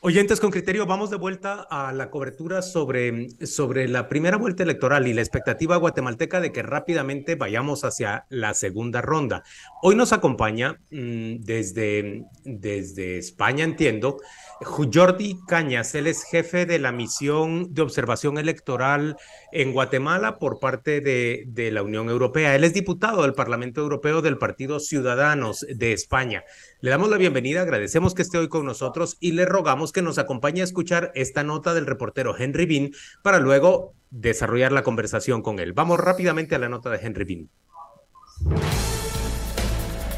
Oyentes 0.00 0.38
con 0.38 0.52
criterio, 0.52 0.86
vamos 0.86 1.10
de 1.10 1.16
vuelta 1.16 1.66
a 1.68 1.92
la 1.92 2.08
cobertura 2.08 2.62
sobre, 2.62 3.30
sobre 3.44 3.88
la 3.88 4.08
primera 4.08 4.36
vuelta 4.36 4.62
electoral 4.62 5.08
y 5.08 5.12
la 5.12 5.22
expectativa 5.22 5.76
guatemalteca 5.76 6.40
de 6.40 6.52
que 6.52 6.62
rápidamente 6.62 7.34
vayamos 7.34 7.82
hacia 7.82 8.24
la 8.28 8.54
segunda 8.54 9.02
ronda. 9.02 9.42
Hoy 9.82 9.96
nos 9.96 10.12
acompaña 10.12 10.78
mm, 10.92 11.40
desde, 11.40 12.22
desde 12.44 13.18
España, 13.18 13.64
entiendo, 13.64 14.18
Jordi 14.60 15.38
Cañas, 15.48 15.94
él 15.96 16.06
es 16.06 16.22
jefe 16.24 16.64
de 16.64 16.78
la 16.78 16.92
misión 16.92 17.74
de 17.74 17.82
observación 17.82 18.38
electoral 18.38 19.16
en 19.52 19.72
Guatemala 19.72 20.38
por 20.38 20.60
parte 20.60 21.00
de, 21.00 21.44
de, 21.46 21.72
la 21.72 21.82
Unión 21.82 22.08
Europea. 22.08 22.54
Él 22.54 22.64
es 22.64 22.74
diputado 22.74 23.22
del 23.22 23.34
Parlamento 23.34 23.80
Europeo 23.80 24.22
del 24.22 24.38
Partido 24.38 24.78
Ciudadanos 24.80 25.66
de 25.68 25.92
España. 25.92 26.44
Le 26.80 26.90
damos 26.90 27.10
la 27.10 27.16
bienvenida, 27.16 27.62
agradecemos 27.62 28.14
que 28.14 28.22
esté 28.22 28.38
hoy 28.38 28.48
con 28.48 28.64
nosotros 28.64 29.16
y 29.18 29.32
le 29.32 29.44
rogamos 29.44 29.90
que 29.90 30.00
nos 30.00 30.16
acompañe 30.16 30.60
a 30.60 30.64
escuchar 30.64 31.10
esta 31.16 31.42
nota 31.42 31.74
del 31.74 31.86
reportero 31.86 32.38
Henry 32.38 32.66
Bean 32.66 32.90
para 33.20 33.40
luego 33.40 33.94
desarrollar 34.10 34.70
la 34.70 34.84
conversación 34.84 35.42
con 35.42 35.58
él. 35.58 35.72
Vamos 35.72 35.98
rápidamente 35.98 36.54
a 36.54 36.60
la 36.60 36.68
nota 36.68 36.88
de 36.90 36.98
Henry 37.04 37.24
Bean. 37.24 37.50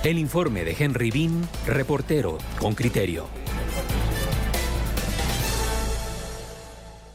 El 0.05 0.19
informe 0.19 0.67
de 0.67 0.77
Henry 0.79 1.11
Bean, 1.11 1.49
reportero 1.67 2.37
con 2.59 2.75
criterio. 2.75 3.40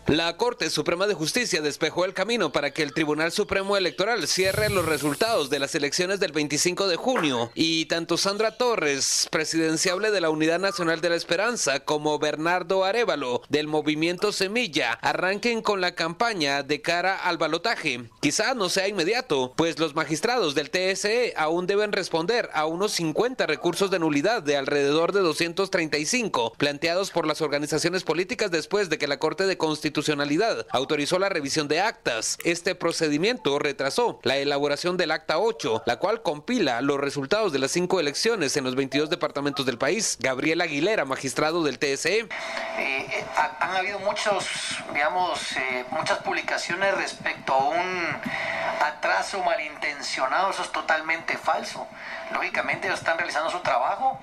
La 0.08 0.38
Corte 0.38 0.70
Suprema 0.70 1.08
de 1.08 1.16
Justicia 1.16 1.64
despejó 1.64 2.05
el 2.05 2.14
camino 2.14 2.52
para 2.52 2.70
que 2.70 2.84
el 2.84 2.94
Tribunal 2.94 3.32
Supremo 3.32 3.76
Electoral 3.76 4.28
cierre 4.28 4.70
los 4.70 4.86
resultados 4.86 5.50
de 5.50 5.58
las 5.58 5.73
elecciones 5.73 6.20
del 6.20 6.31
25 6.31 6.88
de 6.88 6.95
junio 6.95 7.50
y 7.55 7.86
tanto 7.86 8.16
Sandra 8.16 8.55
Torres, 8.55 9.28
presidenciable 9.31 10.12
de 10.12 10.22
la 10.22 10.30
Unidad 10.30 10.59
Nacional 10.59 11.02
de 11.02 11.09
la 11.09 11.16
Esperanza, 11.16 11.80
como 11.80 12.20
Bernardo 12.20 12.86
Arevalo 12.86 13.41
del 13.50 13.66
Movimiento 13.66 14.31
Semilla 14.31 14.91
arranquen 15.02 15.64
con 15.64 15.81
la 15.81 15.95
campaña 15.95 16.61
de 16.61 16.81
cara 16.81 17.16
al 17.16 17.39
balotaje. 17.39 18.08
Quizá 18.22 18.53
no 18.53 18.70
sea 18.70 18.88
inmediato, 18.88 19.53
pues 19.58 19.80
los 19.80 19.95
magistrados 19.95 20.53
del 20.53 20.70
TSE 20.70 21.33
aún 21.36 21.66
deben 21.66 21.92
responder 21.92 22.52
a 22.53 22.67
unos 22.67 22.92
50 22.92 23.48
recursos 23.48 23.89
de 23.89 23.98
nulidad 23.98 24.44
de 24.44 24.56
alrededor 24.56 25.14
de 25.14 25.22
235 25.22 26.53
planteados 26.58 27.09
por 27.09 27.26
las 27.26 27.42
organizaciones 27.42 28.03
políticas 28.03 28.52
después 28.52 28.88
de 28.89 29.00
que 29.00 29.08
la 29.08 29.17
Corte 29.17 29.48
de 29.48 29.58
Constitución 29.58 29.95
constitucionalidad 29.96 30.68
autorizó 30.72 31.20
la 31.20 31.30
revisión 31.30 31.70
de 31.70 31.80
actas. 31.80 32.38
Este 32.44 32.76
procedimiento 32.76 33.58
retrasó 33.60 34.20
la 34.24 34.36
elaboración 34.36 34.98
del 34.98 35.12
acta 35.12 35.40
8, 35.40 35.84
la 35.86 36.00
cual 36.00 36.22
compila 36.22 36.82
los 36.82 37.00
resultados 37.00 37.54
de 37.54 37.60
las 37.60 37.72
cinco 37.72 38.02
elecciones 38.02 38.58
en 38.58 38.66
los 38.66 38.76
22 38.76 39.10
departamentos 39.10 39.66
del 39.66 39.78
país. 39.78 40.18
Gabriel 40.20 40.60
Aguilera, 40.60 41.06
magistrado 41.06 41.64
del 41.64 41.80
TSE. 41.80 42.20
Eh, 42.20 42.28
eh, 42.78 43.26
han 43.62 43.78
habido 43.78 44.00
muchos, 44.00 44.46
digamos, 44.94 45.54
eh, 45.54 45.86
muchas 45.92 46.18
publicaciones 46.20 46.94
respecto 46.96 47.54
a 47.54 47.70
un 47.70 48.22
atraso 48.84 49.42
malintencionado. 49.44 50.50
Eso 50.50 50.64
es 50.64 50.72
totalmente 50.73 51.38
falso. 51.38 51.88
Lógicamente 52.34 52.88
ellos 52.88 53.00
están 53.00 53.18
realizando 53.18 53.50
su 53.50 53.62
trabajo 53.62 54.20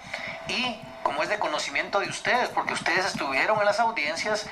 y 0.49 0.77
como 1.03 1.23
es 1.23 1.31
de 1.31 1.39
conocimiento 1.39 2.01
de 2.01 2.09
ustedes, 2.09 2.51
porque 2.51 2.75
ustedes 2.75 3.07
estuvieron 3.07 3.59
en 3.59 3.65
las 3.65 3.81
audiencias, 3.81 4.47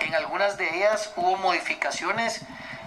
en 0.00 0.14
algunas 0.14 0.56
de 0.56 0.76
ellas 0.76 1.12
hubo 1.16 1.36
modificaciones, 1.36 2.42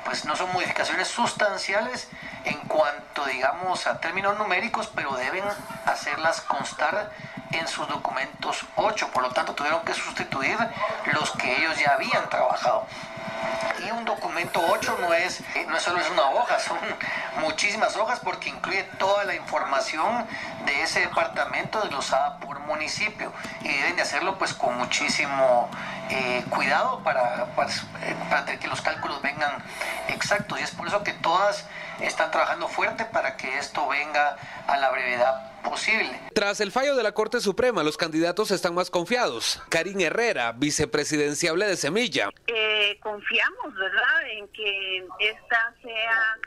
pues 0.06 0.26
no 0.26 0.36
son 0.36 0.52
modificaciones 0.52 1.08
sustanciales 1.08 2.08
en 2.46 2.60
cuanto, 2.68 3.26
digamos, 3.26 3.88
a 3.88 4.00
términos 4.00 4.38
numéricos, 4.38 4.90
pero 4.94 5.16
deben 5.16 5.44
hacerlas 5.86 6.42
constar 6.42 7.12
en 7.52 7.68
sus 7.68 7.88
documentos 7.88 8.66
8. 8.76 9.10
Por 9.14 9.24
lo 9.24 9.32
tanto, 9.32 9.54
tuvieron 9.54 9.84
que 9.84 9.94
sustituir 9.94 10.58
los 11.14 11.32
que 11.32 11.58
ellos 11.58 11.78
ya 11.80 11.94
habían 11.94 12.30
trabajado. 12.30 12.86
Y 13.86 13.92
un 13.92 14.06
documento 14.06 14.62
8 14.70 14.98
no 15.02 15.14
es, 15.14 15.42
no 15.68 15.80
solo 15.80 16.00
es 16.00 16.10
una 16.10 16.30
hoja, 16.30 16.60
son 16.60 16.78
muchísimas 17.40 17.96
hojas 17.98 18.20
porque 18.20 18.50
incluye 18.50 18.84
toda 18.98 19.26
la 19.26 19.36
información 19.36 20.26
de 20.66 20.84
ese 20.84 21.02
departamento 21.02 21.82
desglosada 21.82 22.38
por 22.38 22.60
municipio. 22.60 23.34
Y 23.62 23.68
deben 23.70 23.96
de 23.96 24.04
hacerlo 24.04 24.38
pues 24.38 24.54
con 24.54 24.78
muchísimo 24.78 25.70
eh, 26.14 26.44
cuidado 26.50 27.02
para, 27.04 27.48
para, 27.56 27.72
para 28.30 28.60
que 28.60 28.68
los 28.68 28.82
cálculos 28.82 29.22
vengan 29.22 29.64
exactos. 30.10 30.60
Y 30.60 30.64
es 30.64 30.72
por 30.72 30.88
eso 30.88 31.04
que 31.04 31.14
todas 31.14 31.68
están 32.02 32.30
trabajando 32.30 32.68
fuerte 32.68 33.06
para 33.06 33.36
que 33.36 33.58
esto 33.58 33.88
venga 33.88 34.38
a 34.68 34.78
la 34.78 34.92
brevedad 34.92 35.52
posible. 35.64 36.20
Tras 36.36 36.60
el 36.60 36.72
fallo 36.72 36.96
de 36.96 37.02
la 37.02 37.14
Corte 37.14 37.40
Suprema, 37.40 37.84
los 37.84 37.98
candidatos 37.98 38.52
están 38.52 38.76
más 38.76 38.92
confiados. 38.92 39.62
Karin 39.70 40.02
Herrera, 40.02 40.52
vicepresidenciable 40.52 41.66
de 41.66 41.78
Semilla. 41.78 42.30
Eh, 42.48 43.00
confiamos, 43.02 43.74
¿verdad?, 43.74 44.30
en 44.38 44.48
que 44.50 45.08
esta 45.20 45.74
sea 45.82 46.38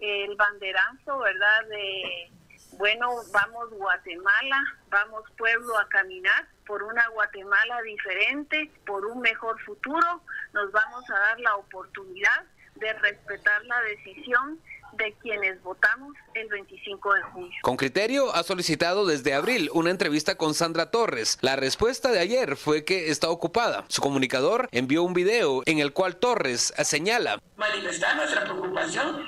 el 0.00 0.36
banderazo, 0.36 1.18
¿verdad?, 1.18 1.64
de, 1.70 2.30
bueno, 2.78 3.10
vamos 3.32 3.70
Guatemala, 3.70 4.62
vamos 4.88 5.22
pueblo 5.36 5.78
a 5.78 5.88
caminar 5.88 6.46
por 6.66 6.82
una 6.82 7.06
Guatemala 7.08 7.82
diferente, 7.82 8.70
por 8.86 9.04
un 9.06 9.20
mejor 9.20 9.60
futuro, 9.62 10.22
nos 10.52 10.72
vamos 10.72 11.08
a 11.10 11.18
dar 11.18 11.40
la 11.40 11.56
oportunidad 11.56 12.44
de 12.76 12.92
respetar 12.94 13.64
la 13.64 13.80
decisión 13.82 14.58
de 14.96 15.12
quienes 15.20 15.60
votamos 15.62 16.14
el 16.34 16.48
25 16.48 17.14
de 17.14 17.22
junio. 17.22 17.58
Con 17.62 17.76
criterio 17.76 18.34
ha 18.34 18.42
solicitado 18.42 19.06
desde 19.06 19.34
abril 19.34 19.68
una 19.72 19.90
entrevista 19.90 20.36
con 20.36 20.54
Sandra 20.54 20.90
Torres. 20.90 21.38
La 21.40 21.56
respuesta 21.56 22.12
de 22.12 22.20
ayer 22.20 22.56
fue 22.56 22.84
que 22.84 23.10
está 23.10 23.28
ocupada. 23.28 23.84
Su 23.88 24.00
comunicador 24.00 24.68
envió 24.70 25.02
un 25.02 25.14
video 25.14 25.62
en 25.66 25.78
el 25.80 25.92
cual 25.92 26.16
Torres 26.16 26.72
señala 26.84 27.40
manifestar 27.56 28.16
nuestra 28.16 28.44
preocupación 28.44 29.24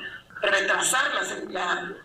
retrasar 0.46 1.10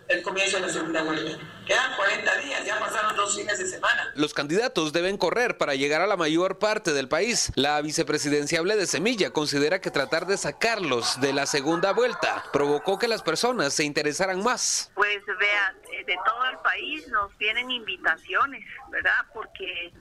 el 0.08 0.22
comienzo 0.22 0.56
de 0.56 0.66
la 0.66 0.68
segunda 0.68 1.02
vuelta. 1.02 1.38
Quedan 1.66 1.96
40 1.96 2.36
días, 2.38 2.64
ya 2.64 2.78
pasaron 2.78 3.16
dos 3.16 3.36
fines 3.36 3.58
de 3.58 3.66
semana. 3.66 4.12
Los 4.16 4.34
candidatos 4.34 4.92
deben 4.92 5.16
correr 5.16 5.58
para 5.58 5.74
llegar 5.74 6.00
a 6.00 6.06
la 6.06 6.16
mayor 6.16 6.58
parte 6.58 6.92
del 6.92 7.08
país. 7.08 7.52
La 7.54 7.80
vicepresidenciable 7.80 8.76
de 8.76 8.86
Semilla 8.86 9.30
considera 9.30 9.80
que 9.80 9.90
tratar 9.90 10.26
de 10.26 10.36
sacarlos 10.36 11.20
de 11.20 11.32
la 11.32 11.46
segunda 11.46 11.92
vuelta 11.92 12.44
provocó 12.52 12.98
que 12.98 13.08
las 13.08 13.22
personas 13.22 13.74
se 13.74 13.84
interesaran 13.84 14.42
más. 14.42 14.90
Pues 14.94 15.24
vean, 15.38 15.76
eh, 15.92 16.04
de 16.04 16.16
todo 16.24 16.44
el 16.50 16.58
país 16.58 17.06
nos 17.08 17.36
vienen 17.38 17.70
invitaciones, 17.70 18.64
¿verdad? 18.90 19.24
Porque 19.32 19.92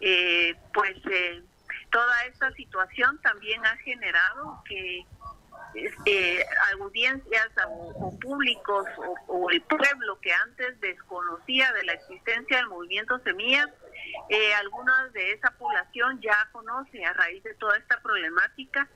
eh, 0.00 0.54
pues 0.72 0.96
eh, 1.10 1.42
toda 1.90 2.24
esta 2.24 2.50
situación 2.52 3.20
también 3.22 3.64
ha 3.66 3.76
generado 3.78 4.62
que 4.66 5.04
eh, 5.74 6.44
audiencias 6.78 7.48
o, 7.68 8.18
públicos 8.18 8.86
o, 9.26 9.50
el 9.50 9.62
pueblo 9.62 10.18
que 10.20 10.32
antes 10.32 10.78
desconocía 10.80 11.72
de 11.72 11.84
la 11.84 11.92
existencia 11.94 12.58
del 12.58 12.68
movimiento 12.68 13.18
Semilla, 13.20 13.68
eh, 14.28 14.54
algunas 14.54 15.12
de 15.12 15.32
esa 15.32 15.50
población 15.52 16.20
ya 16.20 16.36
conoce 16.52 17.04
a 17.04 17.12
raíz 17.12 17.42
de 17.42 17.54
toda 17.54 17.76
esta 17.76 18.00
problemática 18.00 18.88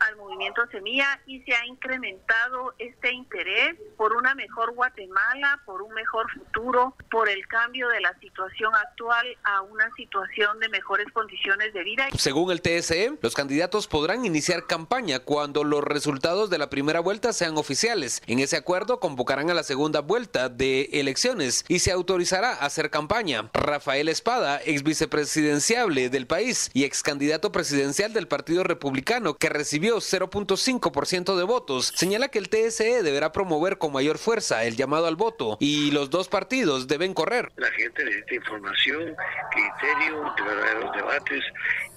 al 0.00 0.16
movimiento 0.16 0.66
Semilla 0.70 1.20
y 1.26 1.40
se 1.42 1.54
ha 1.54 1.66
incrementado 1.66 2.74
este 2.78 3.12
interés 3.12 3.76
por 3.96 4.12
una 4.12 4.34
mejor 4.34 4.74
Guatemala, 4.74 5.62
por 5.64 5.82
un 5.82 5.92
mejor 5.94 6.30
futuro, 6.32 6.94
por 7.10 7.28
el 7.28 7.46
cambio 7.46 7.88
de 7.88 8.00
la 8.00 8.12
situación 8.20 8.74
actual 8.74 9.26
a 9.44 9.62
una 9.62 9.90
situación 9.96 10.58
de 10.60 10.68
mejores 10.68 11.06
condiciones 11.12 11.72
de 11.72 11.82
vida. 11.84 12.08
Según 12.18 12.50
el 12.50 12.60
TSE, 12.60 13.18
los 13.20 13.34
candidatos 13.34 13.86
podrán 13.86 14.24
iniciar 14.24 14.66
campaña 14.66 15.20
cuando 15.20 15.64
los 15.64 15.82
resultados 15.82 16.50
de 16.50 16.58
la 16.58 16.70
primera 16.70 17.00
vuelta 17.00 17.32
sean 17.32 17.56
oficiales. 17.56 18.22
En 18.26 18.38
ese 18.38 18.56
acuerdo 18.56 19.00
convocarán 19.00 19.50
a 19.50 19.54
la 19.54 19.62
segunda 19.62 20.00
vuelta 20.00 20.48
de 20.48 20.88
elecciones 20.92 21.64
y 21.68 21.78
se 21.78 21.92
autorizará 21.92 22.50
a 22.50 22.66
hacer 22.66 22.90
campaña. 22.90 23.50
Rafael 23.54 24.08
Espada, 24.08 24.60
ex 24.64 24.82
vicepresidenciable 24.82 26.10
del 26.10 26.26
país 26.26 26.70
y 26.74 26.84
ex 26.84 27.02
candidato 27.02 27.52
presidencial 27.52 28.12
del 28.12 28.28
Partido 28.28 28.64
Republicano 28.64 29.34
que 29.34 29.48
recibió 29.48 29.85
0.5% 29.94 31.36
de 31.36 31.44
votos, 31.44 31.92
señala 31.94 32.28
que 32.28 32.38
el 32.38 32.48
TSE 32.48 33.02
deberá 33.02 33.32
promover 33.32 33.78
con 33.78 33.92
mayor 33.92 34.18
fuerza 34.18 34.64
el 34.64 34.76
llamado 34.76 35.06
al 35.06 35.16
voto 35.16 35.56
y 35.60 35.90
los 35.92 36.10
dos 36.10 36.28
partidos 36.28 36.88
deben 36.88 37.14
correr. 37.14 37.52
La 37.56 37.70
gente 37.70 38.04
necesita 38.04 38.34
información, 38.34 39.14
criterio, 39.50 40.34
verdaderos 40.44 40.96
debates 40.96 41.44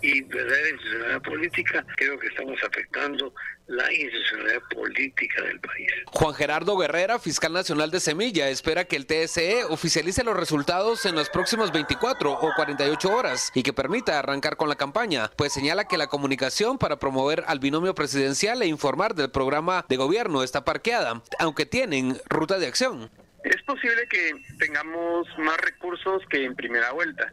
y 0.01 0.21
verdadera 0.21 0.69
institucionalidad 0.69 1.21
política. 1.21 1.85
Creo 1.97 2.19
que 2.19 2.27
estamos 2.27 2.59
afectando 2.63 3.33
la 3.69 3.93
institucionalidad 3.93 4.61
política 4.75 5.43
del 5.43 5.59
país. 5.59 5.87
Juan 6.07 6.33
Gerardo 6.33 6.75
Guerrera, 6.75 7.19
fiscal 7.19 7.53
nacional 7.53 7.91
de 7.91 7.99
Semilla, 7.99 8.49
espera 8.49 8.85
que 8.85 8.95
el 8.95 9.05
TSE 9.05 9.63
oficialice 9.65 10.23
los 10.23 10.35
resultados 10.35 11.05
en 11.05 11.15
los 11.15 11.29
próximos 11.29 11.71
24 11.71 12.33
o 12.33 12.53
48 12.55 13.15
horas 13.15 13.51
y 13.53 13.61
que 13.63 13.71
permita 13.71 14.17
arrancar 14.17 14.57
con 14.57 14.69
la 14.69 14.75
campaña, 14.75 15.29
pues 15.37 15.53
señala 15.53 15.85
que 15.85 15.97
la 15.97 16.07
comunicación 16.07 16.77
para 16.79 16.97
promover 16.97 17.43
al 17.47 17.59
binomio 17.59 17.93
presidencial 17.93 18.61
e 18.61 18.67
informar 18.67 19.13
del 19.13 19.29
programa 19.29 19.85
de 19.87 19.97
gobierno 19.97 20.41
está 20.41 20.65
parqueada, 20.65 21.21
aunque 21.37 21.67
tienen 21.67 22.19
ruta 22.27 22.57
de 22.57 22.67
acción. 22.67 23.11
Es 23.43 23.61
posible 23.63 24.07
que 24.09 24.33
tengamos 24.57 25.27
más 25.37 25.57
recursos 25.57 26.23
que 26.29 26.43
en 26.43 26.55
primera 26.55 26.91
vuelta 26.91 27.31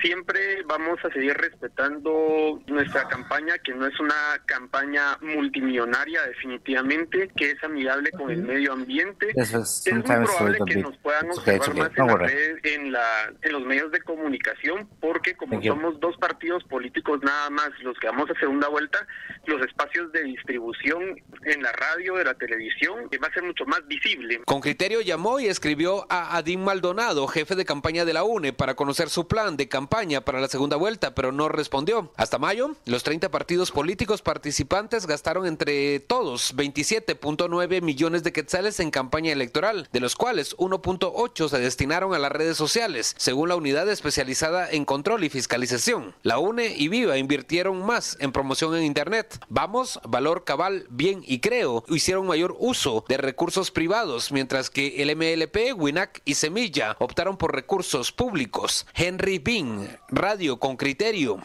Siempre 0.00 0.62
vamos 0.66 0.98
a 1.04 1.10
seguir 1.10 1.34
respetando 1.34 2.60
nuestra 2.66 3.06
campaña, 3.08 3.58
que 3.58 3.74
no 3.74 3.86
es 3.86 3.98
una 4.00 4.14
campaña 4.46 5.18
multimillonaria 5.20 6.22
definitivamente, 6.22 7.30
que 7.36 7.50
es 7.52 7.62
amigable 7.62 8.10
con 8.12 8.30
el 8.30 8.42
medio 8.42 8.72
ambiente. 8.72 9.32
es, 9.36 9.52
muy 9.92 10.02
probable 10.02 10.58
que 10.66 10.76
nos 10.76 10.96
puedan 10.98 11.30
observar 11.30 11.74
más 11.76 12.32
en, 12.62 12.92
la 12.92 13.32
en, 13.42 13.52
los 13.52 13.62
medios 13.64 13.92
de 13.92 14.00
comunicación, 14.00 14.88
porque 15.00 15.34
como 15.34 15.62
somos 15.62 16.00
dos 16.00 16.16
partidos 16.16 16.64
políticos 16.64 17.20
nada 17.22 17.50
más 17.50 17.70
los 17.82 17.98
que 17.98 18.06
vamos 18.06 18.30
a 18.30 18.40
segunda 18.40 18.68
vuelta, 18.68 19.06
los 19.46 19.60
espacios 19.62 20.10
de 20.12 20.22
distribución 20.24 21.02
en 21.44 21.62
la 21.62 21.72
radio, 21.72 22.14
de 22.16 22.24
la 22.24 22.34
televisión, 22.34 23.08
va 23.22 23.28
a 23.28 23.32
ser 23.32 23.42
mucho 23.42 23.64
más 23.66 23.86
visible. 23.86 24.40
Con 24.46 24.60
criterio 24.60 25.00
llamó 25.00 25.38
y 25.38 25.46
escribió 25.46 26.06
a 26.08 26.36
Adín 26.36 26.64
Maldonado, 26.64 27.26
jefe 27.26 27.54
de 27.54 27.64
campaña 27.64 28.04
de 28.04 28.14
la 28.14 28.24
UNE, 28.24 28.52
para 28.52 28.74
conocer 28.74 29.08
su 29.08 29.28
plan 29.28 29.56
de 29.56 29.68
campaña 29.68 29.81
para 29.88 30.40
la 30.40 30.48
segunda 30.48 30.76
vuelta, 30.76 31.14
pero 31.14 31.32
no 31.32 31.48
respondió. 31.48 32.12
Hasta 32.16 32.38
mayo, 32.38 32.74
los 32.86 33.02
30 33.02 33.30
partidos 33.30 33.70
políticos 33.70 34.22
participantes 34.22 35.06
gastaron 35.06 35.46
entre 35.46 36.00
todos 36.00 36.56
27.9 36.56 37.82
millones 37.82 38.22
de 38.22 38.32
quetzales 38.32 38.80
en 38.80 38.90
campaña 38.90 39.32
electoral, 39.32 39.88
de 39.92 40.00
los 40.00 40.16
cuales 40.16 40.56
1.8 40.56 41.48
se 41.48 41.58
destinaron 41.58 42.14
a 42.14 42.18
las 42.18 42.32
redes 42.32 42.56
sociales, 42.56 43.14
según 43.18 43.48
la 43.48 43.56
unidad 43.56 43.88
especializada 43.88 44.70
en 44.70 44.84
control 44.84 45.24
y 45.24 45.30
fiscalización. 45.30 46.14
La 46.22 46.38
UNE 46.38 46.74
y 46.76 46.88
Viva 46.88 47.18
invirtieron 47.18 47.84
más 47.84 48.16
en 48.20 48.32
promoción 48.32 48.74
en 48.74 48.84
Internet. 48.84 49.44
Vamos, 49.48 50.00
Valor 50.04 50.44
Cabal, 50.44 50.86
Bien 50.90 51.22
y 51.26 51.40
Creo 51.40 51.84
hicieron 51.88 52.26
mayor 52.26 52.56
uso 52.58 53.04
de 53.08 53.16
recursos 53.16 53.70
privados, 53.70 54.32
mientras 54.32 54.70
que 54.70 55.02
el 55.02 55.14
MLP, 55.16 55.74
WINAC 55.76 56.22
y 56.24 56.34
Semilla 56.34 56.96
optaron 56.98 57.36
por 57.36 57.54
recursos 57.54 58.12
públicos. 58.12 58.86
Henry 58.94 59.38
Bean, 59.38 59.71
Radio 60.08 60.58
con 60.58 60.76
Criterio. 60.76 61.38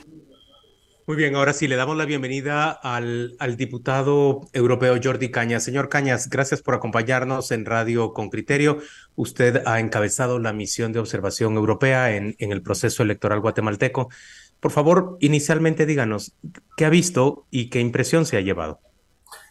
Muy 1.08 1.16
bien, 1.16 1.36
ahora 1.36 1.54
sí 1.54 1.70
le 1.70 1.78
damos 1.78 1.96
la 1.96 2.04
bienvenida 2.04 2.70
al, 2.70 3.38
diputado 3.56 4.42
europeo 4.52 5.00
Jordi 5.02 5.32
Cañas. 5.32 5.64
Señor 5.64 5.88
Cañas, 5.88 6.30
gracias 6.30 6.62
por 6.62 6.76
acompañarnos 6.76 7.52
en 7.52 7.66
Radio 7.66 8.12
con 8.12 8.30
Criterio. 8.30 8.80
Usted 9.16 9.64
ha 9.66 9.80
encabezado 9.80 10.38
la 10.38 10.52
misión 10.52 10.92
de 10.92 11.00
observación 11.00 11.56
europea 11.56 12.14
en 12.14 12.36
el 12.40 12.62
proceso 12.62 13.04
electoral 13.04 13.40
guatemalteco. 13.40 14.10
Por 14.60 14.72
favor, 14.72 15.18
inicialmente 15.22 15.86
díganos, 15.86 16.34
¿qué 16.76 16.86
ha 16.86 16.90
visto 16.90 17.46
y 17.52 17.70
qué 17.70 17.80
impresión 17.80 18.26
se 18.26 18.38
ha 18.38 18.42
llevado? 18.42 18.82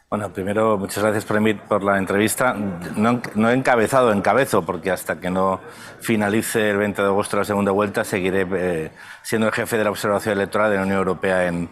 Bueno, 0.08 0.32
primero, 0.32 0.78
muchas 0.78 1.02
gracias 1.02 1.24
por, 1.24 1.82
la 1.82 1.98
entrevista. 1.98 2.54
No, 2.54 3.20
no, 3.34 3.50
he 3.50 3.54
encabezado, 3.54 4.12
encabezo, 4.12 4.64
porque 4.64 4.92
hasta 4.92 5.18
que 5.18 5.30
no 5.30 5.60
finalice 6.00 6.70
el 6.70 6.76
20 6.76 7.02
de 7.02 7.08
agosto 7.08 7.36
la 7.36 7.44
segunda 7.44 7.72
vuelta, 7.72 8.04
seguiré 8.04 8.46
eh, 8.54 8.92
siendo 9.22 9.48
el 9.48 9.52
jefe 9.52 9.76
de 9.76 9.82
la 9.82 9.90
observación 9.90 10.34
electoral 10.34 10.70
de 10.70 10.76
la 10.76 10.82
Unión 10.84 10.98
Europea 10.98 11.48
en, 11.48 11.70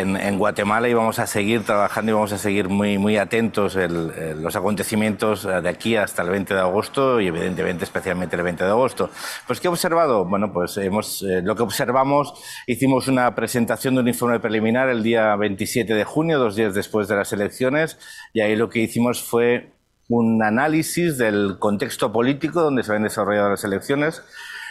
en, 0.00 0.38
Guatemala 0.38 0.88
y 0.88 0.94
vamos 0.94 1.18
a 1.18 1.26
seguir 1.26 1.64
trabajando 1.64 2.10
y 2.10 2.14
vamos 2.14 2.32
a 2.32 2.38
seguir 2.38 2.68
muy, 2.68 2.98
muy 2.98 3.16
atentos 3.16 3.76
el, 3.76 4.42
los 4.42 4.56
acontecimientos 4.56 5.44
eh, 5.44 5.60
de 5.60 5.68
aquí 5.68 5.96
hasta 5.96 6.22
el 6.22 6.30
20 6.30 6.54
de 6.54 6.60
agosto 6.60 7.20
y 7.20 7.26
evidentemente 7.26 7.84
especialmente 7.84 8.36
el 8.36 8.42
20 8.42 8.64
de 8.64 8.70
agosto. 8.70 9.10
Pues 9.46 9.60
¿qué 9.60 9.68
he 9.68 9.70
observado? 9.70 10.24
Bueno, 10.24 10.52
pues 10.52 10.76
hemos, 10.76 11.22
eh, 11.22 11.42
lo 11.42 11.56
que 11.56 11.62
observamos, 11.62 12.34
hicimos 12.66 13.08
una 13.08 13.34
presentación 13.34 13.94
de 13.94 14.00
un 14.02 14.08
informe 14.08 14.40
preliminar 14.40 14.88
el 14.88 15.02
día 15.02 15.34
27 15.36 15.92
de 15.94 16.04
junio, 16.04 16.38
dos 16.38 16.56
días 16.56 16.74
después 16.74 17.08
de 17.08 17.16
las 17.16 17.32
elecciones, 17.32 17.98
y 18.32 18.40
ahí 18.40 18.56
lo 18.56 18.68
que 18.70 18.80
hicimos 18.80 19.22
fue 19.22 19.72
un 20.08 20.42
análisis 20.42 21.18
del 21.18 21.56
contexto 21.58 22.12
político 22.12 22.62
donde 22.62 22.82
se 22.82 22.90
habían 22.90 23.04
desarrollado 23.04 23.50
las 23.50 23.64
elecciones, 23.64 24.22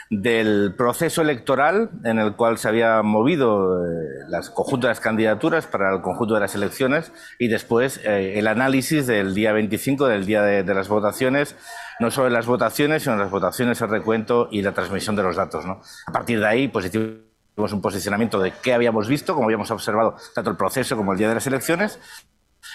del 0.09 0.73
proceso 0.77 1.21
electoral 1.21 1.89
en 2.03 2.19
el 2.19 2.35
cual 2.35 2.57
se 2.57 2.69
había 2.69 3.01
movido 3.01 3.85
eh, 3.85 3.89
las 4.29 4.49
conjunto 4.49 4.87
de 4.87 4.91
las 4.91 5.01
candidaturas 5.01 5.67
para 5.67 5.93
el 5.93 6.01
conjunto 6.01 6.35
de 6.35 6.39
las 6.39 6.55
elecciones 6.55 7.11
y 7.39 7.47
después 7.49 7.99
eh, 8.05 8.39
el 8.39 8.47
análisis 8.47 9.05
del 9.05 9.33
día 9.33 9.51
25, 9.51 10.07
del 10.07 10.25
día 10.25 10.41
de, 10.43 10.73
las 10.73 10.87
votaciones, 10.87 11.55
no 11.99 12.09
solo 12.11 12.29
las 12.29 12.45
votaciones, 12.45 13.03
sino 13.03 13.17
las 13.17 13.31
votaciones, 13.31 13.81
el 13.81 13.89
recuento 13.89 14.47
y 14.51 14.61
la 14.61 14.71
transmisión 14.71 15.15
de 15.15 15.23
los 15.23 15.35
datos. 15.35 15.65
¿no? 15.65 15.81
A 16.05 16.11
partir 16.11 16.39
de 16.39 16.47
ahí, 16.47 16.67
pues 16.69 16.85
hicimos 16.85 17.73
un 17.73 17.81
posicionamiento 17.81 18.39
de 18.39 18.53
qué 18.63 18.73
habíamos 18.73 19.07
visto, 19.07 19.33
cómo 19.33 19.45
habíamos 19.45 19.71
observado 19.71 20.15
tanto 20.33 20.51
el 20.51 20.57
proceso 20.57 20.95
como 20.95 21.11
el 21.11 21.17
día 21.17 21.27
de 21.27 21.35
las 21.35 21.47
elecciones, 21.47 21.99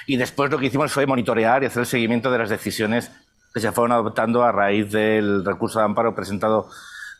y 0.07 0.17
después 0.17 0.51
lo 0.51 0.59
que 0.59 0.67
hicimos 0.67 0.93
fue 0.93 1.07
monitorear 1.07 1.63
y 1.63 1.67
hacer 1.67 1.81
el 1.81 1.87
seguimiento 1.87 2.31
de 2.31 2.39
las 2.39 2.51
decisiones 2.51 3.11
que 3.53 3.61
se 3.61 3.73
fueron 3.73 3.93
adoptando 3.93 4.43
a 4.43 4.53
raíz 4.53 4.91
del 4.91 5.45
recurso 5.45 5.79
de 5.79 5.85
amparo 5.85 6.15
presentado 6.15 6.69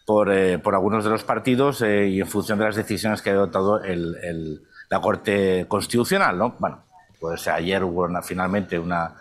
por, 0.05 0.33
eh, 0.33 0.59
por 0.59 0.75
algunos 0.75 1.05
de 1.05 1.11
los 1.11 1.25
partidos 1.25 1.83
eh, 1.83 2.09
y 2.09 2.21
en 2.21 2.27
función 2.27 2.59
de 2.59 2.67
las 2.67 2.77
decisiones 2.77 3.23
que 3.23 3.31
ha 3.31 3.35
adoptado 3.35 3.83
el, 3.83 4.17
el, 4.23 4.63
la 4.91 5.01
Corte 5.01 5.67
Constitucional. 5.69 6.39
¿no? 6.39 6.57
Bueno, 6.59 6.85
pues 7.21 7.47
ayer 7.49 7.85
hubo 7.85 8.09
finalmente 8.23 8.79
una, 8.79 9.15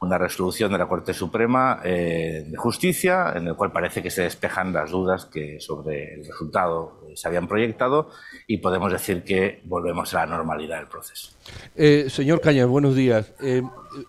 una 0.00 0.18
resolución 0.18 0.72
de 0.72 0.78
la 0.78 0.88
Corte 0.88 1.14
Suprema 1.14 1.80
eh, 1.84 2.44
de 2.48 2.56
Justicia 2.56 3.32
en 3.36 3.46
el 3.46 3.54
cual 3.54 3.70
parece 3.70 4.02
que 4.02 4.10
se 4.10 4.22
despejan 4.22 4.72
las 4.72 4.90
dudas 4.90 5.26
que 5.26 5.60
sobre 5.60 6.14
el 6.14 6.26
resultado 6.26 7.00
se 7.14 7.28
habían 7.28 7.46
proyectado 7.46 8.10
y 8.48 8.58
podemos 8.58 8.92
decir 8.92 9.22
que 9.22 9.62
volvemos 9.64 10.12
a 10.14 10.26
la 10.26 10.36
normalidad 10.36 10.78
del 10.78 10.88
proceso. 10.88 11.30
señor 12.08 12.40
Cañas, 12.40 12.66
buenos 12.66 12.96
días. 12.96 13.32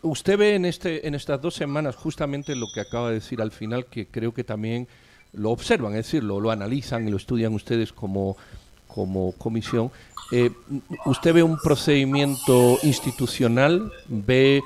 usted 0.01 0.37
ve 0.37 0.55
en, 0.55 0.65
este, 0.65 1.07
en 1.07 1.13
estas 1.13 1.39
dos 1.39 1.53
semanas 1.53 1.95
justamente 1.95 2.55
lo 2.55 2.65
que 2.73 2.81
acaba 2.81 3.09
de 3.09 3.15
decir 3.15 3.39
al 3.41 3.51
final, 3.51 3.85
que 3.85 4.07
creo 4.07 4.33
que 4.33 4.43
también 4.43 4.87
lo 5.37 5.51
observan, 5.51 5.93
es 5.93 6.05
decir, 6.05 6.23
lo, 6.23 6.51
analizan 6.51 7.07
y 7.07 7.11
lo 7.11 7.17
estudian 7.17 7.53
ustedes 7.53 7.93
como, 7.93 8.35
como 8.87 9.31
comisión. 9.33 9.91
Eh, 10.31 10.51
¿Usted 11.05 11.33
ve 11.33 11.43
un 11.43 11.57
procedimiento 11.57 12.77
institucional? 12.83 13.91
¿Ve 14.07 14.61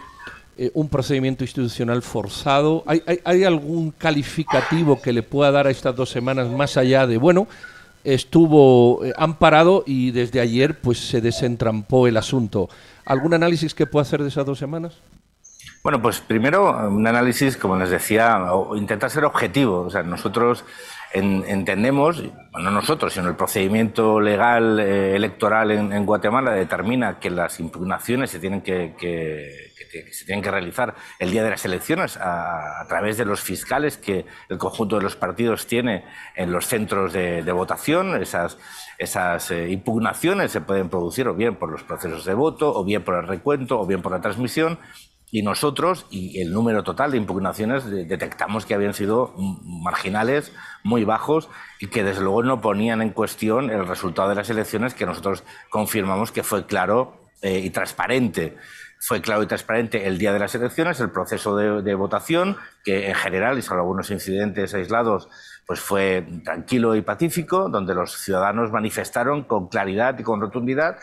eh, 0.58 0.72
un 0.74 0.90
procedimiento 0.90 1.44
institucional 1.44 2.02
forzado? 2.02 2.84
¿Hay, 2.88 3.04
¿Hay, 3.24 3.44
algún 3.44 3.92
calificativo 3.92 5.02
que 5.02 5.14
le 5.14 5.24
pueda 5.24 5.52
dar 5.52 5.68
a 5.68 5.72
estas 5.72 5.96
dos 5.96 6.10
semanas 6.10 6.50
más 6.50 6.78
allá 6.78 7.06
de, 7.06 7.18
bueno, 7.18 7.48
estuvo 8.04 9.06
eh, 9.06 9.14
amparado 9.18 9.84
y 9.86 10.12
desde 10.12 10.40
ayer 10.40 10.80
pues 10.80 10.98
se 10.98 11.22
desentrampó 11.22 12.08
el 12.08 12.18
asunto? 12.18 12.70
¿Algún 13.06 13.34
análisis 13.34 13.74
que 13.74 13.86
pueda 13.86 14.04
hacer 14.04 14.22
de 14.22 14.30
esas 14.30 14.46
dos 14.46 14.58
semanas? 14.58 14.94
Bueno, 15.84 16.00
pues 16.00 16.22
primero 16.22 16.88
un 16.88 17.08
análisis, 17.08 17.58
como 17.58 17.76
les 17.76 17.90
decía, 17.90 18.40
intentar 18.76 19.10
ser 19.10 19.26
objetivo. 19.26 19.82
O 19.82 19.90
sea, 19.90 20.04
nosotros 20.04 20.64
entendemos, 21.14 22.24
no 22.54 22.72
nosotros, 22.72 23.14
sino 23.14 23.28
el 23.30 23.36
procedimiento 23.36 24.20
legal 24.20 24.80
eh, 24.80 25.16
electoral 25.16 25.72
en, 25.72 26.06
Guatemala 26.06 26.52
determina 26.52 27.20
que 27.20 27.30
las 27.30 27.60
impugnaciones 27.60 28.30
se 28.30 28.40
tienen 28.40 28.62
que, 28.62 28.96
se 30.12 30.26
tienen 30.26 30.44
que 30.44 30.52
realizar 30.52 30.96
el 31.20 31.32
día 31.32 31.44
de 31.44 31.50
las 31.50 31.66
elecciones 31.66 32.18
a, 32.18 32.86
través 32.88 33.18
de 33.18 33.26
los 33.26 33.42
fiscales 33.42 33.98
que 33.98 34.26
el 34.50 34.58
conjunto 34.58 34.98
de 34.98 35.04
los 35.04 35.16
partidos 35.16 35.68
tiene 35.68 36.06
en 36.36 36.52
los 36.52 36.68
centros 36.68 37.12
de, 37.12 37.52
votación. 37.52 38.22
Esas, 38.22 38.58
esas 38.98 39.52
eh, 39.52 39.70
impugnaciones 39.70 40.52
se 40.52 40.62
pueden 40.62 40.90
producir 40.90 41.28
o 41.28 41.34
bien 41.34 41.56
por 41.56 41.72
los 41.72 41.84
procesos 41.84 42.24
de 42.24 42.34
voto, 42.34 42.74
o 42.74 42.86
bien 42.86 43.04
por 43.04 43.16
el 43.16 43.28
recuento, 43.28 43.80
o 43.80 43.86
bien 43.86 44.02
por 44.02 44.12
la 44.12 44.22
transmisión, 44.22 44.80
y 45.32 45.44
nosotros, 45.44 46.06
y 46.10 46.42
el 46.42 46.52
número 46.52 46.84
total 46.84 47.12
de 47.12 47.18
impugnaciones, 47.18 47.90
detectamos 47.90 48.66
que 48.66 48.74
habían 48.74 48.94
sido 48.94 49.34
marginales, 49.38 50.52
muy 50.84 51.06
bajos, 51.06 51.50
y 51.80 51.88
que 51.88 52.04
desde 52.04 52.22
luego 52.22 52.44
no 52.44 52.60
ponían 52.60 53.02
en 53.02 53.12
cuestión 53.12 53.70
el 53.70 53.88
resultado 53.88 54.28
de 54.28 54.36
las 54.36 54.50
elecciones, 54.50 54.94
que 54.94 55.06
nosotros 55.06 55.46
confirmamos 55.70 56.34
que 56.34 56.44
fue 56.44 56.66
claro 56.66 57.30
eh, 57.42 57.60
y 57.60 57.70
transparente. 57.70 58.58
Fue 59.00 59.22
claro 59.22 59.42
y 59.42 59.48
transparente 59.48 60.06
el 60.06 60.18
día 60.18 60.34
de 60.34 60.38
las 60.38 60.54
elecciones, 60.54 61.00
el 61.00 61.10
proceso 61.12 61.56
de, 61.56 61.96
votación, 61.96 62.58
que 62.84 63.08
en 63.08 63.16
general, 63.16 63.58
y 63.58 63.62
salvo 63.62 63.82
algunos 63.82 64.12
incidentes 64.12 64.74
aislados, 64.76 65.30
pues 65.66 65.80
fue 65.80 66.28
tranquilo 66.44 66.96
y 66.96 67.02
pacífico, 67.02 67.70
donde 67.70 67.96
los 67.96 68.18
ciudadanos 68.18 68.72
manifestaron 68.72 69.46
con 69.46 69.70
claridad 69.70 70.20
y 70.20 70.24
con 70.24 70.42
rotundidad 70.42 70.98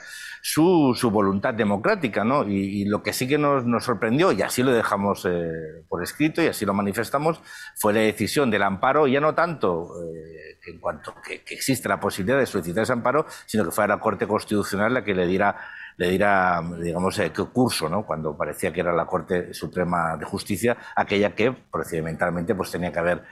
su, 0.50 1.10
voluntad 1.10 1.52
democrática, 1.52 2.24
¿no? 2.24 2.48
Y, 2.48 2.86
lo 2.86 3.02
que 3.02 3.12
sí 3.12 3.28
que 3.28 3.36
nos, 3.36 3.84
sorprendió, 3.84 4.32
y 4.32 4.40
así 4.40 4.62
lo 4.62 4.72
dejamos 4.72 5.26
eh, 5.26 5.84
por 5.88 6.02
escrito 6.02 6.42
y 6.42 6.46
así 6.46 6.64
lo 6.64 6.72
manifestamos, 6.72 7.42
fue 7.76 7.92
la 7.92 8.00
decisión 8.00 8.50
del 8.50 8.62
amparo, 8.62 9.06
ya 9.06 9.20
no 9.20 9.34
tanto 9.34 9.90
eh, 10.02 10.58
en 10.66 10.78
cuanto 10.80 11.14
que, 11.22 11.42
que, 11.44 11.54
existe 11.54 11.88
la 11.88 12.00
posibilidad 12.00 12.38
de 12.38 12.46
solicitar 12.46 12.84
ese 12.84 12.94
amparo, 12.94 13.26
sino 13.44 13.64
que 13.64 13.70
fue 13.70 13.84
a 13.84 13.88
la 13.88 14.00
Corte 14.00 14.26
Constitucional 14.26 14.94
la 14.94 15.04
que 15.04 15.14
le 15.14 15.26
diera 15.26 15.56
le 15.98 16.10
dirá, 16.10 16.62
digamos, 16.80 17.18
eh, 17.18 17.32
qué 17.34 17.42
curso, 17.46 17.88
¿no? 17.88 18.06
Cuando 18.06 18.36
parecía 18.36 18.72
que 18.72 18.80
era 18.80 18.92
la 18.92 19.04
Corte 19.04 19.52
Suprema 19.52 20.16
de 20.16 20.24
Justicia, 20.24 20.76
aquella 20.94 21.34
que 21.34 21.50
procedimentalmente 21.50 22.54
pues 22.54 22.70
tenía 22.70 22.92
que 22.92 23.00
haber 23.00 23.24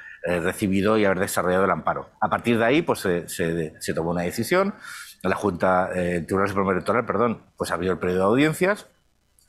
recibido 0.42 0.98
y 0.98 1.04
haber 1.04 1.20
desarrollado 1.20 1.66
el 1.66 1.70
amparo. 1.70 2.10
A 2.20 2.28
partir 2.28 2.58
de 2.58 2.64
ahí, 2.64 2.82
pues 2.82 2.98
se 2.98 3.94
tomó 3.94 4.10
una 4.10 4.22
decisión 4.22 4.74
la 5.28 5.36
Junta, 5.36 5.90
eh, 5.94 6.16
el 6.16 6.26
Tribunal 6.26 6.48
Supremo 6.48 6.72
Electoral, 6.72 7.06
perdón, 7.06 7.42
pues 7.56 7.70
abrió 7.70 7.92
el 7.92 7.98
periodo 7.98 8.18
de 8.18 8.24
audiencias 8.24 8.86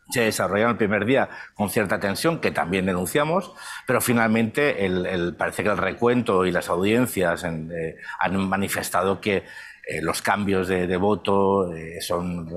se 0.10 0.22
desarrollaron 0.22 0.72
el 0.72 0.78
primer 0.78 1.06
día 1.06 1.30
con 1.54 1.70
cierta 1.70 2.00
tensión, 2.00 2.40
que 2.40 2.52
también 2.52 2.86
denunciamos, 2.86 3.54
pero 3.86 4.02
finalmente 4.02 4.86
el, 4.86 5.36
parece 5.38 5.64
que 5.64 5.70
el 5.70 5.78
recuento 5.78 6.46
y 6.46 6.52
las 6.52 6.70
audiencias 6.70 7.44
eh, 7.44 7.98
han 8.20 8.48
manifestado 8.48 9.20
que 9.20 9.44
eh, 9.90 10.02
los 10.02 10.22
cambios 10.22 10.68
de, 10.68 10.98
voto 10.98 11.74
eh, 11.74 12.02
son 12.02 12.50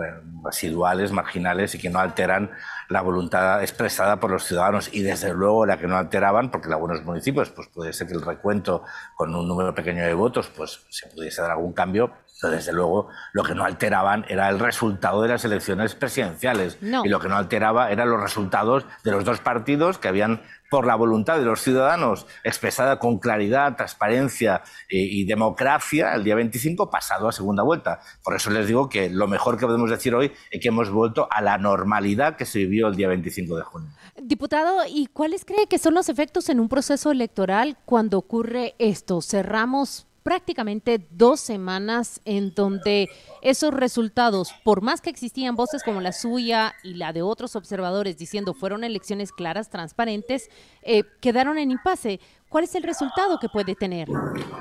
residuales, 0.44 1.12
marginales 1.12 1.76
y 1.76 1.78
que 1.78 1.88
no 1.88 2.00
alteran 2.00 2.50
la 2.88 3.02
voluntad 3.02 3.62
expresada 3.62 4.18
por 4.18 4.32
los 4.32 4.44
ciudadanos. 4.44 4.90
Y 4.92 5.02
desde 5.02 5.32
luego 5.32 5.64
la 5.64 5.78
que 5.78 5.86
no 5.86 5.96
alteraban, 5.96 6.50
porque 6.50 6.66
en 6.66 6.74
algunos 6.74 7.04
municipios 7.04 7.50
pues 7.50 7.68
puede 7.68 7.92
ser 7.92 8.08
que 8.08 8.14
el 8.14 8.22
recuento 8.22 8.82
con 9.14 9.32
un 9.34 9.46
número 9.46 9.72
pequeño 9.72 10.02
de 10.02 10.14
votos 10.14 10.48
pues 10.48 10.80
se 10.88 11.08
pudiese 11.08 11.40
dar 11.40 11.52
algún 11.52 11.72
cambio, 11.72 12.12
pero 12.40 12.54
desde 12.54 12.72
luego 12.72 13.08
lo 13.32 13.42
que 13.42 13.54
no 13.54 13.64
alteraban 13.64 14.24
era 14.28 14.48
el 14.48 14.58
resultado 14.58 15.22
de 15.22 15.28
las 15.28 15.44
elecciones 15.44 15.94
presidenciales 15.94 16.78
y 16.80 17.08
lo 17.08 17.20
que 17.20 17.28
no 17.28 17.36
alteraba 17.36 17.90
eran 17.90 18.10
los 18.10 18.20
resultados 18.20 18.84
de 19.04 19.10
los 19.10 19.24
dos 19.24 19.40
partidos 19.40 19.98
que 19.98 20.08
habían 20.08 20.42
por 20.70 20.86
la 20.86 20.94
voluntad 20.94 21.36
de 21.36 21.44
los 21.44 21.60
ciudadanos, 21.60 22.26
expresada 22.44 23.00
con 23.00 23.18
claridad, 23.18 23.74
transparencia 23.76 24.62
y, 24.88 25.24
democracia, 25.24 26.14
el 26.14 26.22
día 26.22 26.36
25 26.36 26.88
pasado 26.88 27.28
a 27.28 27.32
segunda 27.32 27.64
vuelta. 27.64 28.00
Por 28.22 28.36
eso 28.36 28.50
les 28.50 28.68
digo 28.68 28.88
que 28.88 29.10
lo 29.10 29.26
mejor 29.26 29.58
que 29.58 29.66
podemos 29.66 29.90
decir 29.90 30.14
hoy 30.14 30.32
es 30.50 30.60
que 30.60 30.68
hemos 30.68 30.88
vuelto 30.88 31.26
a 31.28 31.42
la 31.42 31.58
normalidad 31.58 32.36
que 32.36 32.46
se 32.46 32.60
vivió 32.60 32.86
el 32.86 32.94
día 32.94 33.08
25 33.08 33.56
de 33.56 33.62
junio. 33.62 33.90
Diputado, 34.22 34.82
¿y 34.88 35.06
cuáles 35.06 35.44
cree 35.44 35.66
que 35.66 35.78
son 35.78 35.94
los 35.94 36.08
efectos 36.08 36.48
en 36.48 36.60
un 36.60 36.68
proceso 36.68 37.10
electoral 37.10 37.76
cuando 37.84 38.16
ocurre 38.18 38.76
esto? 38.78 39.22
Cerramos 39.22 40.06
prácticamente 40.22 41.06
dos 41.10 41.40
semanas 41.40 42.20
en 42.24 42.54
donde 42.54 43.08
esos 43.42 43.72
resultados, 43.72 44.52
por 44.64 44.82
más 44.82 45.00
que 45.00 45.10
existían 45.10 45.56
voces 45.56 45.82
como 45.82 46.00
la 46.00 46.12
suya 46.12 46.74
y 46.82 46.94
la 46.94 47.12
de 47.12 47.22
otros 47.22 47.56
observadores 47.56 48.18
diciendo 48.18 48.54
fueron 48.54 48.84
elecciones 48.84 49.32
claras, 49.32 49.70
transparentes, 49.70 50.50
eh, 50.82 51.04
quedaron 51.20 51.58
en 51.58 51.70
impasse. 51.70 52.20
¿Cuál 52.48 52.64
es 52.64 52.74
el 52.74 52.82
resultado 52.82 53.38
que 53.38 53.48
puede 53.48 53.74
tener? 53.74 54.08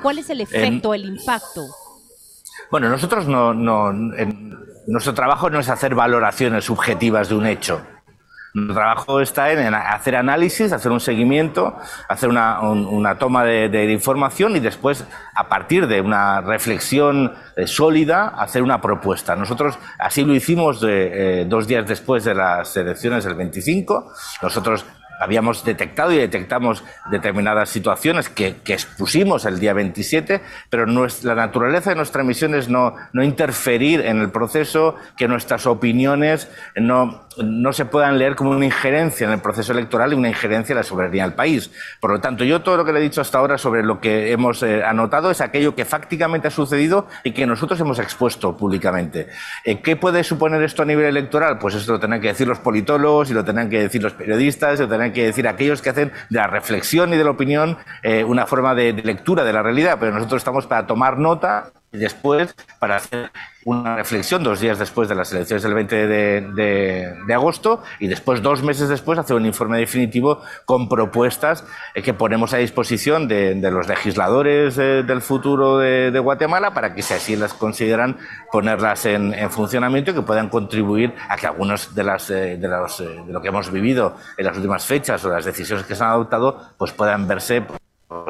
¿Cuál 0.01 0.19
es 0.19 0.29
el 0.29 0.41
efecto, 0.41 0.93
el 0.93 1.05
impacto? 1.05 1.65
Bueno, 2.69 2.89
nosotros 2.89 3.27
no, 3.27 3.53
no 3.53 3.91
nuestro 4.87 5.13
trabajo 5.13 5.49
no 5.49 5.59
es 5.59 5.69
hacer 5.69 5.95
valoraciones 5.95 6.65
subjetivas 6.65 7.29
de 7.29 7.35
un 7.35 7.45
hecho. 7.45 7.81
Nuestro 8.53 8.75
trabajo 8.75 9.21
está 9.21 9.51
en 9.51 9.73
hacer 9.73 10.15
análisis, 10.15 10.71
hacer 10.71 10.91
un 10.91 10.99
seguimiento, 10.99 11.77
hacer 12.07 12.29
una, 12.29 13.15
toma 13.19 13.43
de, 13.43 13.91
información 13.91 14.55
y 14.55 14.59
después, 14.59 15.05
a 15.35 15.49
partir 15.49 15.87
de 15.87 16.01
una 16.01 16.41
reflexión 16.41 17.33
eh, 17.55 17.67
sólida, 17.67 18.29
hacer 18.29 18.63
una 18.63 18.81
propuesta. 18.81 19.35
Nosotros 19.35 19.77
así 19.99 20.23
lo 20.23 20.33
hicimos 20.33 20.83
eh, 20.87 21.45
dos 21.47 21.67
días 21.67 21.87
después 21.87 22.23
de 22.23 22.35
las 22.35 22.75
elecciones 22.75 23.23
del 23.23 23.35
25. 23.35 24.11
Nosotros 24.41 24.85
habíamos 25.19 25.63
detectado 25.65 26.11
y 26.13 26.17
detectamos 26.17 26.83
determinadas 27.11 27.69
situaciones 27.69 28.29
que, 28.29 28.55
expusimos 28.65 29.45
el 29.45 29.59
día 29.59 29.73
27, 29.73 30.41
pero 30.69 30.85
la 30.85 31.35
naturaleza 31.35 31.89
de 31.89 31.97
nuestra 31.97 32.23
misión 32.23 32.55
es 32.55 32.69
no 32.69 32.95
interferir 33.13 34.01
en 34.01 34.19
el 34.19 34.31
proceso, 34.31 34.95
que 35.17 35.27
nuestras 35.27 35.67
opiniones 35.67 36.49
no, 36.75 37.27
no 37.43 37.73
se 37.73 37.85
puedan 37.85 38.17
leer 38.17 38.35
como 38.35 38.51
una 38.51 38.65
injerencia 38.65 39.27
en 39.27 39.33
el 39.33 39.39
proceso 39.39 39.71
electoral 39.71 40.13
y 40.13 40.15
una 40.15 40.29
injerencia 40.29 40.73
en 40.73 40.77
la 40.77 40.83
soberanía 40.83 41.23
del 41.23 41.33
país. 41.33 41.71
Por 41.99 42.11
lo 42.11 42.19
tanto, 42.19 42.43
yo 42.43 42.61
todo 42.61 42.77
lo 42.77 42.85
que 42.85 42.93
le 42.93 42.99
he 42.99 43.03
dicho 43.03 43.21
hasta 43.21 43.37
ahora 43.37 43.57
sobre 43.57 43.83
lo 43.83 43.99
que 43.99 44.31
hemos 44.31 44.63
eh, 44.63 44.83
anotado 44.83 45.31
es 45.31 45.41
aquello 45.41 45.75
que 45.75 45.85
fácticamente 45.85 46.47
ha 46.47 46.51
sucedido 46.51 47.07
y 47.23 47.31
que 47.31 47.45
nosotros 47.45 47.79
hemos 47.79 47.99
expuesto 47.99 48.55
públicamente. 48.57 49.27
Eh, 49.65 49.81
¿Qué 49.81 49.95
puede 49.95 50.23
suponer 50.23 50.61
esto 50.63 50.83
a 50.83 50.85
nivel 50.85 51.05
electoral? 51.05 51.59
Pues 51.59 51.75
esto 51.75 51.93
lo 51.93 51.99
tendrán 51.99 52.21
que 52.21 52.29
decir 52.29 52.47
los 52.47 52.59
politólogos 52.59 53.29
y 53.31 53.33
lo 53.33 53.43
tendrán 53.43 53.69
que 53.69 53.79
decir 53.79 54.01
los 54.01 54.13
periodistas, 54.13 54.79
y 54.79 54.83
lo 54.83 54.89
tendrán 54.89 55.13
que 55.13 55.25
decir 55.25 55.47
aquellos 55.47 55.81
que 55.81 55.89
hacen 55.89 56.11
de 56.29 56.37
la 56.37 56.47
reflexión 56.47 57.13
y 57.13 57.17
de 57.17 57.23
la 57.23 57.31
opinión 57.31 57.77
eh, 58.03 58.23
una 58.23 58.45
forma 58.45 58.75
de 58.75 58.93
lectura 58.93 59.43
de 59.43 59.53
la 59.53 59.63
realidad, 59.63 59.97
pero 59.99 60.11
nosotros 60.13 60.39
estamos 60.39 60.67
para 60.67 60.87
tomar 60.87 61.17
nota 61.17 61.71
y 61.91 61.97
después 61.97 62.55
para 62.79 62.97
hacer 62.97 63.31
una 63.65 63.95
reflexión 63.95 64.43
dos 64.43 64.61
días 64.61 64.79
después 64.79 65.09
de 65.09 65.15
las 65.15 65.31
elecciones 65.33 65.63
del 65.63 65.73
20 65.73 66.07
de, 66.07 67.33
agosto 67.33 67.83
y 67.99 68.07
después, 68.07 68.41
dos 68.41 68.63
meses 68.63 68.89
después, 68.89 69.19
hacer 69.19 69.35
un 69.35 69.45
informe 69.45 69.77
definitivo 69.77 70.41
con 70.65 70.87
propuestas 70.87 71.65
eh, 71.93 72.01
que 72.01 72.13
ponemos 72.13 72.53
a 72.53 72.57
disposición 72.57 73.27
de, 73.27 73.55
los 73.69 73.87
legisladores 73.87 74.77
eh, 74.77 75.03
del 75.03 75.21
futuro 75.21 75.77
de, 75.77 76.19
Guatemala 76.19 76.73
para 76.73 76.93
que, 76.93 77.01
si 77.01 77.13
así 77.13 77.35
las 77.35 77.53
consideran, 77.53 78.17
ponerlas 78.51 79.05
en, 79.05 79.33
funcionamiento 79.49 80.11
y 80.11 80.13
que 80.15 80.21
puedan 80.21 80.49
contribuir 80.49 81.13
a 81.27 81.37
que 81.37 81.47
algunos 81.47 81.93
de, 81.95 82.03
las, 82.03 82.29
eh, 82.29 82.57
de, 82.57 82.67
los, 82.67 82.97
de 82.99 83.31
lo 83.33 83.41
que 83.41 83.47
hemos 83.49 83.71
vivido 83.71 84.15
en 84.37 84.45
las 84.45 84.55
últimas 84.55 84.85
fechas 84.85 85.23
o 85.25 85.29
las 85.29 85.45
decisiones 85.45 85.85
que 85.85 85.95
se 85.95 86.03
han 86.03 86.11
adoptado 86.11 86.73
pues 86.77 86.91
puedan 86.91 87.27
verse 87.27 87.63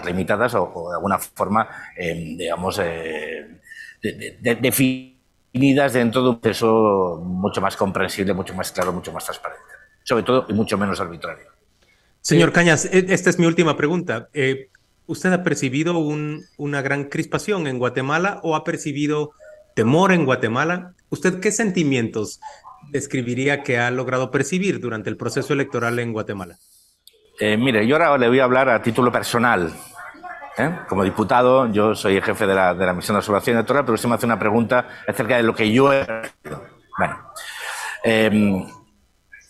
limitadas 0.06 0.56
o, 0.56 0.90
de 0.90 0.96
alguna 0.96 1.18
forma, 1.20 1.68
eh, 1.98 2.36
digamos, 2.38 2.80
eh, 2.84 3.60
definidas 4.02 5.94
dentro 5.94 6.24
de 6.24 6.30
un 6.30 6.40
proceso 6.40 7.22
mucho 7.24 7.62
más 7.62 7.76
comprensible, 7.76 8.34
mucho 8.34 8.54
más 8.54 8.72
claro, 8.72 8.92
mucho 8.94 9.12
más 9.12 9.26
transparente. 9.26 9.64
Sobre 10.04 10.24
todo 10.24 10.46
y 10.50 10.54
mucho 10.54 10.78
menos 10.78 11.00
arbitrario. 11.00 11.46
Señor 12.22 12.52
Cañas, 12.52 12.86
e, 12.86 13.06
esta 13.10 13.30
es 13.30 13.40
mi 13.40 13.46
última 13.46 13.78
pregunta. 13.78 14.30
Eh, 14.34 14.70
¿Usted 15.08 15.34
ha 15.34 15.44
percibido 15.44 15.98
una 15.98 16.82
gran 16.84 17.06
crispación 17.06 17.66
en 17.66 17.80
Guatemala 17.80 18.40
o 18.44 18.56
ha 18.56 18.64
percibido 18.64 19.32
temor 19.76 20.12
en 20.12 20.24
Guatemala? 20.24 20.94
¿Usted 21.10 21.40
qué 21.40 21.52
sentimientos 21.52 22.40
describiría 22.92 23.64
que 23.64 23.80
ha 23.80 23.90
logrado 23.90 24.30
percibir 24.30 24.80
durante 24.80 25.10
el 25.10 25.18
proceso 25.18 25.54
electoral 25.54 25.98
en 25.98 26.14
Guatemala? 26.14 26.60
Eh, 27.40 27.56
mire, 27.56 27.88
yo 27.88 27.96
ahora 27.96 28.18
le 28.18 28.28
voy 28.28 28.40
a 28.42 28.44
hablar 28.44 28.68
a 28.68 28.82
título 28.82 29.12
personal. 29.12 29.72
¿eh? 30.58 30.72
Como 30.90 31.06
diputado, 31.06 31.72
yo 31.72 31.96
soy 31.96 32.18
el 32.18 32.24
jefe 32.24 32.46
de 32.46 32.54
la, 32.54 32.74
de 32.74 32.86
la 32.86 32.94
misión 32.94 33.16
de 33.16 33.20
observación 33.20 33.56
electoral, 33.56 33.86
pero 33.86 33.96
usted 33.96 34.10
me 34.10 34.16
hace 34.16 34.26
una 34.26 34.38
pregunta 34.38 34.86
acerca 35.08 35.38
de 35.38 35.44
lo 35.44 35.56
que 35.56 35.72
yo 35.72 35.94
he 35.94 36.06
Bueno, 36.98 37.18
em, 38.04 38.66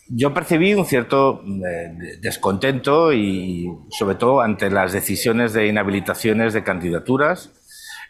yo 0.08 0.32
percibí 0.32 0.72
un 0.74 0.86
cierto 0.86 1.42
eh, 1.44 2.18
descontento 2.20 3.12
y, 3.12 3.68
sobre 3.90 4.14
todo, 4.14 4.40
ante 4.40 4.70
las 4.70 4.92
decisiones 4.92 5.52
de 5.52 5.66
inhabilitaciones 5.66 6.52
de 6.52 6.62
candidaturas, 6.62 7.50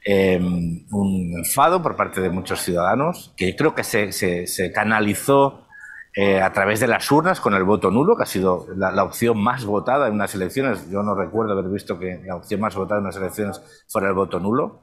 em, 0.05 0.87
un 0.91 1.39
enfado 1.39 1.83
por 1.83 1.97
parte 1.97 2.21
de 2.21 2.29
muchos 2.29 2.61
ciudadanos, 2.61 3.33
que 3.35 3.57
creo 3.57 3.75
que 3.75 3.85
se, 3.85 4.13
se, 4.13 4.47
se 4.47 4.73
canalizó 4.73 5.70
eh, 6.13 6.41
a 6.41 6.53
través 6.53 6.81
de 6.81 6.89
las 6.89 7.09
urnas 7.13 7.41
con 7.41 7.55
el 7.55 7.63
voto 7.63 7.91
nulo, 7.91 8.17
que 8.17 8.25
ha 8.25 8.27
sido 8.27 8.67
la, 8.75 9.05
opción 9.05 9.41
más 9.41 9.65
votada 9.65 10.09
en 10.09 10.15
unas 10.15 10.35
elecciones. 10.35 10.91
Yo 10.91 11.05
no 11.05 11.15
recuerdo 11.15 11.53
haber 11.53 11.71
visto 11.71 12.01
que 12.01 12.21
la 12.25 12.35
opción 12.35 12.61
más 12.61 12.75
votada 12.75 12.99
en 12.99 13.05
unas 13.05 13.17
elecciones 13.17 13.85
fuera 13.89 14.09
el 14.09 14.15
voto 14.15 14.41
nulo. 14.41 14.83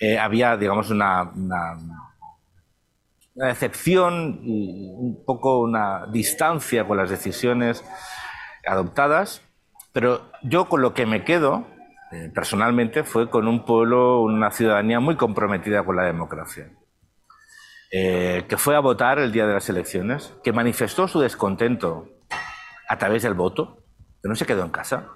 Eh, 0.00 0.18
había, 0.18 0.56
digamos, 0.56 0.90
una, 0.90 1.30
una, 1.34 1.76
decepción 3.34 4.40
y 4.42 4.94
un 4.96 5.22
poco 5.26 5.60
una 5.60 6.06
distancia 6.06 6.86
con 6.88 6.96
las 6.96 7.10
decisiones 7.10 7.84
adoptadas, 8.66 9.42
pero 9.92 10.32
yo 10.42 10.70
con 10.70 10.80
lo 10.80 10.94
que 10.94 11.04
me 11.04 11.22
quedo 11.22 11.66
eh, 12.12 12.30
personalmente 12.34 13.04
fue 13.04 13.28
con 13.28 13.46
un 13.46 13.66
pueblo, 13.66 14.22
una 14.22 14.50
ciudadanía 14.50 15.00
muy 15.00 15.16
comprometida 15.16 15.84
con 15.84 15.96
la 15.96 16.04
democracia. 16.04 16.70
Eh, 17.98 18.44
que 18.46 18.58
fue 18.58 18.76
a 18.76 18.80
votar 18.80 19.18
el 19.18 19.32
día 19.32 19.46
de 19.46 19.54
las 19.54 19.70
elecciones, 19.70 20.34
que 20.44 20.52
manifestó 20.52 21.08
su 21.08 21.18
descontento 21.18 22.10
a 22.90 22.98
través 22.98 23.22
del 23.22 23.32
voto, 23.32 23.78
que 24.22 24.28
no 24.28 24.34
se 24.34 24.44
quedó 24.44 24.64
en 24.64 24.68
casa. 24.68 25.08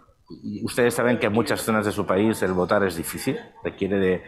Ustedes 0.62 0.94
saben 0.94 1.18
que 1.18 1.26
en 1.26 1.34
muchas 1.34 1.60
zonas 1.60 1.84
de 1.84 1.92
su 1.92 2.06
país 2.06 2.40
el 2.40 2.54
votar 2.54 2.82
es 2.84 2.96
difícil, 2.96 3.38
requiere 3.62 3.98
de, 3.98 4.22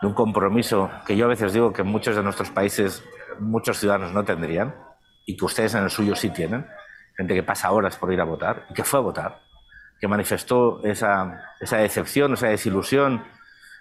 un 0.00 0.14
compromiso 0.14 0.90
que 1.06 1.18
yo 1.18 1.26
a 1.26 1.28
veces 1.28 1.52
digo 1.52 1.74
que 1.74 1.82
muchos 1.82 2.16
de 2.16 2.22
nuestros 2.22 2.48
países 2.48 3.04
muchos 3.40 3.76
ciudadanos 3.76 4.14
no 4.14 4.24
tendrían 4.24 4.74
y 5.26 5.36
que 5.36 5.44
ustedes 5.44 5.74
en 5.74 5.84
el 5.84 5.90
suyo 5.90 6.16
sí 6.16 6.30
tienen. 6.30 6.66
Gente 7.14 7.34
que 7.34 7.42
pasa 7.42 7.70
horas 7.72 7.98
por 7.98 8.10
ir 8.10 8.22
a 8.22 8.24
votar 8.24 8.64
y 8.70 8.72
que 8.72 8.84
fue 8.84 9.00
a 9.00 9.02
votar, 9.02 9.40
que 10.00 10.08
manifestó 10.08 10.82
esa 10.82 11.42
decepción, 11.60 12.32
esa 12.32 12.46
desilusión 12.46 13.22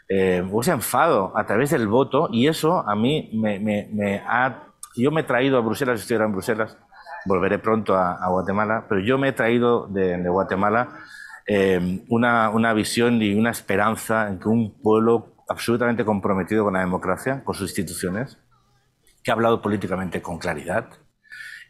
eh, 0.09 0.43
enfado 0.67 1.33
a 1.35 1.45
través 1.45 1.71
del 1.71 1.87
voto 1.87 2.29
y 2.31 2.47
eso 2.47 2.87
a 2.87 2.95
mí 2.95 3.29
me, 3.33 4.23
ha... 4.27 4.63
Yo 4.95 5.11
me 5.11 5.21
he 5.21 5.23
traído 5.23 5.57
a 5.57 5.61
Bruselas, 5.61 5.99
estoy 5.99 6.15
ahora 6.15 6.25
en 6.25 6.31
Bruselas, 6.31 6.77
volveré 7.25 7.59
pronto 7.59 7.95
a, 7.95 8.27
Guatemala, 8.27 8.85
pero 8.89 9.01
yo 9.01 9.17
me 9.17 9.29
he 9.29 9.33
traído 9.33 9.87
de, 9.87 10.17
Guatemala 10.27 10.89
eh, 11.45 12.03
una, 12.09 12.49
una 12.49 12.73
visión 12.73 13.21
y 13.21 13.35
una 13.35 13.51
esperanza 13.51 14.27
en 14.27 14.39
que 14.39 14.49
un 14.49 14.81
pueblo 14.81 15.35
absolutamente 15.47 16.03
comprometido 16.03 16.63
con 16.63 16.73
la 16.73 16.79
democracia, 16.79 17.43
con 17.43 17.55
sus 17.55 17.69
instituciones, 17.69 18.37
que 19.23 19.31
ha 19.31 19.33
hablado 19.33 19.61
políticamente 19.61 20.21
con 20.21 20.39
claridad 20.39 20.89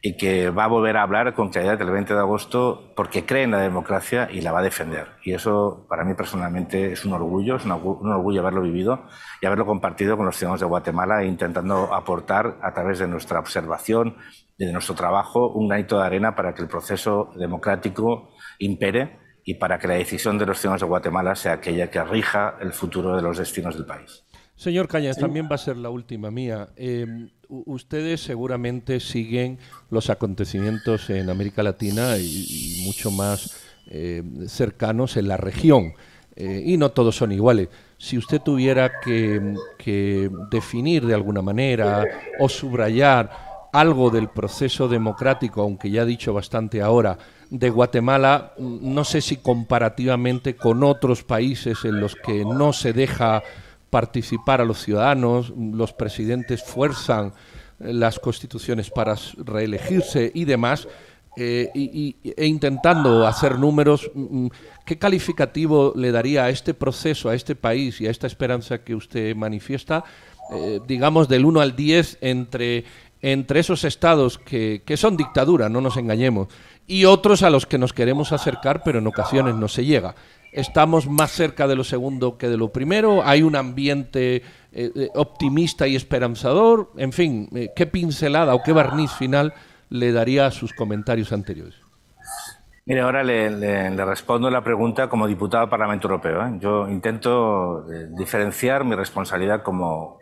y 0.02 0.16
que 0.16 0.50
va 0.50 0.66
a 0.66 0.68
volver 0.68 0.98
a 0.98 1.02
hablar 1.02 1.34
con 1.34 1.50
claridad 1.50 1.82
el 1.82 1.92
20 1.92 2.14
de 2.14 2.20
agosto 2.20 2.94
porque 2.96 3.26
cree 3.26 3.44
en 3.44 3.52
la 3.52 3.60
democracia 3.60 4.30
y 4.32 4.42
la 4.42 4.52
va 4.52 4.60
a 4.60 4.64
defender. 4.64 5.08
Y 5.24 5.34
eso 5.34 5.86
para 5.90 6.04
mí 6.04 6.14
personalmente 6.14 6.92
es 6.92 7.06
un 7.06 7.14
orgullo, 7.14 7.56
es 7.56 7.66
un 7.66 7.72
orgullo 7.72 8.42
haberlo 8.42 8.62
vivido 8.62 9.06
y 9.42 9.46
haberlo 9.46 9.66
compartido 9.66 10.16
con 10.16 10.26
los 10.26 10.36
ciudadanos 10.36 10.62
de 10.62 10.68
Guatemala 10.68 11.24
e 11.24 11.28
intentando 11.28 11.94
aportar 11.94 12.58
a 12.62 12.74
través 12.74 13.00
de 13.00 13.08
nuestra 13.08 13.40
observación 13.40 14.18
y 14.58 14.66
de 14.66 14.74
nuestro 14.74 14.96
trabajo 14.96 15.50
un 15.50 15.68
granito 15.68 16.00
de 16.00 16.06
arena 16.06 16.36
para 16.36 16.54
que 16.54 16.62
el 16.62 16.68
proceso 16.68 17.32
democrático 17.36 18.30
impere 18.60 19.20
y 19.44 19.56
para 19.56 19.80
que 19.80 19.88
la 19.88 19.94
decisión 19.94 20.38
de 20.38 20.46
los 20.46 20.60
ciudadanos 20.60 20.82
de 20.82 20.88
Guatemala 20.88 21.34
sea 21.34 21.54
aquella 21.54 21.90
que 21.90 22.04
rija 22.04 22.56
el 22.60 22.74
futuro 22.74 23.16
de 23.16 23.22
los 23.22 23.38
destinos 23.38 23.76
del 23.76 23.86
país. 23.86 24.27
Señor 24.58 24.88
Cañas, 24.88 25.18
también 25.18 25.48
va 25.50 25.56
a 25.56 25.60
ser 25.60 25.78
la 25.78 25.92
última 25.92 26.32
mía. 26.32 26.70
Em, 26.76 27.30
ustedes 27.48 28.22
seguramente 28.22 29.00
siguen 29.00 29.60
los 29.92 30.10
acontecimientos 30.10 31.12
en 31.12 31.30
América 31.30 31.62
Latina 31.62 32.18
y, 32.18 32.82
mucho 32.84 33.12
más 33.12 33.56
em, 33.86 34.48
cercanos 34.48 35.16
en 35.16 35.28
la 35.28 35.38
región. 35.38 35.94
Eh, 36.36 36.64
y 36.66 36.78
no 36.78 36.90
todos 36.90 37.16
son 37.16 37.32
iguales. 37.32 37.70
Si 37.98 38.18
usted 38.18 38.42
tuviera 38.42 39.00
que, 39.00 39.56
que 39.78 40.30
definir 40.52 41.06
de 41.06 41.14
alguna 41.14 41.44
manera 41.44 42.06
o 42.40 42.50
subrayar 42.50 43.30
algo 43.72 44.10
del 44.10 44.30
proceso 44.30 44.88
democrático, 44.88 45.62
aunque 45.62 45.92
ya 45.92 46.02
ha 46.02 46.06
dicho 46.06 46.34
bastante 46.34 46.82
ahora, 46.82 47.18
de 47.50 47.70
Guatemala, 47.70 48.54
no 48.58 49.04
sé 49.04 49.22
si 49.22 49.38
comparativamente 49.38 50.56
con 50.56 50.84
otros 50.84 51.24
países 51.24 51.86
en 51.86 52.00
los 52.00 52.16
que 52.16 52.44
no 52.44 52.74
se 52.74 52.94
deja 52.94 53.42
participar 53.90 54.62
a 54.62 54.66
los 54.66 54.84
ciudadanos, 54.84 55.54
los 55.56 55.94
presidentes 55.94 56.64
fuerzan 56.64 57.34
eh, 57.80 57.94
las 57.94 58.20
constituciones 58.20 58.90
para 58.90 59.16
reelegirse 59.38 60.32
y 60.34 60.46
demás, 60.46 60.88
eh, 61.40 61.70
e 61.76 62.46
intentando 62.48 63.28
hacer 63.28 63.60
números, 63.60 64.10
mm, 64.14 64.46
mm, 64.46 64.50
¿qué 64.86 64.98
calificativo 64.98 65.94
le 65.96 66.12
daría 66.12 66.46
a 66.46 66.50
este 66.50 66.74
proceso, 66.74 67.30
a 67.30 67.36
este 67.36 67.56
país 67.56 68.02
y 68.02 68.08
a 68.08 68.12
esta 68.12 68.26
esperanza 68.26 68.80
que 68.80 68.96
usted 68.96 69.36
manifiesta, 69.36 70.04
eh, 70.56 70.80
digamos, 70.88 71.28
del 71.28 71.46
1 71.46 71.62
al 71.62 71.76
10 71.76 72.18
entre, 72.22 72.86
entre 73.22 73.60
esos 73.60 73.84
estados 73.84 74.40
que, 74.40 74.82
que 74.84 74.98
son 74.98 75.16
dictadura, 75.16 75.70
no 75.70 75.80
nos 75.80 75.98
engañemos, 75.98 76.48
y 76.88 77.06
otros 77.06 77.44
a 77.44 77.52
los 77.52 77.68
que 77.68 77.78
nos 77.78 77.94
queremos 77.94 78.32
acercar, 78.32 78.82
pero 78.84 78.98
en 78.98 79.06
ocasiones 79.08 79.54
no 79.54 79.68
se 79.68 79.86
llega? 79.86 80.16
Estamos 80.58 81.08
más 81.08 81.32
cerca 81.32 81.68
de 81.68 81.76
lo 81.76 81.84
segundo 81.84 82.38
que 82.38 82.50
de 82.50 82.58
lo 82.58 82.70
primero, 82.70 83.22
hay 83.24 83.44
un 83.44 83.56
ambiente 83.56 84.38
eh, 84.38 84.42
eh, 84.74 85.10
optimista 85.14 85.88
y 85.88 85.96
esperanzador, 85.96 86.92
en 86.98 87.14
fin, 87.14 87.48
eh, 87.54 87.70
¿qué 87.76 87.86
pincelada 87.86 88.56
o 88.56 88.64
qué 88.64 88.74
barniz 88.74 89.12
final 89.12 89.54
le 89.90 90.12
daría 90.12 90.48
a 90.48 90.52
sus 90.52 90.74
comentarios 90.74 91.32
anteriores? 91.32 91.76
Mire, 92.86 93.02
ahora 93.02 93.24
le, 93.24 93.90
respondo 94.04 94.50
la 94.50 94.64
pregunta 94.64 95.08
como 95.10 95.28
diputado 95.28 95.64
al 95.64 95.70
Parlamento 95.70 96.08
Europeo. 96.08 96.58
Yo 96.60 96.88
intento 96.88 97.86
diferenciar 98.18 98.84
mi 98.86 98.96
responsabilidad 98.96 99.62
como, 99.62 100.20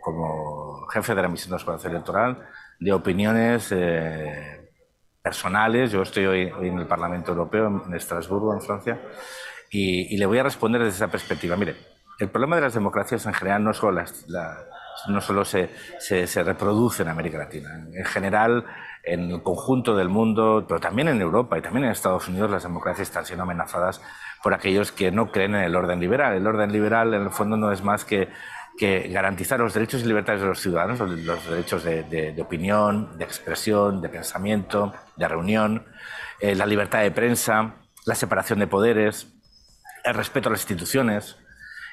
jefe 0.92 1.14
de 1.14 1.22
la 1.22 1.28
misión 1.28 1.50
de 1.50 1.54
observación 1.54 1.92
electoral 1.92 2.42
de 2.80 2.92
opiniones 2.92 3.72
personales. 5.22 5.92
Yo 5.92 6.02
estoy 6.02 6.26
hoy, 6.26 6.50
hoy, 6.50 6.68
en 6.68 6.78
el 6.80 6.88
Parlamento 6.88 7.30
Europeo, 7.30 7.84
en 7.86 7.94
Estrasburgo, 7.94 8.52
en 8.52 8.60
Francia, 8.60 9.00
y, 9.70 10.16
le 10.16 10.26
voy 10.26 10.38
a 10.38 10.42
responder 10.42 10.82
desde 10.82 10.96
esa 10.96 11.08
perspectiva. 11.08 11.56
Mire, 11.56 11.76
el 12.18 12.28
problema 12.28 12.56
de 12.56 12.62
las 12.62 12.74
democracias 12.74 13.26
en 13.26 13.34
general 13.34 13.62
no 13.62 13.72
solo, 13.74 14.02
no 15.08 15.20
solo 15.20 15.44
se, 15.44 15.68
reproduce 16.42 17.02
en 17.02 17.08
América 17.08 17.38
Latina. 17.38 17.86
En 17.92 18.04
general, 18.04 18.64
en 19.02 19.30
el 19.30 19.42
conjunto 19.42 19.96
del 19.96 20.08
mundo, 20.08 20.64
pero 20.66 20.80
también 20.80 21.08
en 21.08 21.20
Europa 21.20 21.58
y 21.58 21.62
también 21.62 21.84
en 21.84 21.90
Estados 21.90 22.28
Unidos, 22.28 22.50
las 22.50 22.62
democracias 22.62 23.08
están 23.08 23.24
siendo 23.24 23.42
amenazadas 23.44 24.00
por 24.42 24.54
aquellos 24.54 24.92
que 24.92 25.10
no 25.10 25.30
creen 25.30 25.54
en 25.54 25.62
el 25.62 25.76
orden 25.76 26.00
liberal. 26.00 26.34
El 26.34 26.46
orden 26.46 26.72
liberal, 26.72 27.14
en 27.14 27.22
el 27.22 27.30
fondo, 27.30 27.56
no 27.56 27.72
es 27.72 27.82
más 27.82 28.04
que, 28.04 28.28
que 28.76 29.08
garantizar 29.08 29.58
los 29.60 29.74
derechos 29.74 30.02
y 30.02 30.06
libertades 30.06 30.42
de 30.42 30.48
los 30.48 30.60
ciudadanos, 30.60 31.00
los, 31.00 31.48
derechos 31.48 31.84
de, 31.84 32.36
opinión, 32.40 33.16
de 33.18 33.24
expresión, 33.24 34.00
de 34.00 34.08
pensamiento, 34.08 34.92
de 35.16 35.28
reunión, 35.28 35.86
eh, 36.40 36.54
la 36.54 36.66
libertad 36.66 37.00
de 37.00 37.10
prensa, 37.10 37.74
la 38.04 38.14
separación 38.14 38.58
de 38.58 38.66
poderes, 38.66 39.35
el 40.06 40.14
respeto 40.14 40.48
a 40.48 40.52
las 40.52 40.62
instituciones, 40.62 41.36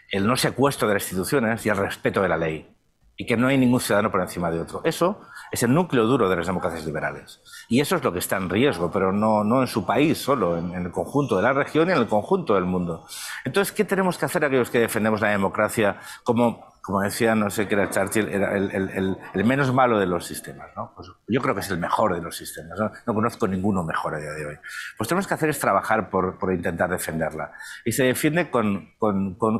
el 0.09 0.27
no 0.27 0.37
secuestro 0.37 0.87
de 0.87 0.93
las 0.95 1.03
instituciones 1.03 1.65
y 1.65 1.69
el 1.69 1.77
respeto 1.77 2.21
de 2.21 2.29
la 2.29 2.37
ley. 2.37 2.69
Y 3.15 3.25
que 3.25 3.37
no 3.37 3.47
hay 3.47 3.57
ningún 3.57 3.79
ciudadano 3.79 4.11
por 4.11 4.21
encima 4.21 4.49
de 4.49 4.59
otro. 4.59 4.81
Eso 4.83 5.21
es 5.51 5.61
el 5.63 5.73
núcleo 5.73 6.05
duro 6.05 6.29
de 6.29 6.35
las 6.35 6.47
democracias 6.47 6.85
liberales. 6.85 7.41
Y 7.69 7.79
eso 7.79 7.95
es 7.95 8.03
lo 8.03 8.11
que 8.11 8.19
está 8.19 8.37
en 8.37 8.49
riesgo, 8.49 8.91
pero 8.91 9.11
no, 9.11 9.43
no 9.43 9.61
en 9.61 9.67
su 9.67 9.85
país 9.85 10.17
solo, 10.17 10.57
en, 10.57 10.73
en, 10.73 10.85
el 10.85 10.91
conjunto 10.91 11.37
de 11.37 11.43
la 11.43 11.53
región 11.53 11.89
y 11.89 11.91
en 11.91 11.99
el 11.99 12.07
conjunto 12.07 12.55
del 12.55 12.65
mundo. 12.65 13.05
Entonces, 13.45 13.71
¿qué 13.71 13.85
tenemos 13.85 14.17
que 14.17 14.25
hacer 14.25 14.43
aquellos 14.45 14.71
que 14.71 14.79
defendemos 14.79 15.21
la 15.21 15.29
democracia 15.29 15.99
como 16.23 16.72
como 16.83 16.99
decía, 16.99 17.33
no 17.33 17.49
sé 17.49 17.65
qué 17.65 17.75
era 17.75 17.89
Churchill, 17.89 18.27
era 18.27 18.57
el, 18.57 19.45
menos 19.45 19.73
malo 19.73 19.97
de 19.99 20.05
los 20.05 20.25
sistemas. 20.25 20.67
¿no? 20.75 20.91
Pues 20.93 21.09
yo 21.29 21.41
creo 21.41 21.55
que 21.55 21.61
es 21.61 21.69
el 21.71 21.77
mejor 21.77 22.13
de 22.13 22.21
los 22.21 22.35
sistemas. 22.35 22.77
¿no? 22.77 23.13
conozco 23.13 23.47
ninguno 23.47 23.83
mejor 23.83 24.15
a 24.15 24.19
día 24.19 24.31
de 24.31 24.45
hoy. 24.45 24.55
Pues 24.97 25.07
tenemos 25.07 25.25
que 25.25 25.33
hacer 25.33 25.47
es 25.47 25.59
trabajar 25.59 26.09
por, 26.09 26.37
intentar 26.53 26.89
defenderla. 26.89 27.53
Y 27.85 27.93
se 27.93 28.03
defiende 28.03 28.51
con, 28.51 28.95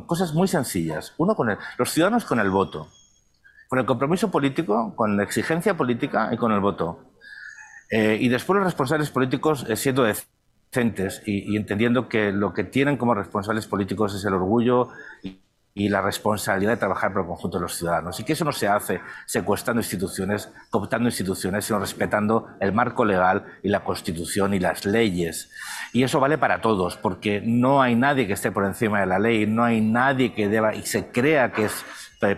cosas 0.06 0.34
muy 0.34 0.48
sencillas. 0.48 1.14
Uno, 1.16 1.34
con 1.34 1.56
los 1.78 1.90
ciudadanos 1.90 2.26
con 2.26 2.40
el 2.40 2.50
voto. 2.50 2.90
Con 3.68 3.78
el 3.78 3.86
compromiso 3.86 4.30
político, 4.30 4.94
con 4.94 5.16
la 5.16 5.22
exigencia 5.22 5.74
política 5.78 6.28
y 6.30 6.36
con 6.36 6.52
el 6.52 6.60
voto. 6.60 7.10
Eh, 7.88 8.18
y 8.20 8.28
después 8.28 8.58
los 8.58 8.66
responsables 8.66 9.08
políticos 9.08 9.64
eh, 9.66 9.76
siendo 9.76 10.02
decentes 10.04 11.22
y, 11.24 11.54
y 11.54 11.56
entendiendo 11.56 12.06
que 12.06 12.32
lo 12.32 12.52
que 12.52 12.64
tienen 12.64 12.98
como 12.98 13.14
responsables 13.14 13.66
políticos 13.66 14.14
es 14.14 14.26
el 14.26 14.34
orgullo 14.34 14.90
y 15.22 15.40
la 15.74 16.00
responsabilidad 16.00 16.72
de 16.72 16.76
trabajar 16.76 17.12
por 17.12 17.22
el 17.22 17.26
conjunto 17.26 17.58
de 17.58 17.62
los 17.62 17.76
ciudadanos. 17.76 18.20
Y 18.20 18.24
que 18.24 18.34
eso 18.34 18.44
no 18.44 18.52
se 18.52 18.68
hace 18.68 19.00
secuestrando 19.26 19.80
instituciones, 19.80 20.48
cooptando 20.70 21.08
instituciones, 21.08 21.64
sino 21.64 21.80
respetando 21.80 22.48
el 22.60 22.72
marco 22.72 23.04
legal 23.04 23.44
y 23.62 23.68
la 23.68 23.82
Constitución 23.82 24.54
y 24.54 24.60
las 24.60 24.84
leyes. 24.84 25.50
Y 25.92 26.04
eso 26.04 26.20
vale 26.20 26.38
para 26.38 26.60
todos, 26.60 26.96
porque 26.96 27.42
no 27.44 27.82
hay 27.82 27.96
nadie 27.96 28.28
que 28.28 28.34
esté 28.34 28.52
por 28.52 28.64
encima 28.64 29.00
de 29.00 29.06
la 29.06 29.18
ley, 29.18 29.46
no 29.46 29.64
hay 29.64 29.80
nadie 29.80 30.32
que 30.32 30.48
deba 30.48 30.74
y 30.74 30.82
se 30.82 31.08
crea 31.08 31.52
que 31.52 31.64
es 31.64 31.84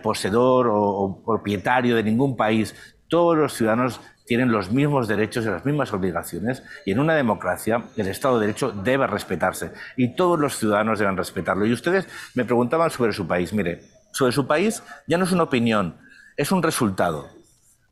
poseedor 0.03 0.69
o 0.69 1.23
propietario 1.25 1.95
de 1.95 2.03
ningún 2.03 2.37
país. 2.37 2.75
Todos 3.09 3.37
los 3.37 3.53
ciudadanos 3.53 4.01
tienen 4.27 4.53
los 4.53 4.71
mismos 4.71 5.09
derechos 5.09 5.45
y 5.45 5.49
las 5.49 5.65
mismas 5.65 5.93
obligaciones 5.93 6.63
y 6.85 6.93
en 6.93 6.99
una 6.99 7.15
democracia 7.15 7.85
el 7.97 8.09
Estado 8.09 8.39
de 8.39 8.47
Derecho 8.47 8.73
debe 8.73 9.07
respetarse 9.07 9.73
y 9.97 10.15
todos 10.15 10.39
los 10.39 10.57
ciudadanos 10.57 10.99
deben 10.99 11.17
respetarlo. 11.17 11.65
Y 11.67 11.73
ustedes 11.73 12.09
me 12.35 12.45
preguntaban 12.45 12.91
sobre 12.91 13.13
su 13.13 13.27
país. 13.27 13.53
Mire, 13.53 13.83
sobre 14.13 14.33
su 14.33 14.47
país 14.47 14.83
ya 15.07 15.19
no 15.19 15.25
es 15.25 15.33
una 15.33 15.45
opinión, 15.45 15.97
es 16.37 16.53
un 16.53 16.63
resultado. 16.63 17.29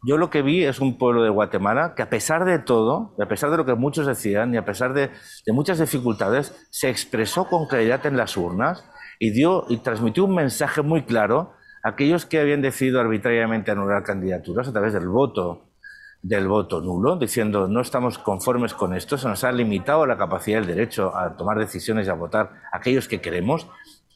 Yo 0.06 0.18
lo 0.18 0.28
que 0.28 0.42
vi 0.42 0.64
es 0.64 0.80
un 0.80 0.98
pueblo 0.98 1.22
de 1.22 1.30
Guatemala 1.30 1.94
que 1.94 2.02
a 2.02 2.10
pesar 2.10 2.44
de 2.44 2.58
todo, 2.58 3.14
a 3.18 3.26
pesar 3.26 3.50
de 3.50 3.56
lo 3.56 3.64
que 3.64 3.74
muchos 3.74 4.06
decían 4.06 4.52
y 4.52 4.58
a 4.58 4.64
pesar 4.64 4.92
de, 4.92 5.10
de 5.46 5.52
muchas 5.52 5.78
dificultades, 5.78 6.54
se 6.70 6.90
expresó 6.90 7.46
con 7.48 7.66
claridad 7.66 8.04
en 8.04 8.18
las 8.18 8.36
urnas 8.36 8.84
y 9.18 9.30
dio 9.30 9.64
y 9.68 9.78
transmitió 9.78 10.24
un 10.24 10.34
mensaje 10.34 10.82
muy 10.82 11.04
claro 11.04 11.52
a 11.82 11.90
aquellos 11.90 12.26
que 12.26 12.38
habían 12.38 12.60
decidido 12.60 13.00
arbitrariamente 13.00 13.70
anular 13.70 14.02
candidaturas 14.02 14.68
a 14.68 14.72
través 14.72 14.92
del 14.92 15.08
voto 15.08 15.73
del 16.24 16.48
voto 16.48 16.80
nulo, 16.80 17.16
diciendo 17.16 17.68
no 17.68 17.82
estamos 17.82 18.16
conformes 18.18 18.72
con 18.72 18.94
esto, 18.94 19.18
se 19.18 19.28
nos 19.28 19.44
ha 19.44 19.52
limitado 19.52 20.06
la 20.06 20.16
capacidad 20.16 20.58
del 20.58 20.68
derecho 20.68 21.14
a 21.14 21.36
tomar 21.36 21.58
decisiones 21.58 22.06
y 22.06 22.10
a 22.10 22.14
votar 22.14 22.62
aquellos 22.72 23.08
que 23.08 23.20
queremos, 23.20 23.66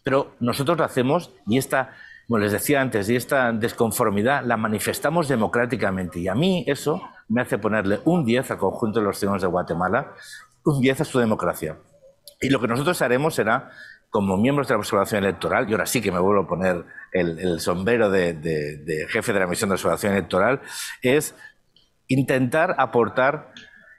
pero 0.03 0.35
nosotros 0.41 0.79
lo 0.79 0.85
hacemos 0.85 1.35
y 1.47 1.59
esta, 1.59 1.91
como 2.27 2.39
les 2.39 2.53
decía 2.53 2.81
antes, 2.81 3.11
y 3.11 3.17
esta 3.17 3.53
desconformidad 3.53 4.43
la 4.43 4.57
manifestamos 4.57 5.29
democráticamente. 5.29 6.19
Y 6.19 6.29
a 6.29 6.35
mí 6.35 6.65
eso 6.67 7.03
me 7.29 7.43
hace 7.43 7.59
ponerle 7.59 8.01
un 8.07 8.25
10 8.25 8.53
al 8.53 8.59
conjunto 8.59 9.01
de 9.01 9.05
los 9.05 9.19
ciudadanos 9.19 9.43
de 9.43 9.49
Guatemala, 9.49 10.15
un 10.65 10.81
10 10.81 11.03
a 11.03 11.05
su 11.05 11.19
democracia. 11.19 11.77
Y 12.41 12.49
lo 12.49 12.59
que 12.59 12.69
nosotros 12.69 13.03
haremos 13.03 13.35
será, 13.35 13.71
como 14.09 14.39
miembros 14.39 14.67
de 14.67 14.75
la 14.75 14.79
observación 14.79 15.25
electoral, 15.25 15.69
y 15.69 15.73
ahora 15.73 15.85
sí 15.85 16.01
que 16.01 16.11
me 16.11 16.21
vuelvo 16.21 16.45
a 16.45 16.49
poner 16.49 16.87
el, 17.13 17.61
sombrero 17.61 18.09
de, 18.09 18.33
de 18.33 19.07
jefe 19.11 19.35
de 19.35 19.41
la 19.41 19.47
misión 19.47 19.69
de 19.69 19.75
observación 19.75 20.15
electoral, 20.15 20.63
es 21.03 21.35
intentar 22.09 22.75
aportar 22.79 23.53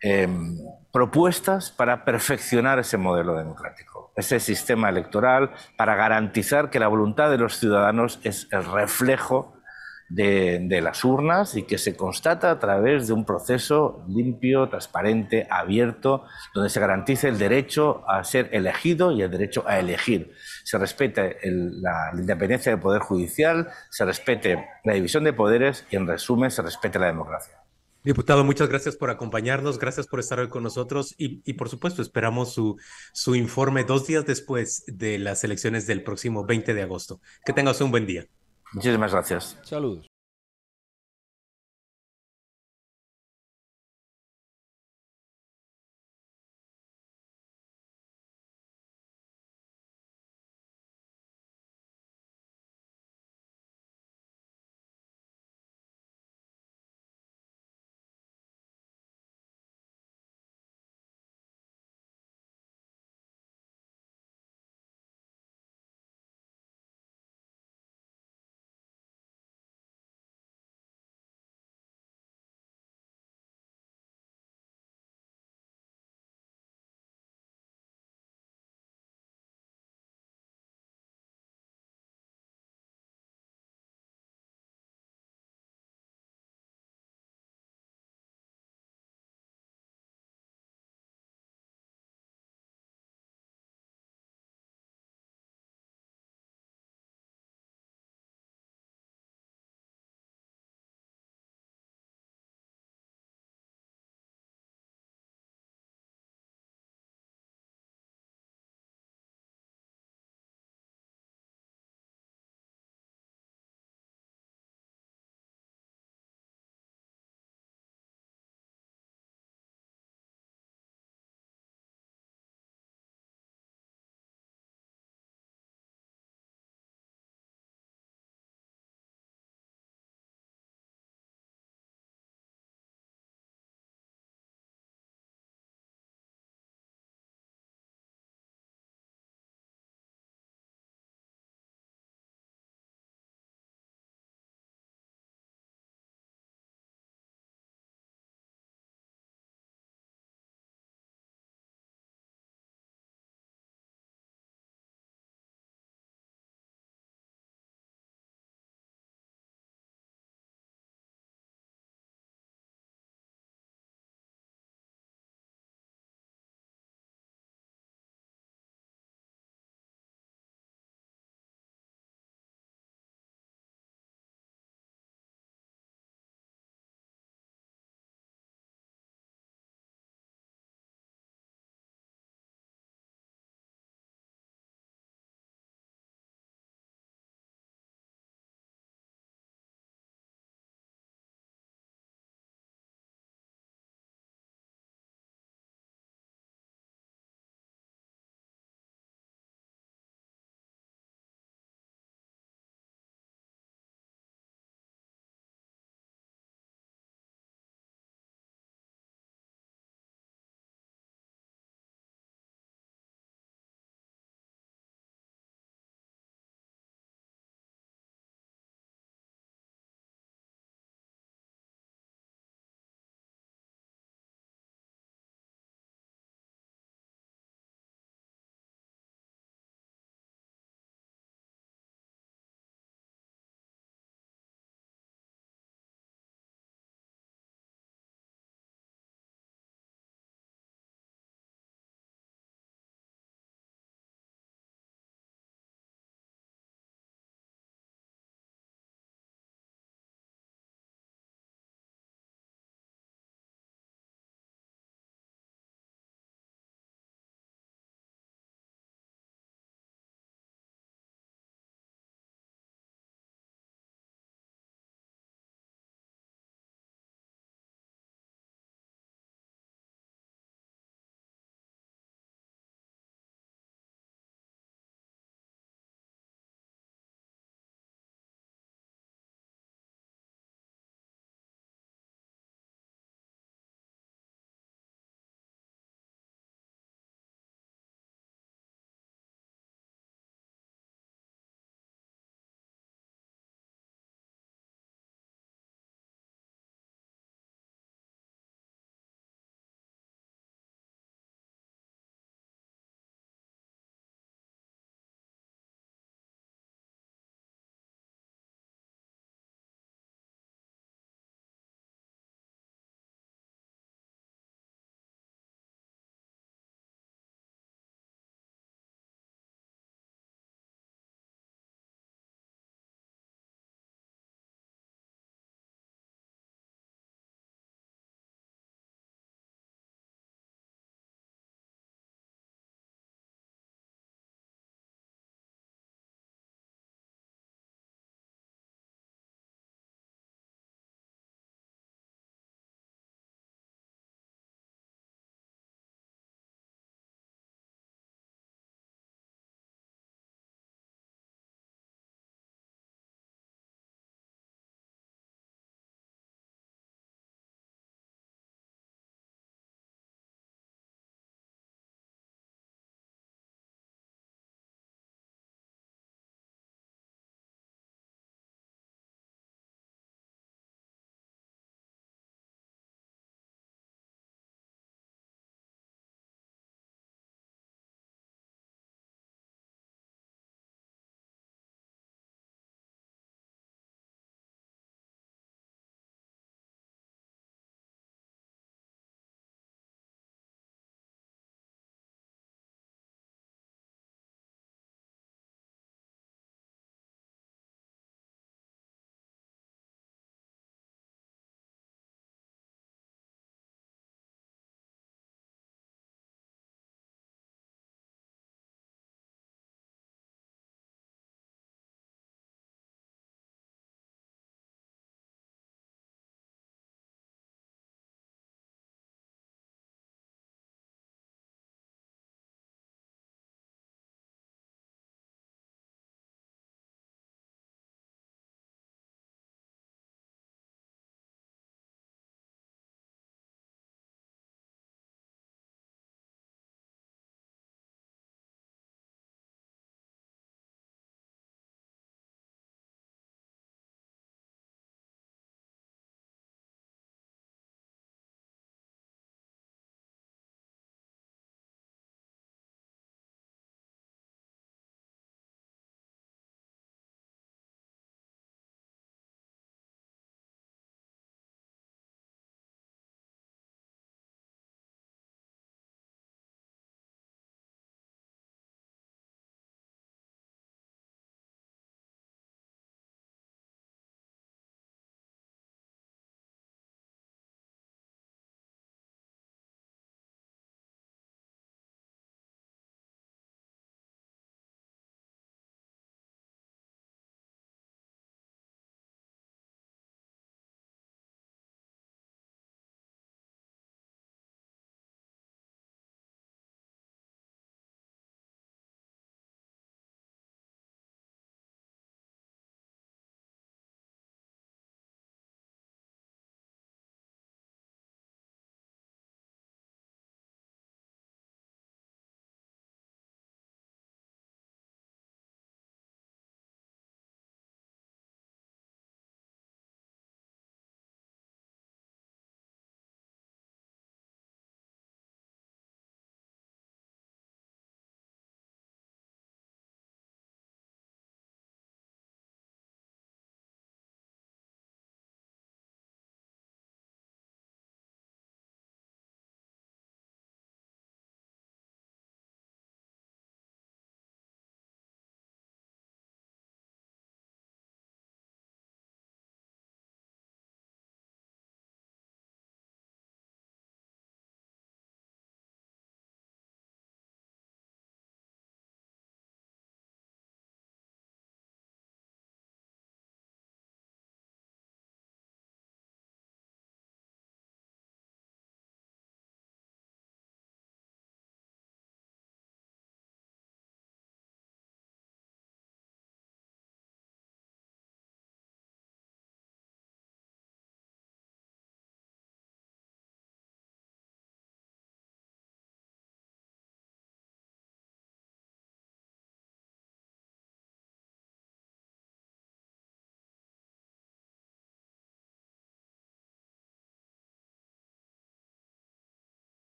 em, 0.00 0.56
propuestas 0.92 1.70
para 1.70 2.04
perfeccionar 2.04 2.78
ese 2.78 2.96
modelo 2.96 3.34
democrático, 3.34 4.12
ese 4.16 4.38
sistema 4.38 4.88
electoral, 4.88 5.50
para 5.76 5.96
garantizar 5.96 6.70
que 6.70 6.78
la 6.78 6.88
voluntad 6.88 7.30
de 7.30 7.38
los 7.38 7.58
ciudadanos 7.58 8.20
es 8.22 8.46
el 8.52 8.64
reflejo 8.64 9.54
de, 10.08 10.80
las 10.82 11.04
urnas 11.04 11.56
y 11.56 11.64
que 11.64 11.78
se 11.78 11.96
constata 11.96 12.50
a 12.50 12.58
través 12.58 13.08
de 13.08 13.12
un 13.12 13.24
proceso 13.24 14.04
limpio, 14.08 14.68
transparente, 14.68 15.46
abierto, 15.50 16.24
donde 16.54 16.70
se 16.70 16.80
garantice 16.80 17.28
el 17.28 17.38
derecho 17.38 18.08
a 18.08 18.22
ser 18.24 18.48
elegido 18.52 19.12
y 19.12 19.22
el 19.22 19.30
derecho 19.30 19.64
a 19.66 19.78
elegir. 19.78 20.32
Se 20.64 20.78
respete 20.78 21.38
la, 21.42 22.12
la 22.12 22.20
independencia 22.20 22.70
del 22.70 22.80
Poder 22.80 23.02
Judicial, 23.02 23.68
se 23.90 24.04
respete 24.04 24.68
la 24.84 24.94
división 24.94 25.24
de 25.24 25.32
poderes 25.32 25.86
y, 25.90 25.96
en 25.96 26.06
resumen, 26.06 26.50
se 26.50 26.62
respete 26.62 26.98
la 26.98 27.06
democracia. 27.06 27.63
Diputado, 28.04 28.44
muchas 28.44 28.68
gracias 28.68 28.96
por 28.96 29.08
acompañarnos, 29.08 29.78
gracias 29.78 30.06
por 30.06 30.20
estar 30.20 30.38
hoy 30.38 30.48
con 30.48 30.62
nosotros 30.62 31.14
y, 31.16 31.40
y, 31.44 31.54
por 31.54 31.70
supuesto 31.70 32.02
esperamos 32.02 32.52
su, 32.52 32.76
su 33.14 33.34
informe 33.34 33.84
dos 33.84 34.06
días 34.06 34.26
después 34.26 34.84
de 34.86 35.18
las 35.18 35.42
elecciones 35.42 35.86
del 35.86 36.02
próximo 36.02 36.44
20 36.44 36.74
de 36.74 36.82
agosto. 36.82 37.20
Que 37.46 37.54
tengas 37.54 37.80
un 37.80 37.90
buen 37.90 38.06
día. 38.06 38.26
Muchísimas 38.74 39.12
gracias. 39.12 39.58
Saludos. 39.62 40.13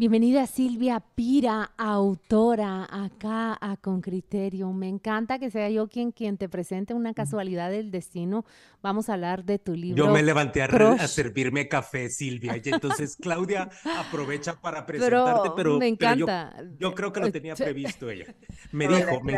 Bienvenida 0.00 0.46
Silvia 0.46 1.04
Pira, 1.14 1.72
autora 1.76 2.88
acá 2.90 3.58
a 3.60 3.76
Con 3.76 4.00
Criterio. 4.00 4.72
Me 4.72 4.88
encanta 4.88 5.38
que 5.38 5.50
sea 5.50 5.68
yo 5.68 5.88
quien, 5.88 6.10
quien 6.10 6.38
te 6.38 6.48
presente 6.48 6.94
una 6.94 7.12
casualidad 7.12 7.70
del 7.70 7.90
destino. 7.90 8.46
Vamos 8.82 9.10
a 9.10 9.12
hablar 9.12 9.44
de 9.44 9.58
tu 9.58 9.74
libro. 9.74 10.02
Yo 10.06 10.10
me 10.10 10.22
levanté 10.22 10.62
a, 10.62 11.06
servirme 11.06 11.68
café, 11.68 12.08
Silvia, 12.08 12.56
y 12.56 12.70
entonces 12.70 13.14
Claudia 13.14 13.68
aprovecha 13.98 14.58
para 14.58 14.86
presentarte, 14.86 15.50
pero, 15.54 15.78
me 15.78 15.88
encanta. 15.88 16.56
yo, 16.78 16.94
creo 16.94 17.12
que 17.12 17.20
lo 17.20 17.30
tenía 17.30 17.54
previsto 17.54 18.08
ella. 18.08 18.34
Me 18.72 18.88
dijo, 18.88 19.20
me, 19.20 19.36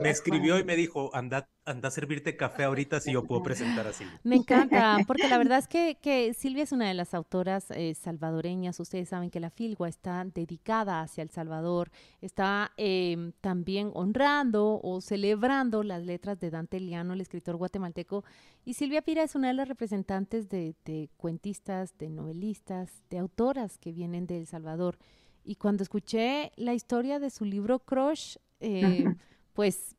me 0.00 0.10
escribió 0.10 0.60
y 0.60 0.62
me 0.62 0.76
dijo, 0.76 1.10
anda 1.16 1.48
anda 1.66 1.88
a 1.88 1.90
servirte 1.90 2.36
café 2.36 2.64
ahorita 2.64 3.00
si 3.00 3.12
yo 3.12 3.24
puedo 3.24 3.42
presentar 3.42 3.86
así. 3.86 4.04
Me 4.22 4.36
encanta, 4.36 4.98
porque 5.06 5.28
la 5.28 5.36
verdad 5.36 5.58
es 5.58 5.68
que, 5.68 5.98
que 6.00 6.32
Silvia 6.32 6.62
es 6.62 6.72
una 6.72 6.86
de 6.86 6.94
las 6.94 7.12
autoras 7.12 7.70
eh, 7.72 7.94
salvadoreñas. 7.94 8.78
Ustedes 8.78 9.08
saben 9.08 9.30
que 9.30 9.40
la 9.40 9.50
Filgua 9.50 9.88
está 9.96 10.24
dedicada 10.24 11.00
hacia 11.00 11.22
El 11.22 11.30
Salvador, 11.30 11.90
está 12.20 12.72
em, 12.76 13.32
también 13.40 13.90
honrando 13.94 14.80
o 14.82 15.00
celebrando 15.00 15.82
las 15.82 16.04
letras 16.04 16.38
de 16.38 16.50
Dante 16.50 16.78
Liano, 16.78 17.14
el 17.14 17.20
escritor 17.20 17.56
guatemalteco. 17.56 18.24
Y 18.64 18.74
Silvia 18.74 19.02
Pira 19.02 19.22
es 19.22 19.34
una 19.34 19.48
de 19.48 19.54
las 19.54 19.68
representantes 19.68 20.48
de, 20.48 20.74
de 20.84 21.10
cuentistas, 21.16 21.96
de 21.98 22.10
novelistas, 22.10 23.02
de 23.10 23.18
autoras 23.18 23.78
que 23.78 23.92
vienen 23.92 24.26
de 24.26 24.38
El 24.38 24.46
Salvador. 24.46 24.98
Y 25.44 25.56
cuando 25.56 25.82
escuché 25.82 26.52
la 26.56 26.74
historia 26.74 27.18
de 27.18 27.30
su 27.30 27.44
libro 27.44 27.78
Crush, 27.78 28.36
eh, 28.60 29.04
pues 29.52 29.96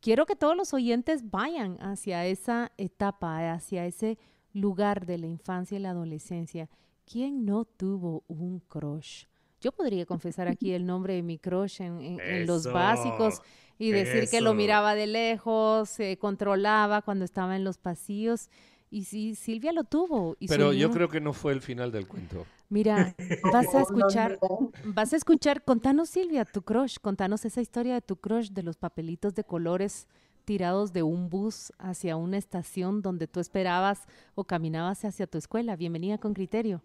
quiero 0.00 0.26
que 0.26 0.36
todos 0.36 0.56
los 0.56 0.74
oyentes 0.74 1.30
vayan 1.30 1.76
hacia 1.80 2.26
esa 2.26 2.72
etapa, 2.76 3.52
hacia 3.52 3.86
ese 3.86 4.18
lugar 4.52 5.06
de 5.06 5.18
la 5.18 5.26
infancia 5.26 5.78
y 5.78 5.82
la 5.82 5.90
adolescencia. 5.90 6.68
¿Quién 7.10 7.44
no 7.44 7.64
tuvo 7.64 8.24
un 8.26 8.58
crush? 8.58 9.26
Yo 9.60 9.70
podría 9.70 10.04
confesar 10.06 10.48
aquí 10.48 10.72
el 10.72 10.84
nombre 10.84 11.14
de 11.14 11.22
mi 11.22 11.38
crush 11.38 11.80
en, 11.80 12.46
los 12.46 12.70
básicos 12.70 13.40
y 13.78 13.92
decir 13.92 14.28
que 14.28 14.40
lo 14.40 14.54
miraba 14.54 14.96
de 14.96 15.06
lejos, 15.06 15.88
se 15.88 16.18
controlaba 16.18 17.02
cuando 17.02 17.24
estaba 17.24 17.54
en 17.54 17.62
los 17.62 17.78
pasillos. 17.78 18.50
Y 18.90 19.04
sí, 19.04 19.36
Silvia 19.36 19.72
lo 19.72 19.84
tuvo. 19.84 20.36
Pero 20.48 20.72
yo 20.72 20.90
creo 20.90 21.08
que 21.08 21.20
no 21.20 21.32
fue 21.32 21.52
el 21.52 21.60
final 21.60 21.92
del 21.92 22.08
cuento. 22.08 22.44
Mira, 22.68 23.14
vas 23.52 23.72
a 23.72 23.82
escuchar, 23.82 24.38
vas 24.84 25.12
a 25.12 25.16
escuchar, 25.16 25.62
contanos 25.62 26.10
Silvia, 26.10 26.44
tu 26.44 26.62
crush, 26.62 26.96
contanos 27.00 27.44
esa 27.44 27.60
historia 27.60 27.94
de 27.94 28.02
tu 28.02 28.16
crush, 28.16 28.50
de 28.50 28.64
los 28.64 28.76
papelitos 28.76 29.32
de 29.34 29.44
colores 29.44 30.08
tirados 30.44 30.92
de 30.92 31.04
un 31.04 31.28
bus 31.28 31.72
hacia 31.78 32.16
una 32.16 32.36
estación 32.36 33.02
donde 33.02 33.28
tú 33.28 33.38
esperabas 33.38 34.06
o 34.34 34.44
caminabas 34.44 35.04
hacia 35.04 35.28
tu 35.28 35.38
escuela. 35.38 35.76
Bienvenida 35.76 36.18
con 36.18 36.34
criterio. 36.34 36.82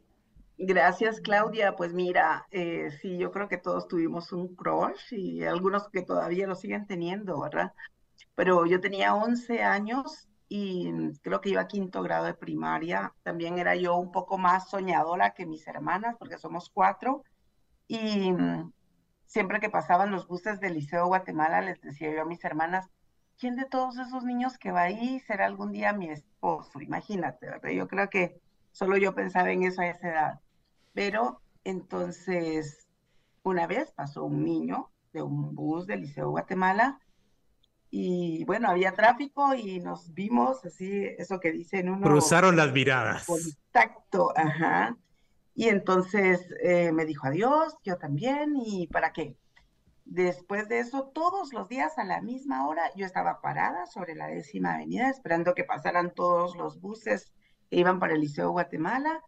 Gracias, 0.63 1.21
Claudia. 1.21 1.75
Pues 1.75 1.91
mira, 1.93 2.45
eh, 2.51 2.91
sí, 3.01 3.17
yo 3.17 3.31
creo 3.31 3.47
que 3.47 3.57
todos 3.57 3.87
tuvimos 3.87 4.31
un 4.31 4.55
crush 4.55 5.11
y 5.11 5.43
algunos 5.43 5.89
que 5.89 6.03
todavía 6.03 6.45
lo 6.45 6.53
siguen 6.55 6.85
teniendo, 6.85 7.41
¿verdad? 7.41 7.73
Pero 8.35 8.65
yo 8.67 8.79
tenía 8.81 9.15
11 9.15 9.63
años 9.63 10.29
y 10.49 10.91
creo 11.21 11.41
que 11.41 11.49
iba 11.49 11.61
a 11.61 11.67
quinto 11.67 12.03
grado 12.03 12.25
de 12.25 12.35
primaria. 12.35 13.13
También 13.23 13.59
era 13.59 13.75
yo 13.75 13.95
un 13.97 14.11
poco 14.11 14.37
más 14.37 14.69
soñadora 14.69 15.31
que 15.33 15.47
mis 15.47 15.67
hermanas, 15.67 16.15
porque 16.19 16.37
somos 16.37 16.69
cuatro. 16.69 17.23
Y 17.87 18.31
mm, 18.31 18.73
siempre 19.25 19.59
que 19.61 19.69
pasaban 19.71 20.11
los 20.11 20.27
buses 20.27 20.59
del 20.61 20.75
Liceo 20.75 21.07
Guatemala, 21.07 21.61
les 21.61 21.81
decía 21.81 22.13
yo 22.13 22.21
a 22.23 22.25
mis 22.25 22.43
hermanas, 22.45 22.89
¿quién 23.39 23.55
de 23.57 23.65
todos 23.65 23.97
esos 23.99 24.23
niños 24.25 24.57
que 24.59 24.71
va 24.71 24.83
ahí 24.83 25.19
será 25.21 25.45
algún 25.47 25.71
día 25.71 25.93
mi 25.93 26.09
esposo? 26.09 26.81
Imagínate, 26.81 27.47
¿verdad? 27.47 27.71
Yo 27.71 27.87
creo 27.87 28.09
que 28.09 28.41
solo 28.71 28.97
yo 28.97 29.15
pensaba 29.15 29.51
en 29.51 29.63
eso 29.63 29.81
a 29.81 29.87
esa 29.89 30.09
edad. 30.09 30.41
Pero 30.93 31.41
entonces, 31.63 32.87
una 33.43 33.67
vez 33.67 33.91
pasó 33.91 34.25
un 34.25 34.43
niño 34.43 34.91
de 35.13 35.21
un 35.21 35.55
bus 35.55 35.87
del 35.87 36.01
Liceo 36.01 36.29
Guatemala 36.29 36.99
y 37.93 38.45
bueno, 38.45 38.69
había 38.69 38.93
tráfico 38.93 39.53
y 39.53 39.81
nos 39.81 40.13
vimos 40.13 40.63
así, 40.63 41.03
eso 41.17 41.41
que 41.41 41.51
dicen 41.51 41.89
uno. 41.89 42.07
Cruzaron 42.07 42.55
las 42.55 42.71
miradas. 42.71 43.25
Contacto, 43.25 44.31
ajá. 44.35 44.97
Y 45.53 45.67
entonces 45.67 46.47
eh, 46.63 46.93
me 46.93 47.05
dijo 47.05 47.27
adiós, 47.27 47.75
yo 47.83 47.97
también, 47.97 48.53
¿y 48.55 48.87
para 48.87 49.11
qué? 49.11 49.35
Después 50.05 50.69
de 50.69 50.79
eso, 50.79 51.11
todos 51.13 51.51
los 51.51 51.67
días 51.67 51.97
a 51.97 52.05
la 52.05 52.21
misma 52.21 52.65
hora, 52.65 52.83
yo 52.95 53.05
estaba 53.05 53.41
parada 53.41 53.85
sobre 53.85 54.15
la 54.15 54.27
décima 54.27 54.75
avenida 54.75 55.09
esperando 55.09 55.53
que 55.53 55.65
pasaran 55.65 56.13
todos 56.13 56.55
los 56.55 56.79
buses 56.79 57.33
que 57.69 57.77
iban 57.77 57.99
para 57.99 58.13
el 58.13 58.21
Liceo 58.21 58.51
Guatemala 58.51 59.21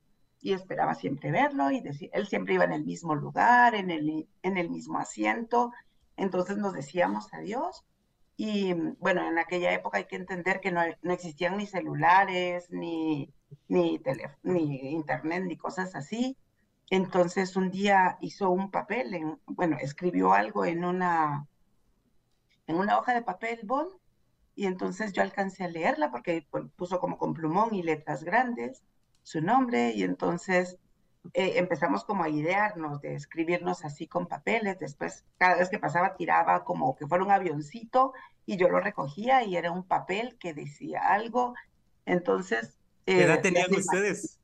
y 0.43 0.51
esperaba 0.51 0.93
siempre 0.93 1.31
verlo 1.31 1.71
y 1.71 1.79
decir, 1.79 2.09
él 2.13 2.27
siempre 2.27 2.55
iba 2.55 2.65
en 2.65 2.73
el 2.73 2.83
mismo 2.83 3.15
lugar, 3.15 3.75
en 3.75 3.89
el, 3.89 4.27
en 4.41 4.57
el 4.57 4.69
mismo 4.69 4.99
asiento, 4.99 5.71
entonces 6.17 6.57
nos 6.57 6.73
decíamos 6.73 7.33
adiós 7.33 7.85
y 8.35 8.73
bueno, 8.99 9.25
en 9.25 9.37
aquella 9.39 9.73
época 9.73 9.99
hay 9.99 10.05
que 10.05 10.17
entender 10.17 10.59
que 10.59 10.71
no, 10.71 10.81
no 11.01 11.13
existían 11.13 11.55
ni 11.57 11.65
celulares, 11.65 12.69
ni, 12.71 13.33
ni, 13.69 14.01
ni 14.43 14.91
internet, 14.91 15.43
ni 15.45 15.55
cosas 15.55 15.95
así. 15.95 16.37
Entonces 16.89 17.55
un 17.55 17.71
día 17.71 18.17
hizo 18.19 18.49
un 18.49 18.69
papel, 18.69 19.13
en, 19.13 19.39
bueno, 19.45 19.77
escribió 19.79 20.33
algo 20.33 20.65
en 20.65 20.83
una, 20.83 21.47
en 22.67 22.75
una 22.75 22.97
hoja 22.97 23.13
de 23.13 23.21
papel 23.21 23.61
bond 23.63 23.91
y 24.55 24.65
entonces 24.65 25.13
yo 25.13 25.21
alcancé 25.21 25.63
a 25.63 25.69
leerla 25.69 26.11
porque 26.11 26.45
puso 26.75 26.99
como 26.99 27.17
con 27.17 27.33
plumón 27.33 27.73
y 27.73 27.81
letras 27.81 28.25
grandes 28.25 28.83
su 29.23 29.41
nombre 29.41 29.91
y 29.91 30.03
entonces 30.03 30.77
eh, 31.33 31.53
empezamos 31.55 32.03
como 32.03 32.23
a 32.23 32.29
idearnos 32.29 33.01
de 33.01 33.15
escribirnos 33.15 33.85
así 33.85 34.07
con 34.07 34.27
papeles, 34.27 34.77
después 34.79 35.23
cada 35.37 35.55
vez 35.55 35.69
que 35.69 35.79
pasaba 35.79 36.15
tiraba 36.15 36.65
como 36.65 36.95
que 36.95 37.07
fuera 37.07 37.23
un 37.23 37.31
avioncito 37.31 38.13
y 38.45 38.57
yo 38.57 38.67
lo 38.67 38.81
recogía 38.81 39.43
y 39.43 39.55
era 39.55 39.71
un 39.71 39.83
papel 39.83 40.37
que 40.39 40.53
decía 40.53 40.99
algo, 40.99 41.55
entonces... 42.05 42.77
¿Qué 43.05 43.23
edad 43.23 43.37
eh, 43.37 43.41
tenían 43.41 43.73
ustedes? 43.73 44.39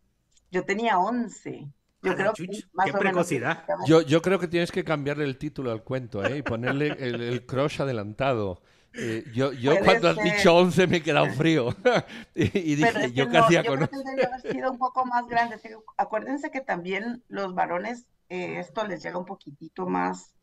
Yo 0.52 0.64
tenía 0.64 0.98
11. 0.98 1.68
Yo 2.02 2.16
creo 2.16 2.34
que 2.34 2.48
qué 2.48 2.94
precocidad. 2.94 3.66
Yo, 3.86 4.02
yo 4.02 4.22
creo 4.22 4.40
que 4.40 4.48
tienes 4.48 4.72
que 4.72 4.86
cambiarle 4.86 5.26
el 5.26 5.38
título 5.38 5.72
al 5.72 5.84
cuento 5.84 6.24
¿eh? 6.24 6.38
y 6.38 6.42
ponerle 6.42 6.96
el, 6.98 7.22
el 7.22 7.46
crush 7.46 7.82
adelantado. 7.82 8.62
Eh, 8.94 9.26
yo 9.34 9.52
yo 9.54 9.74
cuando 9.84 10.10
has 10.10 10.18
dicho 10.18 10.56
11 10.56 10.88
me 10.88 10.98
he 10.98 11.04
quedado 11.04 11.28
frío. 11.28 11.70
y, 12.36 12.76
dije, 12.76 13.12
¿yo 13.12 13.30
qué 13.30 13.38
hacía 13.38 13.64
con 13.64 13.78
creo 13.78 13.90
que 13.90 13.98
debería 13.98 14.28
haber 14.28 14.52
sido 14.52 14.72
un 14.72 14.78
poco 14.78 15.06
más 15.06 15.28
grande. 15.28 15.60
Acuérdense 15.98 16.52
que 16.52 16.62
también 16.62 17.24
los 17.28 17.54
varones, 17.54 18.08
eh, 18.30 18.60
esto 18.60 18.86
les 18.86 19.04
llega 19.04 19.18
un 19.18 19.26
poquitito 19.26 19.86
más 19.88 20.34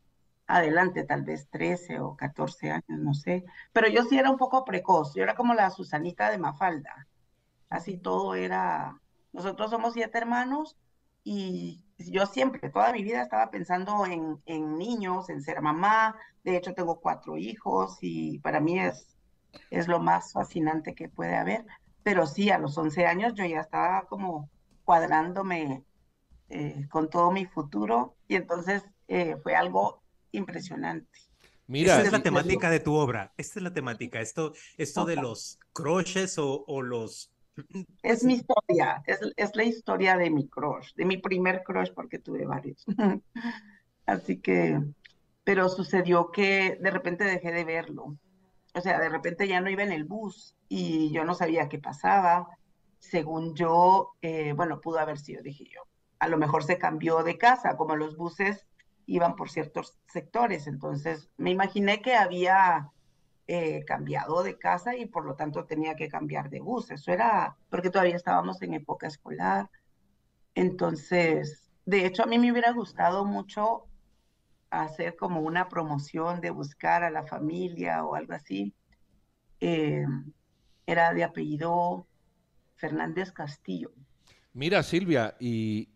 adelante, 0.47 1.05
tal 1.05 1.23
vez 1.23 1.49
13 1.51 2.01
o 2.01 2.17
14 2.17 2.71
años, 2.71 2.85
no 2.89 3.15
sé. 3.15 3.45
Pero 3.73 3.89
yo 3.89 4.05
sí 4.05 4.19
era 4.19 4.31
un 4.31 4.39
poco 4.39 4.65
precoz. 4.65 5.15
Yo 5.15 5.23
era 5.23 5.35
como 5.35 5.55
la 5.55 5.71
Susanita 5.71 6.31
de 6.31 6.39
Mafalda. 6.39 7.07
Así 7.69 7.99
todo 7.99 8.35
era. 8.35 9.01
Nosotros 9.33 9.71
somos 9.71 9.95
siete 9.95 10.19
hermanos 10.19 10.77
y 11.25 11.86
yo 11.99 12.27
siempre, 12.27 12.69
toda 12.71 12.93
mi 12.93 13.03
vida 13.03 13.23
estaba 13.23 13.51
pensando 13.51 14.05
en, 14.07 14.41
en, 14.47 14.77
niños, 14.77 15.29
en 15.31 15.43
ser 15.43 15.63
mamá. 15.63 16.17
De 16.45 16.57
hecho, 16.57 16.75
tengo 16.75 17.01
cuatro 17.01 17.37
hijos 17.37 17.99
y 18.01 18.39
para 18.41 18.61
mí 18.61 18.79
es, 18.79 19.17
es 19.71 19.89
lo 19.89 19.99
más 20.01 20.33
fascinante 20.33 20.95
que 20.95 21.09
puede 21.09 21.37
haber. 21.37 21.65
Pero 22.03 22.27
sí, 22.27 22.51
a 22.51 22.59
los 22.59 22.77
11 22.77 23.07
años 23.07 23.35
yo 23.35 23.45
ya 23.45 23.61
estaba 23.61 24.07
como 24.07 24.51
cuadrándome 24.85 25.85
eh, 26.49 26.87
con 26.91 27.11
todo 27.11 27.33
mi 27.33 27.47
futuro 27.47 28.15
y 28.29 28.37
entonces 28.37 28.85
eh, 29.09 29.37
fue 29.43 29.57
algo 29.57 30.03
impresionante. 30.33 31.19
Mira, 31.67 31.97
esta 31.97 32.07
es 32.07 32.13
la 32.13 32.23
temática 32.23 32.71
de 32.71 32.79
tu 32.79 32.95
obra. 32.95 33.33
Esta 33.37 33.59
es 33.59 33.63
la 33.65 33.73
temática. 33.73 34.21
Esto, 34.21 34.53
esto 34.77 35.05
de 35.05 35.17
los 35.17 35.59
crushes 35.73 36.39
o, 36.39 36.65
o 36.69 36.83
los 36.83 37.33
es 38.03 38.25
mi 38.25 38.35
historia, 38.35 39.03
es, 39.07 39.57
la 39.57 39.65
historia 39.65 40.17
de 40.17 40.31
mi 40.31 40.49
crush, 40.49 40.95
de 40.95 41.05
mi 41.05 41.19
primer 41.19 41.63
crush, 41.63 41.93
porque 41.93 42.19
tuve 42.19 42.47
varios. 42.47 42.85
Así 44.07 44.41
que, 44.41 44.81
pero 45.45 45.69
sucedió 45.69 46.31
que 46.31 46.79
de 46.81 46.91
repente 46.91 47.25
dejé 47.25 47.53
de 47.53 47.65
verlo. 47.65 48.17
O 48.75 48.81
sea, 48.81 49.01
de 49.01 49.09
repente 49.09 49.49
ya 49.49 49.61
no 49.61 49.71
iba 49.71 49.83
en 49.83 49.93
el 49.93 50.05
bus 50.05 50.55
y 50.69 51.11
yo 51.13 51.25
no 51.25 51.35
sabía 51.35 51.69
qué 51.69 51.79
pasaba. 51.79 52.47
Según 52.99 53.55
yo, 53.55 54.13
eh, 54.21 54.53
bueno, 54.53 54.81
pudo 54.81 54.99
haber 54.99 55.19
sido, 55.19 55.43
dije 55.43 55.65
yo. 55.65 55.83
A 56.19 56.29
lo 56.29 56.39
mejor 56.39 56.65
se 56.65 56.79
cambió 56.79 57.23
de 57.23 57.39
casa, 57.39 57.77
como 57.77 57.97
los 57.97 58.17
buses 58.17 58.67
iban 59.07 59.37
por 59.37 59.51
ciertos 59.51 59.99
sectores. 60.09 60.67
Entonces, 60.67 61.31
me 61.37 61.51
imaginé 61.51 62.03
que 62.03 62.15
había 62.15 62.91
eh, 63.49 63.85
cambiado 63.85 64.43
de 64.43 64.59
casa 64.59 64.97
y 64.97 65.07
por 65.07 65.25
lo 65.25 65.35
tanto 65.35 65.65
tenía 65.65 65.95
que 65.95 66.09
cambiar 66.09 66.51
de 66.51 66.61
bus. 66.61 66.91
Eso 66.91 67.13
era 67.13 67.57
porque 67.71 67.91
todavía 67.91 68.17
estábamos 68.17 68.61
en 68.63 68.75
época 68.75 69.07
escolar. 69.07 69.71
Entonces, 70.55 71.71
de 71.85 72.07
hecho, 72.07 72.25
a 72.25 72.27
mí 72.27 72.39
me 72.39 72.51
hubiera 72.51 72.73
gustado 72.73 73.25
mucho 73.25 73.85
hacer 74.71 75.17
como 75.17 75.41
una 75.41 75.69
promoción 75.69 76.41
de 76.41 76.51
buscar 76.51 77.05
a 77.05 77.11
la 77.11 77.25
familia 77.25 78.05
o 78.05 78.15
algo 78.15 78.33
así. 78.33 78.75
Eh, 79.61 80.05
era 80.87 81.15
de 81.15 81.25
apellido 81.25 82.07
Fernández 82.77 83.33
Castillo. 83.33 83.93
Mira, 84.53 84.83
Silvia, 84.83 85.37
y, 85.39 85.89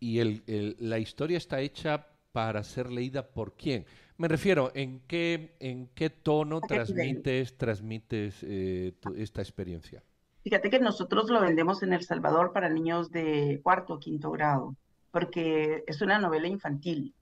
y 0.00 0.18
el, 0.18 0.76
la 0.80 0.98
historia 0.98 1.38
está 1.38 1.60
hecha 1.60 2.08
para 2.32 2.64
ser 2.64 2.90
leída 2.90 3.28
por 3.28 3.54
quién. 3.56 3.86
Me 4.22 4.28
refiero, 4.28 4.70
¿en 4.76 5.00
qué, 5.08 5.56
en 5.58 5.88
qué 5.96 6.08
tono 6.08 6.60
transmites, 6.60 7.58
transmites 7.58 8.44
eh, 8.44 8.94
esta 9.16 9.42
experiencia? 9.42 10.00
Fíjate 10.44 10.70
que 10.70 10.78
nosotros 10.78 11.28
lo 11.28 11.40
vendemos 11.40 11.82
en 11.82 11.92
El 11.92 12.04
Salvador 12.04 12.52
para 12.52 12.68
niños 12.68 13.10
de 13.10 13.58
cuarto 13.64 13.94
o 13.94 13.98
quinto 13.98 14.30
grado, 14.30 14.76
porque 15.10 15.82
es 15.88 16.00
una 16.02 16.20
novela 16.20 16.46
infantil. 16.46 17.16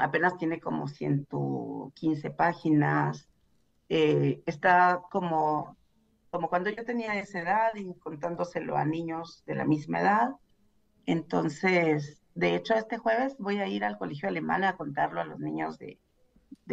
apenas 0.00 0.38
tiene 0.38 0.60
como 0.60 0.86
115 0.86 2.30
páginas. 2.30 3.28
Eh, 3.88 4.44
está 4.46 5.02
como, 5.10 5.76
como 6.30 6.48
cuando 6.48 6.70
yo 6.70 6.84
tenía 6.84 7.18
esa 7.18 7.40
edad 7.40 7.74
y 7.74 7.92
contándoselo 7.94 8.76
a 8.76 8.84
niños 8.84 9.42
de 9.44 9.56
la 9.56 9.64
misma 9.64 10.02
edad. 10.02 10.36
Entonces, 11.04 12.22
de 12.36 12.54
hecho, 12.54 12.74
este 12.74 12.98
jueves 12.98 13.34
voy 13.38 13.58
a 13.60 13.66
ir 13.66 13.82
al 13.82 13.96
colegio 13.96 14.28
alemán 14.28 14.62
a 14.62 14.76
contarlo 14.76 15.22
a 15.22 15.24
los 15.24 15.40
niños 15.40 15.78
de, 15.78 15.98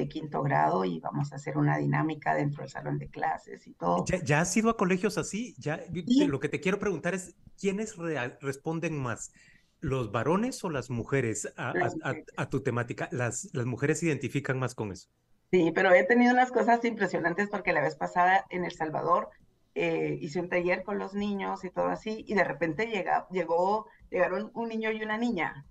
quinto 0.10 0.44
grado 0.44 0.84
y 0.84 1.00
vamos 1.00 1.32
a 1.32 1.38
hacer 1.38 1.58
una 1.58 1.78
dinámica 1.78 2.36
dentro 2.36 2.64
del 2.64 2.70
salón 2.70 3.00
de 3.00 3.08
clases 3.08 3.66
y 3.66 3.74
todo. 3.74 4.04
¿Ya, 4.26 4.42
has 4.42 4.58
ido 4.58 4.70
a 4.70 4.76
colegios 4.76 5.18
así? 5.18 5.56
Ya, 5.58 5.80
Lo 6.28 6.42
que 6.42 6.50
te 6.50 6.60
quiero 6.60 6.80
preguntar 6.80 7.14
es, 7.14 7.36
¿quiénes 7.58 7.96
responden 8.42 9.02
más? 9.02 9.32
¿Los 9.80 10.12
varones 10.12 10.62
o 10.66 10.70
las 10.70 10.90
mujeres 10.90 11.54
a, 11.56 12.50
tu 12.50 12.62
temática? 12.62 13.08
Las, 13.12 13.50
las 13.54 13.66
mujeres 13.66 14.04
identifican 14.04 14.60
más 14.60 14.76
con 14.76 14.92
eso. 14.92 15.08
Sí, 15.50 15.72
pero 15.74 15.94
he 15.94 16.04
tenido 16.04 16.34
unas 16.34 16.52
cosas 16.52 16.84
impresionantes 16.84 17.48
porque 17.50 17.72
la 17.72 17.82
vez 17.82 17.96
pasada 17.96 18.46
en 18.50 18.66
El 18.66 18.72
Salvador 18.72 19.30
eh, 19.76 20.18
hice 20.20 20.42
un 20.42 20.50
taller 20.50 20.84
con 20.84 21.00
los 21.00 21.14
niños 21.14 21.64
y 21.64 21.70
todo 21.70 21.88
así, 21.88 22.26
y 22.28 22.34
de 22.34 22.44
repente 22.44 22.88
llega, 22.88 23.28
llegó, 23.32 23.88
llegaron 24.14 24.52
un 24.54 24.70
niño 24.70 24.92
y 24.92 25.02
una 25.04 25.18
niña, 25.18 25.66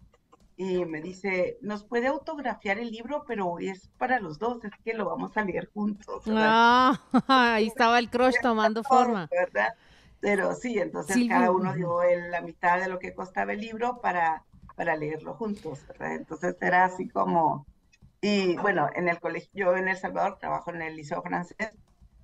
y 0.57 0.85
me 0.85 1.01
dice, 1.01 1.59
nos 1.63 1.85
puede 1.85 2.09
autografiar 2.09 2.79
el 2.79 2.91
libro, 2.91 3.25
pero 3.27 3.59
es 3.59 3.89
para 3.99 4.21
los 4.21 4.39
dos, 4.39 4.65
es 4.65 4.73
que 4.85 4.95
lo 4.95 5.07
vamos 5.07 5.37
a 5.37 5.45
leer 5.45 5.71
juntos. 5.73 6.25
Ah, 6.29 7.01
ahí 7.29 7.69
estaba 7.69 7.99
el 7.99 8.11
crush 8.11 8.35
tomando 8.43 8.83
forma. 8.83 9.29
¿verdad? 9.31 9.75
Pero 10.21 10.55
sí, 10.55 10.79
entonces 10.79 11.17
cada 11.29 11.51
uno 11.51 11.73
dio 11.75 12.01
la 12.31 12.43
mitad 12.43 12.81
de 12.81 12.89
lo 12.89 12.99
que 12.99 13.15
costaba 13.15 13.53
el 13.53 13.61
libro 13.61 14.01
para, 14.01 14.45
para 14.77 14.97
leerlo 14.97 15.35
juntos, 15.35 15.85
¿verdad? 15.89 16.17
Entonces 16.17 16.57
era 16.61 16.85
así 16.85 17.09
como, 17.09 17.67
y 18.21 18.57
bueno, 18.57 18.89
en 18.95 19.09
el 19.09 19.21
colegio, 19.21 19.51
yo 19.53 19.77
en 19.77 19.89
El 19.89 19.97
Salvador 19.97 20.39
trabajo 20.39 20.73
en 20.73 20.83
el 20.83 20.97
Liceo 20.97 21.23
Francés, 21.23 21.73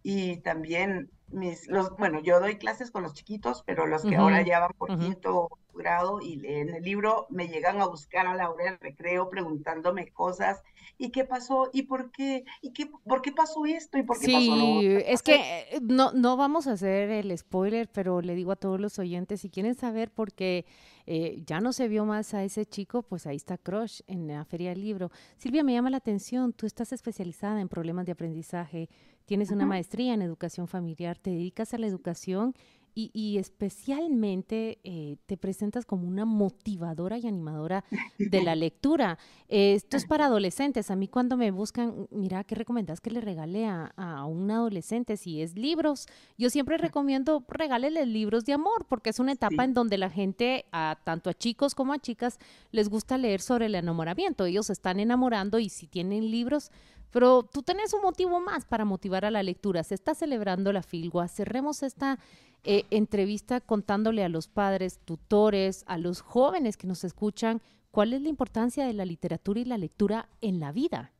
y 0.02 0.38
también 0.38 1.10
mis, 1.30 1.66
los, 1.68 1.96
bueno, 1.96 2.20
yo 2.20 2.40
doy 2.40 2.56
clases 2.56 2.90
con 2.90 3.02
los 3.02 3.14
chiquitos, 3.14 3.62
pero 3.66 3.86
los 3.86 4.02
que 4.02 4.16
ahora 4.16 4.42
ya 4.42 4.60
van 4.60 4.72
por 4.76 4.98
quinto 4.98 5.50
grado 5.74 6.20
y 6.20 6.36
leen 6.36 6.70
el 6.70 6.82
libro 6.82 7.26
me 7.30 7.48
llegan 7.48 7.80
a 7.80 7.86
buscar 7.86 8.26
a 8.26 8.34
la 8.34 8.50
hora 8.50 8.64
del 8.64 8.78
recreo 8.80 9.30
preguntándome 9.30 10.08
cosas 10.08 10.62
y 10.98 11.10
qué 11.10 11.24
pasó 11.24 11.70
y 11.72 11.82
por 11.84 12.10
qué 12.10 12.44
y 12.60 12.72
qué 12.72 12.90
por 13.04 13.22
qué 13.22 13.30
pasó 13.32 13.64
esto 13.64 13.96
y 13.96 14.02
por 14.02 14.18
qué 14.18 14.32
pasó 14.32 14.56
lo 14.56 14.80
es 14.80 15.22
que 15.22 15.36
eh, 15.36 15.78
no 15.80 16.12
no 16.12 16.36
vamos 16.36 16.66
a 16.66 16.72
hacer 16.72 17.10
el 17.10 17.36
spoiler, 17.38 17.88
pero 17.88 18.20
le 18.20 18.34
digo 18.34 18.52
a 18.52 18.56
todos 18.56 18.80
los 18.80 18.98
oyentes 18.98 19.40
si 19.40 19.50
quieren 19.50 19.76
saber 19.76 20.10
por 20.10 20.32
qué 20.32 20.66
eh, 21.06 21.42
ya 21.46 21.60
no 21.60 21.72
se 21.72 21.88
vio 21.88 22.04
más 22.04 22.34
a 22.34 22.44
ese 22.44 22.66
chico, 22.66 23.02
pues 23.02 23.26
ahí 23.26 23.36
está 23.36 23.56
Crush 23.56 24.02
en 24.08 24.26
la 24.26 24.44
Feria 24.44 24.70
del 24.70 24.82
Libro. 24.82 25.10
Silvia, 25.38 25.64
me 25.64 25.72
llama 25.72 25.88
la 25.88 25.96
atención, 25.96 26.52
tú 26.52 26.66
estás 26.66 26.92
especializada 26.92 27.62
en 27.62 27.68
problemas 27.68 28.04
de 28.04 28.12
aprendizaje, 28.12 28.90
tienes 29.28 29.50
una 29.50 29.66
maestría 29.66 30.14
en 30.14 30.22
educación 30.22 30.68
familiar, 30.68 31.18
te 31.18 31.30
dedicas 31.30 31.74
a 31.74 31.78
la 31.78 31.86
educación 31.86 32.54
y, 32.94 33.38
especialmente 33.38 34.80
eh, 34.82 35.18
te 35.26 35.36
presentas 35.36 35.84
como 35.84 36.08
una 36.08 36.24
motivadora 36.24 37.16
y 37.16 37.28
animadora 37.28 37.84
de 38.18 38.42
la 38.42 38.56
lectura. 38.56 39.18
esto 39.46 39.96
es 39.96 40.04
para 40.04 40.26
adolescentes. 40.26 40.90
A 40.90 40.96
mí 40.96 41.06
cuando 41.06 41.36
me 41.36 41.52
buscan, 41.52 42.08
mira, 42.10 42.42
¿qué 42.42 42.56
recomendas 42.56 43.00
que 43.00 43.12
le 43.12 43.20
regale 43.20 43.66
a, 43.68 44.24
un 44.24 44.50
adolescente? 44.50 45.16
Si 45.16 45.40
es 45.40 45.54
libros, 45.54 46.06
yo 46.36 46.50
siempre 46.50 46.76
recomiendo 46.76 47.44
regálele 47.46 48.04
libros 48.04 48.44
de 48.44 48.54
amor, 48.54 48.84
porque 48.88 49.10
es 49.10 49.20
una 49.20 49.30
etapa 49.30 49.62
en 49.62 49.74
donde 49.74 49.96
la 49.96 50.10
gente, 50.10 50.64
a, 50.72 50.98
tanto 51.04 51.30
a 51.30 51.34
chicos 51.34 51.76
como 51.76 51.92
a 51.92 52.00
chicas, 52.00 52.40
les 52.72 52.88
gusta 52.88 53.16
leer 53.16 53.40
sobre 53.40 53.66
el 53.66 53.76
enamoramiento. 53.76 54.44
Ellos 54.44 54.66
se 54.66 54.72
están 54.72 54.98
enamorando 54.98 55.60
y 55.60 55.68
si 55.68 55.86
tienen 55.86 56.32
libros, 56.32 56.72
pero 57.10 57.42
tú 57.42 57.62
tenés 57.62 57.94
un 57.94 58.02
motivo 58.02 58.40
más 58.40 58.64
para 58.64 58.84
motivar 58.84 59.24
a 59.24 59.30
la 59.30 59.42
lectura. 59.42 59.82
Se 59.82 59.94
está 59.94 60.14
celebrando 60.14 60.72
la 60.72 60.82
Filgua. 60.82 61.28
Cerremos 61.28 61.82
esta 61.82 62.18
eh, 62.64 62.84
entrevista 62.90 63.60
contándole 63.60 64.24
a 64.24 64.28
los 64.28 64.48
padres, 64.48 64.98
tutores, 65.04 65.84
a 65.86 65.96
los 65.96 66.20
jóvenes 66.20 66.76
que 66.76 66.86
nos 66.86 67.04
escuchan, 67.04 67.62
cuál 67.90 68.12
es 68.12 68.22
la 68.22 68.28
importancia 68.28 68.86
de 68.86 68.92
la 68.92 69.04
literatura 69.04 69.60
y 69.60 69.64
la 69.64 69.78
lectura 69.78 70.28
en 70.40 70.60
la 70.60 70.72
vida. 70.72 71.12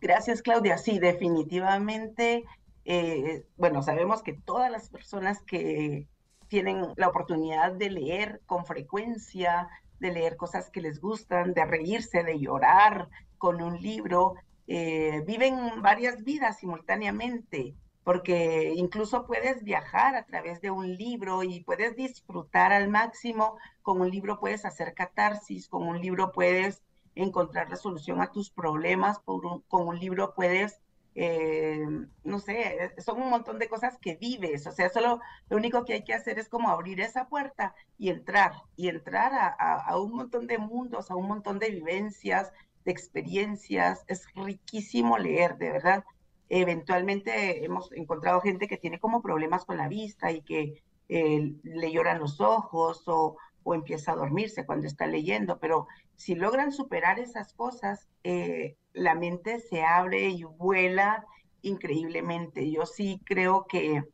Gracias, 0.00 0.42
Claudia. 0.42 0.78
Sí, 0.78 0.98
definitivamente. 0.98 2.44
Eh, 2.84 3.46
bueno, 3.56 3.82
sabemos 3.82 4.22
que 4.22 4.32
todas 4.32 4.70
las 4.70 4.88
personas 4.88 5.40
que 5.42 6.08
tienen 6.48 6.88
la 6.96 7.08
oportunidad 7.08 7.72
de 7.72 7.90
leer 7.90 8.40
con 8.46 8.66
frecuencia, 8.66 9.68
de 10.00 10.12
leer 10.12 10.36
cosas 10.36 10.70
que 10.70 10.80
les 10.80 11.00
gustan, 11.00 11.54
de 11.54 11.64
reírse, 11.64 12.24
de 12.24 12.40
llorar 12.40 13.08
con 13.38 13.62
un 13.62 13.80
libro, 13.80 14.34
eh, 14.66 15.22
viven 15.26 15.82
varias 15.82 16.22
vidas 16.24 16.58
simultáneamente, 16.58 17.74
porque 18.04 18.72
incluso 18.76 19.26
puedes 19.26 19.62
viajar 19.62 20.16
a 20.16 20.24
través 20.24 20.60
de 20.60 20.70
un 20.70 20.96
libro 20.96 21.42
y 21.42 21.62
puedes 21.64 21.96
disfrutar 21.96 22.72
al 22.72 22.88
máximo. 22.88 23.58
Con 23.82 24.00
un 24.00 24.10
libro 24.10 24.40
puedes 24.40 24.64
hacer 24.64 24.94
catarsis, 24.94 25.68
con 25.68 25.86
un 25.86 26.00
libro 26.00 26.32
puedes 26.32 26.82
encontrar 27.14 27.68
la 27.70 27.76
solución 27.76 28.20
a 28.20 28.32
tus 28.32 28.50
problemas, 28.50 29.18
con 29.20 29.62
un 29.70 29.98
libro 29.98 30.34
puedes, 30.34 30.80
eh, 31.14 31.86
no 32.24 32.38
sé, 32.38 32.92
son 32.98 33.20
un 33.20 33.30
montón 33.30 33.58
de 33.58 33.68
cosas 33.68 33.98
que 33.98 34.16
vives. 34.16 34.66
O 34.66 34.72
sea, 34.72 34.88
solo 34.88 35.20
lo 35.48 35.56
único 35.56 35.84
que 35.84 35.94
hay 35.94 36.04
que 36.04 36.14
hacer 36.14 36.38
es 36.38 36.48
como 36.48 36.70
abrir 36.70 37.00
esa 37.00 37.28
puerta 37.28 37.74
y 37.98 38.08
entrar, 38.08 38.52
y 38.76 38.88
entrar 38.88 39.54
a 39.58 39.98
un 39.98 40.12
montón 40.12 40.46
de 40.46 40.58
mundos, 40.58 41.10
a 41.10 41.16
un 41.16 41.28
montón 41.28 41.58
de 41.58 41.70
vivencias, 41.70 42.52
de 42.84 42.92
experiencias. 42.92 44.04
Es 44.08 44.26
riquísimo 44.34 45.18
leer, 45.18 45.56
de 45.58 45.70
verdad. 45.70 46.04
Eventualmente 46.48 47.64
hemos 47.64 47.92
encontrado 47.92 48.40
gente 48.40 48.68
que 48.68 48.76
tiene 48.76 49.00
como 49.00 49.22
problemas 49.22 49.64
con 49.64 49.76
la 49.78 49.88
vista 49.88 50.30
y 50.32 50.42
que 50.42 50.82
eh, 51.08 51.54
le 51.62 51.92
lloran 51.92 52.20
los 52.20 52.40
ojos 52.40 53.02
o, 53.06 53.36
o, 53.62 53.74
empieza 53.74 54.12
a 54.12 54.16
dormirse 54.16 54.66
cuando 54.66 54.86
está 54.86 55.06
leyendo, 55.06 55.58
pero 55.58 55.86
si 56.16 56.34
logran 56.34 56.72
superar 56.72 57.18
esas 57.18 57.52
cosas, 57.52 58.08
eh, 58.24 58.76
la 58.92 59.14
mente 59.14 59.60
se 59.60 59.82
abre 59.82 60.28
y 60.28 60.44
vuela 60.44 61.26
increíblemente. 61.62 62.70
Yo 62.70 62.86
sí 62.86 63.20
creo 63.24 63.66
que 63.66 64.04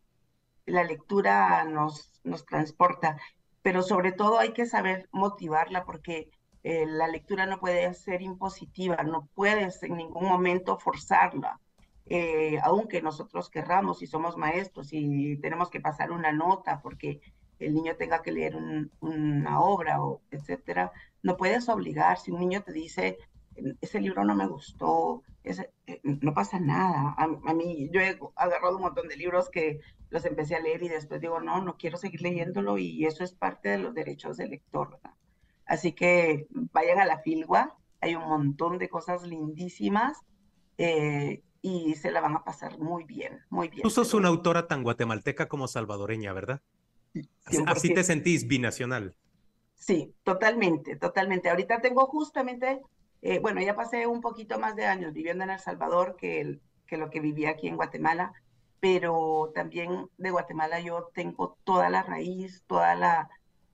la 0.66 0.84
lectura 0.84 1.64
nos, 1.64 2.20
nos 2.24 2.44
transporta, 2.44 3.18
pero 3.62 3.82
sobre 3.82 4.12
todo 4.12 4.38
hay 4.38 4.52
que 4.52 4.66
saber 4.66 5.08
motivarla 5.12 5.84
porque 5.84 6.30
eh, 6.68 6.84
la 6.86 7.08
lectura 7.08 7.46
no 7.46 7.58
puede 7.60 7.94
ser 7.94 8.20
impositiva, 8.20 9.02
no 9.02 9.26
puedes 9.34 9.82
en 9.82 9.96
ningún 9.96 10.24
momento 10.24 10.78
forzarla. 10.78 11.58
Eh, 12.04 12.58
aunque 12.62 13.00
nosotros 13.00 13.48
querramos 13.48 14.02
y 14.02 14.06
somos 14.06 14.36
maestros 14.36 14.92
y 14.92 15.38
tenemos 15.38 15.70
que 15.70 15.80
pasar 15.80 16.10
una 16.10 16.30
nota 16.30 16.82
porque 16.82 17.22
el 17.58 17.72
niño 17.72 17.96
tenga 17.96 18.20
que 18.20 18.32
leer 18.32 18.54
una 19.00 19.60
obra 19.62 20.02
o 20.02 20.20
etcétera, 20.30 20.92
no 21.22 21.38
puedes 21.38 21.70
obligar. 21.70 22.18
Si 22.18 22.32
un 22.32 22.40
niño 22.40 22.62
te 22.62 22.72
dice, 22.72 23.16
ese 23.80 24.00
libro 24.00 24.22
no 24.24 24.34
me 24.34 24.46
gustó, 24.46 25.22
ese, 25.44 25.70
eh, 25.86 26.00
no 26.02 26.34
pasa 26.34 26.60
nada. 26.60 27.14
A, 27.16 27.24
a, 27.46 27.54
mí, 27.54 27.88
yo 27.90 28.02
he 28.02 28.18
agarrado 28.36 28.76
un 28.76 28.82
montón 28.82 29.08
de 29.08 29.16
libros 29.16 29.48
que 29.48 29.80
los 30.10 30.26
empecé 30.26 30.54
a 30.56 30.60
leer 30.60 30.82
y 30.82 30.90
después 30.90 31.22
digo, 31.22 31.40
no, 31.40 31.62
no 31.62 31.78
quiero 31.78 31.96
seguir 31.96 32.20
leyéndolo 32.20 32.76
y 32.76 33.06
eso 33.06 33.24
es 33.24 33.32
parte 33.32 33.70
de 33.70 33.78
los 33.78 33.94
derechos 33.94 34.36
del 34.36 34.50
lector. 34.50 34.90
¿verdad? 34.90 35.17
Así 35.68 35.92
que 35.92 36.46
vayan 36.50 36.98
a 36.98 37.04
la 37.04 37.18
Filgua, 37.18 37.76
hay 38.00 38.14
un 38.14 38.26
montón 38.26 38.78
de 38.78 38.88
cosas 38.88 39.22
lindísimas 39.22 40.18
eh, 40.78 41.42
y 41.60 41.94
se 41.94 42.10
la 42.10 42.22
van 42.22 42.36
a 42.36 42.44
pasar 42.44 42.78
muy 42.78 43.04
bien, 43.04 43.40
muy 43.50 43.68
bien. 43.68 43.82
Tú 43.82 43.90
sos 43.90 44.14
una 44.14 44.28
autora 44.28 44.66
tan 44.66 44.82
guatemalteca 44.82 45.46
como 45.46 45.68
salvadoreña, 45.68 46.32
¿verdad? 46.32 46.62
Así, 47.66 47.92
te 47.92 48.02
sentís 48.02 48.48
binacional. 48.48 49.14
Sí, 49.74 50.14
totalmente, 50.22 50.96
totalmente. 50.96 51.50
Ahorita 51.50 51.82
tengo 51.82 52.06
justamente, 52.06 52.80
eh, 53.20 53.38
bueno, 53.38 53.60
ya 53.60 53.76
pasé 53.76 54.06
un 54.06 54.22
poquito 54.22 54.58
más 54.58 54.74
de 54.74 54.86
años 54.86 55.12
viviendo 55.12 55.44
en 55.44 55.50
El 55.50 55.58
Salvador 55.58 56.16
que, 56.16 56.60
que 56.86 56.96
lo 56.96 57.10
que 57.10 57.20
vivía 57.20 57.50
aquí 57.50 57.68
en 57.68 57.76
Guatemala, 57.76 58.32
pero 58.80 59.52
también 59.54 60.08
de 60.16 60.30
Guatemala 60.30 60.80
yo 60.80 61.10
tengo 61.12 61.58
toda 61.64 61.90
la 61.90 62.02
raíz, 62.04 62.64
toda 62.66 62.94
la, 62.94 63.28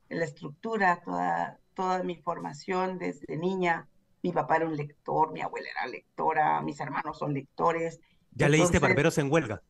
la 0.08 0.24
estructura, 0.24 1.02
toda, 1.05 1.60
toda 1.75 2.03
mi 2.03 2.17
formación 2.17 2.99
desde 2.99 3.36
niña. 3.36 3.89
Mi 4.23 4.33
papá 4.33 4.57
era 4.57 4.67
un 4.67 4.77
lector, 4.77 5.33
mi 5.33 5.43
abuela 5.43 5.69
era 5.70 5.86
lectora, 5.86 6.61
mis 6.62 6.81
hermanos 6.81 7.19
son 7.19 7.35
lectores. 7.35 8.01
¿Ya 8.33 8.49
leíste 8.49 8.78
Barberos 8.78 9.19
en 9.19 9.31
huelga? 9.31 9.62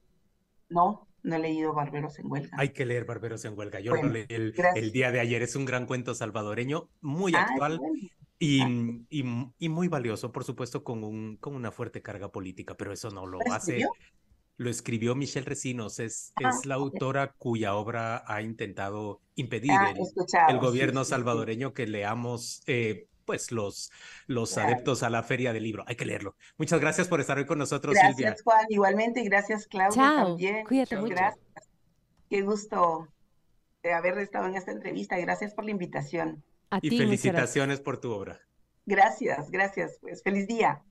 No, 0.69 1.07
no 1.23 1.37
he 1.37 1.39
leído 1.39 1.73
Barberos 1.73 2.19
en 2.19 2.31
Huelga. 2.31 2.57
Hay 2.59 2.71
que 2.71 2.85
leer 2.85 3.05
Barberos 3.05 3.45
en 3.45 3.59
Huelga. 3.59 3.81
Yo 3.81 3.95
lo 3.95 4.09
leí 4.09 4.27
el, 4.29 4.93
día 4.93 5.11
de 5.11 5.21
ayer. 5.21 5.43
Es 5.43 5.57
un 5.57 5.65
gran 5.65 5.87
cuento 5.87 6.15
salvadoreño, 6.15 6.89
muy 7.01 7.35
actual. 7.35 7.81
Y, 8.39 8.61
y, 9.09 9.69
muy 9.69 9.89
valioso, 9.89 10.33
por 10.33 10.45
supuesto, 10.45 10.85
con, 10.85 11.03
un, 11.03 11.37
con 11.39 11.55
una 11.55 11.71
fuerte 11.71 12.03
carga 12.03 12.31
política, 12.31 12.77
pero 12.77 12.93
eso 12.93 13.11
no 13.11 13.27
lo 13.27 13.39
hace. 13.51 13.87
Lo 14.57 14.71
escribió 14.71 15.15
Michelle 15.15 15.47
Recinos, 15.47 15.99
es, 15.99 16.33
ah, 16.37 16.49
es 16.49 16.65
la 16.65 16.77
autora 16.77 17.33
cuya 17.39 17.75
obra 17.75 18.23
ha 18.27 18.41
intentado 18.41 19.21
impedir 19.35 19.73
ah, 19.73 19.93
el, 20.49 20.59
gobierno 20.59 21.05
salvadoreño 21.05 21.73
que 21.73 21.87
leamos 21.89 22.63
eh, 22.67 23.09
pues 23.25 23.51
los, 23.51 23.91
los 24.27 24.57
adeptos 24.59 25.03
a 25.03 25.11
la 25.11 25.23
feria 25.23 25.53
del 25.53 25.65
libro. 25.65 25.85
Hay 25.87 25.97
que 25.97 26.05
leerlo. 26.05 26.37
Muchas 26.57 26.81
gracias 26.81 27.09
por 27.09 27.21
estar 27.21 27.37
hoy 27.37 27.47
con 27.47 27.59
nosotros, 27.59 27.95
gracias, 27.95 28.15
Silvia. 28.15 28.31
Gracias, 28.31 28.45
Juan. 28.45 28.67
Igualmente, 28.69 29.21
y 29.21 29.25
gracias, 29.25 29.67
Claudia, 29.67 29.95
Chao. 29.95 30.27
también. 30.29 30.67
Cuídate 30.67 30.97
mucho. 30.99 31.15
Gracias. 31.15 31.45
Qué 32.31 32.43
gusto 32.43 33.09
de 33.83 33.93
haber 33.93 34.19
estado 34.19 34.47
en 34.47 34.57
esta 34.57 34.73
entrevista. 34.73 35.17
Gracias 35.19 35.55
por 35.55 35.65
la 35.65 35.71
invitación. 35.71 36.45
y 36.83 36.97
felicitaciones 36.97 37.81
por 37.81 38.01
tu 38.01 38.13
obra. 38.13 38.41
Gracias, 38.87 39.51
gracias. 39.51 39.99
Pues 40.01 40.23
feliz 40.23 40.47
día. 40.47 40.83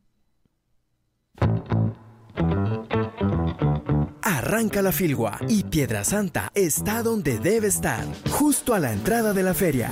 Arranca 4.53 4.83
la 4.83 4.91
Filgua 4.91 5.39
y 5.49 5.63
Piedra 5.63 6.03
Santa 6.03 6.51
está 6.53 7.01
donde 7.01 7.39
debe 7.39 7.65
estar, 7.65 8.05
justo 8.29 8.75
a 8.75 8.79
la 8.79 8.93
entrada 8.93 9.33
de 9.33 9.41
la 9.41 9.55
feria. 9.55 9.89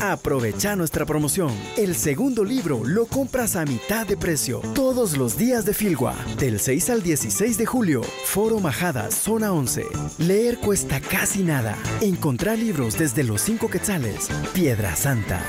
Aprovecha 0.00 0.76
nuestra 0.76 1.04
promoción. 1.04 1.50
El 1.76 1.94
segundo 1.94 2.42
libro 2.42 2.80
lo 2.86 3.04
compras 3.04 3.54
a 3.54 3.66
mitad 3.66 4.06
de 4.06 4.16
precio 4.16 4.62
todos 4.74 5.18
los 5.18 5.36
días 5.36 5.66
de 5.66 5.74
Filgua, 5.74 6.16
del 6.38 6.58
6 6.58 6.88
al 6.88 7.02
16 7.02 7.58
de 7.58 7.66
julio. 7.66 8.00
Foro 8.24 8.60
Majada, 8.60 9.10
zona 9.10 9.52
11. 9.52 9.84
Leer 10.16 10.56
cuesta 10.56 10.98
casi 10.98 11.42
nada. 11.42 11.76
Encontrar 12.00 12.58
libros 12.58 12.98
desde 12.98 13.24
los 13.24 13.42
5 13.42 13.68
quetzales. 13.68 14.30
Piedra 14.54 14.96
Santa. 14.96 15.44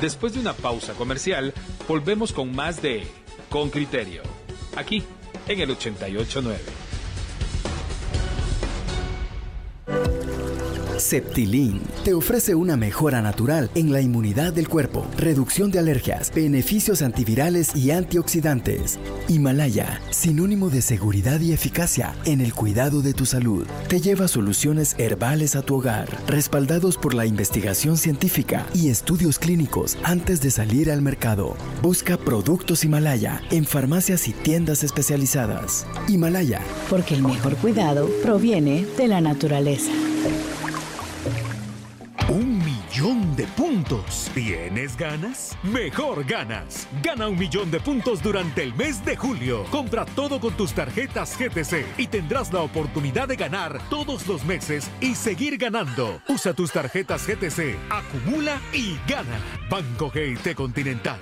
Después 0.00 0.34
de 0.34 0.40
una 0.40 0.52
pausa 0.52 0.94
comercial, 0.94 1.54
volvemos 1.86 2.32
con 2.32 2.52
más 2.56 2.82
de 2.82 3.06
Con 3.56 3.70
Criterio, 3.70 4.20
aquí 4.76 5.02
en 5.48 5.60
el 5.60 5.70
889. 5.70 6.85
Septilin 10.98 11.80
te 12.04 12.14
ofrece 12.14 12.54
una 12.54 12.76
mejora 12.76 13.20
natural 13.20 13.70
en 13.74 13.92
la 13.92 14.00
inmunidad 14.00 14.52
del 14.52 14.68
cuerpo, 14.68 15.06
reducción 15.16 15.70
de 15.70 15.78
alergias, 15.78 16.32
beneficios 16.34 17.02
antivirales 17.02 17.74
y 17.76 17.90
antioxidantes. 17.90 18.98
Himalaya, 19.28 20.00
sinónimo 20.10 20.70
de 20.70 20.82
seguridad 20.82 21.40
y 21.40 21.52
eficacia 21.52 22.14
en 22.24 22.40
el 22.40 22.54
cuidado 22.54 23.02
de 23.02 23.12
tu 23.12 23.26
salud, 23.26 23.66
te 23.88 24.00
lleva 24.00 24.28
soluciones 24.28 24.94
herbales 24.98 25.56
a 25.56 25.62
tu 25.62 25.76
hogar, 25.76 26.08
respaldados 26.26 26.96
por 26.96 27.14
la 27.14 27.26
investigación 27.26 27.96
científica 27.96 28.66
y 28.74 28.88
estudios 28.88 29.38
clínicos 29.38 29.98
antes 30.02 30.40
de 30.40 30.50
salir 30.50 30.90
al 30.90 31.02
mercado. 31.02 31.56
Busca 31.82 32.16
productos 32.16 32.84
Himalaya 32.84 33.42
en 33.50 33.64
farmacias 33.64 34.28
y 34.28 34.32
tiendas 34.32 34.82
especializadas. 34.82 35.86
Himalaya, 36.08 36.60
porque 36.88 37.14
el 37.14 37.22
mejor 37.22 37.56
cuidado 37.56 38.08
proviene 38.22 38.86
de 38.96 39.08
la 39.08 39.20
naturaleza. 39.20 39.92
De 43.36 43.46
puntos. 43.48 44.30
¿Tienes 44.32 44.96
ganas? 44.96 45.58
Mejor 45.62 46.24
ganas. 46.24 46.88
Gana 47.02 47.28
un 47.28 47.38
millón 47.38 47.70
de 47.70 47.80
puntos 47.80 48.22
durante 48.22 48.62
el 48.62 48.74
mes 48.74 49.04
de 49.04 49.14
julio. 49.14 49.64
Compra 49.70 50.06
todo 50.06 50.40
con 50.40 50.54
tus 50.54 50.72
tarjetas 50.72 51.36
GTC 51.38 51.98
y 51.98 52.06
tendrás 52.06 52.50
la 52.50 52.60
oportunidad 52.60 53.28
de 53.28 53.36
ganar 53.36 53.78
todos 53.90 54.26
los 54.26 54.42
meses 54.46 54.90
y 55.02 55.14
seguir 55.14 55.58
ganando. 55.58 56.22
Usa 56.28 56.54
tus 56.54 56.72
tarjetas 56.72 57.26
GTC, 57.26 57.76
acumula 57.90 58.58
y 58.72 58.96
gana. 59.06 59.38
Banco 59.68 60.10
GT 60.10 60.54
Continental. 60.54 61.18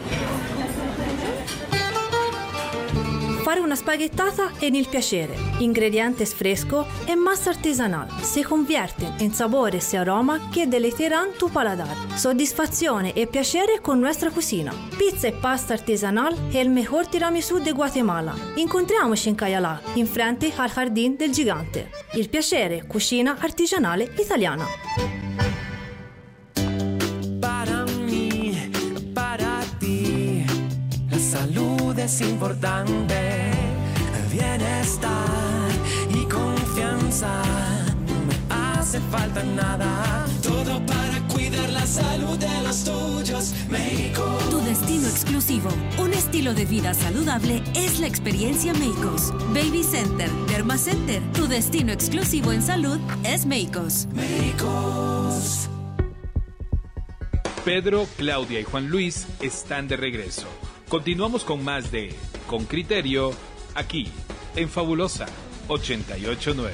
Fare 3.45 3.61
una 3.61 3.75
spaghettata 3.75 4.53
è 4.59 4.65
il 4.65 4.89
piacere. 4.89 5.37
Ingredientes 5.59 6.33
fresco 6.33 6.87
e 7.05 7.15
massa 7.15 7.51
artesanal. 7.51 8.09
Se 8.23 8.43
convierte 8.43 9.13
in 9.19 9.35
sabores 9.35 9.93
e 9.93 9.99
aroma 9.99 10.49
che 10.51 10.67
deleiteran 10.67 11.33
tu 11.37 11.51
paladar. 11.51 11.95
Soddisfazione 12.15 13.13
e 13.13 13.27
piacere 13.27 13.83
con 13.83 13.99
nuestra 13.99 14.31
cucina. 14.31 14.75
Pizza 14.97 15.27
e 15.27 15.33
pasta 15.33 15.75
artesanal 15.75 16.35
è 16.51 16.57
il 16.57 16.71
mejor 16.71 17.07
tiramisù 17.07 17.59
de 17.59 17.73
Guatemala. 17.73 18.35
Incontriamoci 18.55 19.29
in 19.29 19.35
Cayalá, 19.35 19.79
in 19.97 20.07
frente 20.07 20.51
al 20.57 20.71
Jardín 20.71 21.17
del 21.17 21.31
Gigante. 21.31 21.91
Il 22.15 22.31
piacere, 22.31 22.87
cucina 22.87 23.37
artigianale 23.39 24.11
italiana. 24.17 24.65
Es 32.05 32.21
importante. 32.21 33.51
Bienestar 34.31 35.71
y 36.11 36.25
confianza. 36.25 37.43
No 38.07 38.15
me 38.27 38.55
hace 38.55 39.01
falta 39.11 39.43
nada. 39.43 40.27
Todo 40.43 40.85
para 40.85 41.27
cuidar 41.29 41.71
la 41.71 41.87
salud 41.87 42.37
de 42.39 42.63
los 42.63 42.85
tuyos. 42.85 43.55
México. 43.71 44.23
Tu 44.51 44.59
destino 44.61 45.09
exclusivo. 45.09 45.71
Un 45.99 46.13
estilo 46.13 46.53
de 46.53 46.67
vida 46.67 46.93
saludable 46.93 47.63
es 47.75 48.01
la 48.01 48.07
experiencia 48.07 48.75
Meicos. 48.75 49.33
Baby 49.55 49.83
Center, 49.83 50.31
Derma 50.49 50.77
Center. 50.77 51.23
Tu 51.33 51.47
destino 51.47 51.93
exclusivo 51.93 52.53
en 52.53 52.61
salud 52.61 52.99
es 53.23 53.47
Meicos. 53.47 54.09
Meicos. 54.13 55.71
Pedro, 57.65 58.07
Claudia 58.19 58.61
y 58.61 58.65
Juan 58.65 58.89
Luis 58.91 59.27
están 59.41 59.89
de 59.89 59.97
regreso. 59.97 60.47
Continuamos 60.95 61.43
con 61.43 61.65
más 61.65 61.91
de 61.91 62.15
Con 62.47 62.67
Criterio, 62.67 63.33
aquí, 63.75 64.07
en 64.55 64.69
Fabulosa 64.69 65.27
889. 65.67 66.73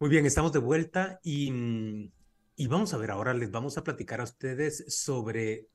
Muy 0.00 0.08
bien, 0.08 0.24
estamos 0.24 0.54
de 0.54 0.60
vuelta 0.60 1.20
y, 1.22 2.10
y 2.56 2.66
vamos 2.66 2.94
a 2.94 2.96
ver 2.96 3.10
ahora, 3.10 3.34
les 3.34 3.50
vamos 3.50 3.76
a 3.76 3.84
platicar 3.84 4.22
a 4.22 4.24
ustedes 4.24 4.86
sobre 4.88 5.68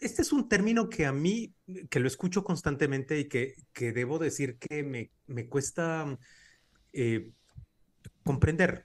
este 0.00 0.22
es 0.22 0.32
un 0.32 0.48
término 0.48 0.88
que 0.88 1.06
a 1.06 1.12
mí, 1.12 1.54
que 1.88 2.00
lo 2.00 2.08
escucho 2.08 2.42
constantemente 2.42 3.20
y 3.20 3.28
que, 3.28 3.54
que 3.72 3.92
debo 3.92 4.18
decir 4.18 4.58
que 4.58 4.82
me, 4.82 5.12
me 5.28 5.48
cuesta 5.48 6.18
eh, 6.92 7.30
comprender. 8.24 8.84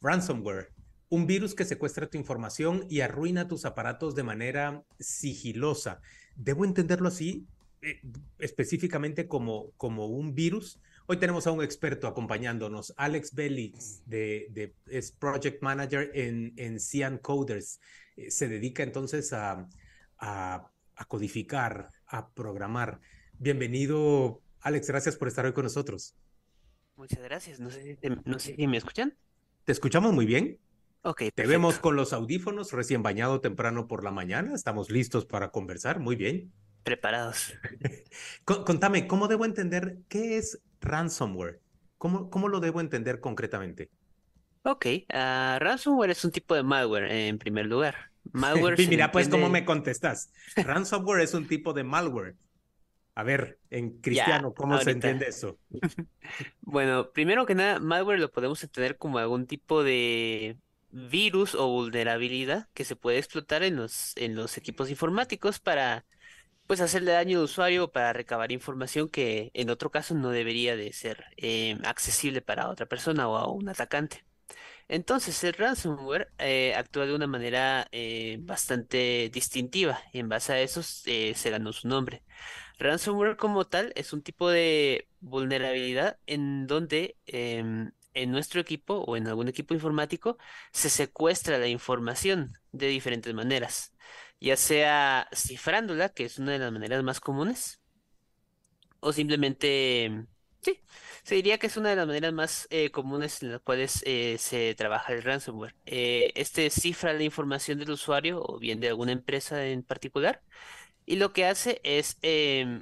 Ransomware 0.00 0.75
un 1.08 1.26
virus 1.26 1.54
que 1.54 1.64
secuestra 1.64 2.08
tu 2.08 2.18
información 2.18 2.86
y 2.88 3.00
arruina 3.00 3.48
tus 3.48 3.64
aparatos 3.64 4.14
de 4.14 4.24
manera 4.24 4.84
sigilosa. 4.98 6.00
¿Debo 6.34 6.64
entenderlo 6.64 7.08
así? 7.08 7.46
Eh, 7.82 8.00
específicamente 8.38 9.28
como, 9.28 9.70
como 9.76 10.06
un 10.06 10.34
virus. 10.34 10.80
Hoy 11.06 11.18
tenemos 11.18 11.46
a 11.46 11.52
un 11.52 11.62
experto 11.62 12.08
acompañándonos, 12.08 12.92
Alex 12.96 13.32
Bellix, 13.34 14.02
de, 14.06 14.74
es 14.86 15.12
Project 15.12 15.62
Manager 15.62 16.10
en, 16.14 16.52
en 16.56 16.80
Cian 16.80 17.18
Coders. 17.18 17.80
Eh, 18.16 18.30
se 18.32 18.48
dedica 18.48 18.82
entonces 18.82 19.32
a, 19.32 19.68
a, 20.18 20.72
codificar, 21.06 21.90
a 22.06 22.28
programar. 22.30 23.00
Bienvenido, 23.38 24.42
Alex, 24.60 24.88
gracias 24.88 25.16
por 25.16 25.28
estar 25.28 25.46
hoy 25.46 25.52
con 25.52 25.64
nosotros. 25.64 26.16
Muchas 26.96 27.22
gracias. 27.22 27.60
No 27.60 27.70
sé 27.70 27.98
no 28.24 28.38
sé 28.40 28.56
si 28.56 28.66
me 28.66 28.78
escuchan. 28.78 29.16
¿Te 29.64 29.72
escuchamos 29.72 30.12
muy 30.12 30.26
bien? 30.26 30.58
Ok. 31.06 31.22
Te 31.32 31.46
vemos 31.46 31.78
con 31.78 31.94
los 31.94 32.12
audífonos, 32.12 32.72
recién 32.72 33.00
bañado 33.00 33.40
temprano 33.40 33.86
por 33.86 34.02
la 34.02 34.10
mañana. 34.10 34.52
Estamos 34.56 34.90
listos 34.90 35.24
para 35.24 35.52
conversar. 35.52 36.00
Muy 36.00 36.16
bien. 36.16 36.52
Preparados. 36.82 37.54
Contame, 38.44 39.06
¿cómo 39.06 39.28
debo 39.28 39.44
entender 39.44 39.98
qué 40.08 40.36
es 40.36 40.60
ransomware? 40.80 41.60
¿Cómo, 41.96 42.28
cómo 42.28 42.48
lo 42.48 42.58
debo 42.58 42.80
entender 42.80 43.20
concretamente? 43.20 43.88
Ok, 44.64 44.86
uh, 44.86 45.60
ransomware 45.60 46.10
es 46.10 46.24
un 46.24 46.32
tipo 46.32 46.56
de 46.56 46.64
malware 46.64 47.12
en 47.12 47.38
primer 47.38 47.66
lugar. 47.66 47.94
Malware. 48.32 48.76
Mira, 48.88 49.12
pues, 49.12 49.28
¿cómo 49.28 49.48
me 49.48 49.64
contestas? 49.64 50.32
Ransomware 50.56 51.22
es 51.22 51.34
un 51.34 51.46
tipo 51.46 51.72
de 51.72 51.84
malware. 51.84 52.34
A 53.14 53.22
ver, 53.22 53.60
en 53.70 54.00
cristiano, 54.00 54.52
¿cómo 54.52 54.76
se 54.80 54.90
entiende 54.90 55.26
eso? 55.28 55.56
bueno, 56.62 57.12
primero 57.12 57.46
que 57.46 57.54
nada, 57.54 57.78
malware 57.78 58.18
lo 58.18 58.32
podemos 58.32 58.62
entender 58.64 58.98
como 58.98 59.18
algún 59.18 59.46
tipo 59.46 59.84
de 59.84 60.58
virus 60.96 61.54
o 61.54 61.68
vulnerabilidad 61.68 62.68
que 62.74 62.84
se 62.84 62.96
puede 62.96 63.18
explotar 63.18 63.62
en 63.62 63.76
los, 63.76 64.16
en 64.16 64.34
los 64.34 64.56
equipos 64.58 64.90
informáticos 64.90 65.60
para 65.60 66.04
pues 66.66 66.80
hacerle 66.80 67.12
daño 67.12 67.38
al 67.38 67.44
usuario 67.44 67.92
para 67.92 68.12
recabar 68.12 68.52
información 68.52 69.08
que 69.08 69.50
en 69.54 69.70
otro 69.70 69.90
caso 69.90 70.14
no 70.14 70.30
debería 70.30 70.76
de 70.76 70.92
ser 70.92 71.26
eh, 71.36 71.78
accesible 71.84 72.42
para 72.42 72.68
otra 72.68 72.86
persona 72.86 73.28
o 73.28 73.36
a 73.36 73.48
un 73.50 73.68
atacante. 73.68 74.24
Entonces, 74.88 75.42
el 75.44 75.54
ransomware 75.54 76.30
eh, 76.38 76.74
actúa 76.76 77.06
de 77.06 77.14
una 77.14 77.26
manera 77.26 77.88
eh, 77.90 78.38
bastante 78.40 79.30
distintiva 79.32 80.00
y 80.12 80.20
en 80.20 80.28
base 80.28 80.52
a 80.52 80.60
eso 80.60 80.80
eh, 81.06 81.34
se 81.34 81.50
ganó 81.50 81.72
su 81.72 81.88
nombre. 81.88 82.22
Ransomware 82.78 83.36
como 83.36 83.66
tal 83.66 83.92
es 83.96 84.12
un 84.12 84.22
tipo 84.22 84.48
de 84.50 85.08
vulnerabilidad 85.20 86.18
en 86.26 86.66
donde 86.66 87.16
em, 87.26 87.92
en 88.16 88.30
nuestro 88.32 88.60
equipo 88.60 88.96
o 89.06 89.16
en 89.16 89.28
algún 89.28 89.48
equipo 89.48 89.74
informático 89.74 90.38
se 90.72 90.90
secuestra 90.90 91.58
la 91.58 91.68
información 91.68 92.54
de 92.72 92.88
diferentes 92.88 93.32
maneras, 93.34 93.94
ya 94.40 94.56
sea 94.56 95.28
cifrándola, 95.34 96.08
que 96.08 96.24
es 96.24 96.38
una 96.38 96.52
de 96.52 96.58
las 96.58 96.72
maneras 96.72 97.02
más 97.04 97.20
comunes, 97.20 97.80
o 99.00 99.12
simplemente 99.12 100.26
Sí, 100.66 100.80
se 101.22 101.36
diría 101.36 101.58
que 101.58 101.68
es 101.68 101.76
una 101.76 101.90
de 101.90 101.96
las 101.96 102.08
maneras 102.08 102.32
más 102.32 102.66
eh, 102.70 102.90
comunes 102.90 103.40
en 103.40 103.52
las 103.52 103.60
cuales 103.60 104.02
eh, 104.04 104.36
se 104.36 104.74
trabaja 104.74 105.12
el 105.12 105.22
ransomware. 105.22 105.76
Eh, 105.86 106.32
este 106.34 106.70
cifra 106.70 107.12
la 107.12 107.22
información 107.22 107.78
del 107.78 107.92
usuario 107.92 108.42
o 108.42 108.58
bien 108.58 108.80
de 108.80 108.88
alguna 108.88 109.12
empresa 109.12 109.64
en 109.64 109.84
particular 109.84 110.42
y 111.04 111.16
lo 111.16 111.32
que 111.32 111.46
hace 111.46 111.80
es 111.84 112.18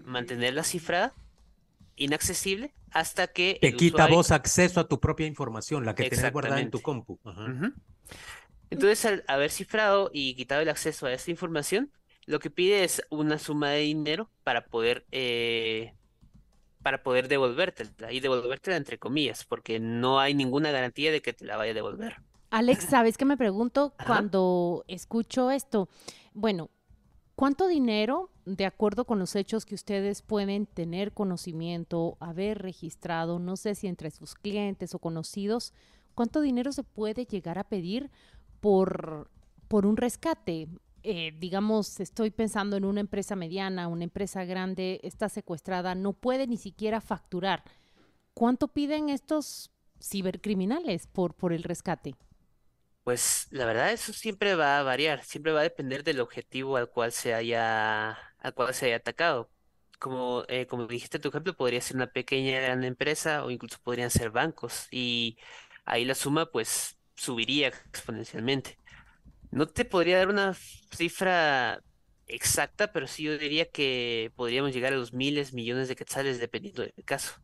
mantenerla 0.06 0.64
cifrada, 0.64 1.12
inaccesible, 1.96 2.74
hasta 2.90 3.26
que... 3.26 3.58
Te 3.60 3.74
quita 3.74 4.06
vos 4.06 4.30
acceso 4.30 4.80
a 4.80 4.88
tu 4.88 5.00
propia 5.00 5.26
información, 5.26 5.84
la 5.84 5.94
que 5.94 6.08
tenés 6.10 6.32
guardada 6.32 6.60
en 6.60 6.70
tu 6.70 6.80
compu. 6.80 7.18
Entonces, 8.70 9.04
al 9.04 9.24
haber 9.28 9.50
cifrado 9.50 10.10
y 10.12 10.34
quitado 10.34 10.62
el 10.62 10.68
acceso 10.68 11.06
a 11.06 11.12
esta 11.12 11.30
información, 11.30 11.92
lo 12.26 12.38
que 12.38 12.50
pide 12.50 12.84
es 12.84 13.02
una 13.10 13.38
suma 13.38 13.70
de 13.70 13.80
dinero 13.80 14.30
para 14.42 14.66
poder 14.66 15.04
para 16.82 17.02
poder 17.02 17.28
devolvértela 17.28 18.12
y 18.12 18.20
devolvértela 18.20 18.76
entre 18.76 18.98
comillas, 18.98 19.44
porque 19.44 19.80
no 19.80 20.20
hay 20.20 20.34
ninguna 20.34 20.70
garantía 20.70 21.10
de 21.12 21.22
que 21.22 21.32
te 21.32 21.46
la 21.46 21.56
vaya 21.56 21.70
a 21.70 21.74
devolver. 21.74 22.16
Alex, 22.50 22.84
¿sabes 22.84 23.16
qué 23.16 23.24
me 23.24 23.38
pregunto 23.38 23.94
cuando 24.06 24.84
escucho 24.86 25.50
esto? 25.50 25.88
Bueno, 26.34 26.70
¿cuánto 27.36 27.68
dinero, 27.68 28.30
de 28.44 28.66
acuerdo 28.66 29.04
con 29.04 29.18
los 29.18 29.36
hechos 29.36 29.64
que 29.64 29.74
ustedes 29.74 30.22
pueden 30.22 30.66
tener 30.66 31.12
conocimiento, 31.12 32.16
haber 32.20 32.58
registrado, 32.62 33.38
no 33.38 33.56
sé 33.56 33.74
si 33.74 33.86
entre 33.86 34.10
sus 34.10 34.34
clientes 34.34 34.94
o 34.94 34.98
conocidos, 34.98 35.72
cuánto 36.14 36.40
dinero 36.40 36.72
se 36.72 36.84
puede 36.84 37.24
llegar 37.24 37.58
a 37.58 37.64
pedir 37.64 38.10
por, 38.60 39.30
por 39.68 39.86
un 39.86 39.96
rescate? 39.96 40.68
Eh, 41.02 41.36
digamos, 41.38 42.00
estoy 42.00 42.30
pensando 42.30 42.76
en 42.78 42.86
una 42.86 43.00
empresa 43.00 43.36
mediana, 43.36 43.88
una 43.88 44.04
empresa 44.04 44.44
grande, 44.44 45.00
está 45.02 45.28
secuestrada, 45.28 45.94
no 45.94 46.14
puede 46.14 46.46
ni 46.46 46.56
siquiera 46.56 47.02
facturar. 47.02 47.62
¿Cuánto 48.32 48.68
piden 48.68 49.10
estos 49.10 49.70
cibercriminales 50.00 51.06
por, 51.06 51.34
por 51.34 51.52
el 51.52 51.62
rescate? 51.62 52.14
Pues 53.04 53.48
la 53.50 53.66
verdad 53.66 53.92
eso 53.92 54.12
siempre 54.14 54.54
va 54.54 54.78
a 54.78 54.82
variar, 54.82 55.24
siempre 55.24 55.52
va 55.52 55.60
a 55.60 55.62
depender 55.64 56.04
del 56.04 56.20
objetivo 56.20 56.76
al 56.78 56.88
cual 56.90 57.12
se 57.12 57.34
haya, 57.34 58.12
al 58.38 58.54
cual 58.54 58.74
se 58.74 58.86
haya 58.86 58.96
atacado. 58.96 59.50
Como, 60.00 60.44
eh, 60.48 60.66
como 60.66 60.86
dijiste 60.86 61.18
tu 61.18 61.28
ejemplo, 61.28 61.54
podría 61.56 61.80
ser 61.82 61.96
una 61.96 62.06
pequeña 62.12 62.60
gran 62.60 62.82
empresa 62.84 63.44
o 63.44 63.50
incluso 63.50 63.78
podrían 63.82 64.10
ser 64.10 64.30
bancos 64.30 64.88
y 64.90 65.38
ahí 65.84 66.04
la 66.06 66.14
suma 66.14 66.46
pues 66.50 66.98
subiría 67.14 67.68
exponencialmente. 67.68 68.78
No 69.50 69.66
te 69.68 69.84
podría 69.84 70.18
dar 70.18 70.28
una 70.28 70.54
cifra 70.54 71.80
exacta, 72.26 72.92
pero 72.92 73.06
sí 73.08 73.24
yo 73.24 73.38
diría 73.38 73.70
que 73.70 74.32
podríamos 74.36 74.72
llegar 74.74 74.92
a 74.94 74.96
los 74.96 75.12
miles, 75.14 75.54
millones 75.54 75.88
de 75.88 75.96
quetzales 75.96 76.40
dependiendo 76.40 76.82
del 76.82 76.94
caso. 77.06 77.34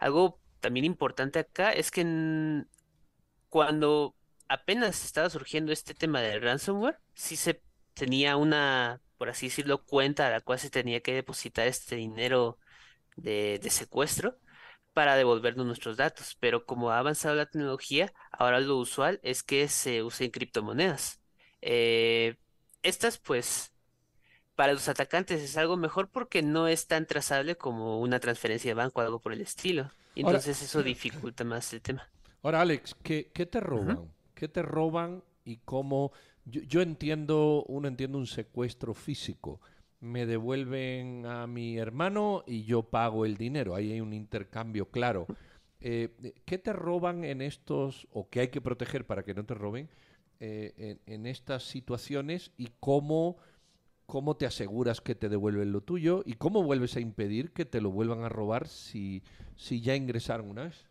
Algo 0.00 0.40
también 0.60 0.86
importante 0.86 1.38
acá 1.40 1.72
es 1.72 1.90
que 1.90 2.04
cuando 3.48 4.14
apenas 4.48 5.04
estaba 5.04 5.30
surgiendo 5.30 5.72
este 5.72 5.94
tema 5.94 6.20
del 6.20 6.42
ransomware, 6.42 6.98
sí 7.14 7.36
se 7.36 7.62
tenía 7.94 8.36
una, 8.36 9.00
por 9.16 9.28
así 9.28 9.46
decirlo, 9.46 9.84
cuenta 9.84 10.26
a 10.26 10.30
la 10.30 10.40
cual 10.40 10.58
se 10.58 10.70
tenía 10.70 11.00
que 11.00 11.14
depositar 11.14 11.66
este 11.66 11.96
dinero 11.96 12.58
de, 13.16 13.60
de 13.62 13.70
secuestro 13.70 14.38
para 14.94 15.16
devolvernos 15.16 15.66
nuestros 15.66 15.96
datos. 15.96 16.36
Pero 16.40 16.64
como 16.64 16.90
ha 16.90 16.98
avanzado 16.98 17.34
la 17.34 17.46
tecnología, 17.46 18.12
ahora 18.32 18.60
lo 18.60 18.76
usual 18.76 19.20
es 19.22 19.42
que 19.42 19.68
se 19.68 20.02
usen 20.02 20.30
criptomonedas. 20.30 21.20
Eh, 21.60 22.36
estas, 22.82 23.18
pues, 23.18 23.72
para 24.54 24.72
los 24.72 24.88
atacantes 24.88 25.40
es 25.42 25.56
algo 25.56 25.76
mejor 25.76 26.10
porque 26.10 26.42
no 26.42 26.66
es 26.66 26.86
tan 26.86 27.06
trazable 27.06 27.56
como 27.56 28.00
una 28.00 28.18
transferencia 28.18 28.70
de 28.70 28.74
banco 28.74 29.00
o 29.00 29.04
algo 29.04 29.20
por 29.20 29.32
el 29.32 29.40
estilo. 29.40 29.90
Entonces 30.16 30.60
eso 30.62 30.82
dificulta 30.82 31.44
más 31.44 31.72
el 31.72 31.80
tema. 31.80 32.10
Ahora, 32.42 32.62
Alex, 32.62 32.96
¿qué, 33.02 33.30
qué 33.32 33.46
te 33.46 33.60
roban? 33.60 34.12
¿Qué 34.38 34.46
te 34.46 34.62
roban 34.62 35.24
y 35.44 35.56
cómo? 35.56 36.12
Yo, 36.44 36.80
entiendo, 36.80 37.64
uno 37.66 37.88
entiende 37.88 38.18
un 38.18 38.28
secuestro 38.28 38.94
físico. 38.94 39.60
Me 39.98 40.26
devuelven 40.26 41.26
a 41.26 41.48
mi 41.48 41.76
hermano 41.76 42.44
y 42.46 42.62
yo 42.62 42.84
pago 42.84 43.26
el 43.26 43.36
dinero. 43.36 43.74
Ahí 43.74 43.90
hay 43.90 44.00
un 44.00 44.12
intercambio 44.12 44.92
claro. 44.92 45.26
Eh, 45.80 46.34
¿Qué 46.44 46.56
te 46.56 46.72
roban 46.72 47.24
en 47.24 47.42
estos, 47.42 48.06
o 48.12 48.28
qué 48.28 48.38
hay 48.38 48.48
que 48.48 48.60
proteger 48.60 49.08
para 49.08 49.24
que 49.24 49.34
no 49.34 49.44
te 49.44 49.54
roben? 49.54 49.88
Eh, 50.38 50.98
en, 51.06 51.26
estas 51.26 51.64
situaciones 51.64 52.52
y 52.56 52.68
cómo, 52.78 53.38
cómo 54.06 54.36
te 54.36 54.46
aseguras 54.46 55.00
que 55.00 55.16
te 55.16 55.28
devuelven 55.28 55.72
lo 55.72 55.80
tuyo 55.80 56.22
y 56.24 56.34
cómo 56.34 56.62
vuelves 56.62 56.94
a 56.94 57.00
impedir 57.00 57.50
que 57.50 57.64
te 57.64 57.80
lo 57.80 57.90
vuelvan 57.90 58.22
a 58.22 58.28
robar 58.28 58.68
si, 58.68 59.24
si 59.56 59.80
ya 59.80 59.96
ingresaron 59.96 60.48
una 60.48 60.62
vez. 60.62 60.86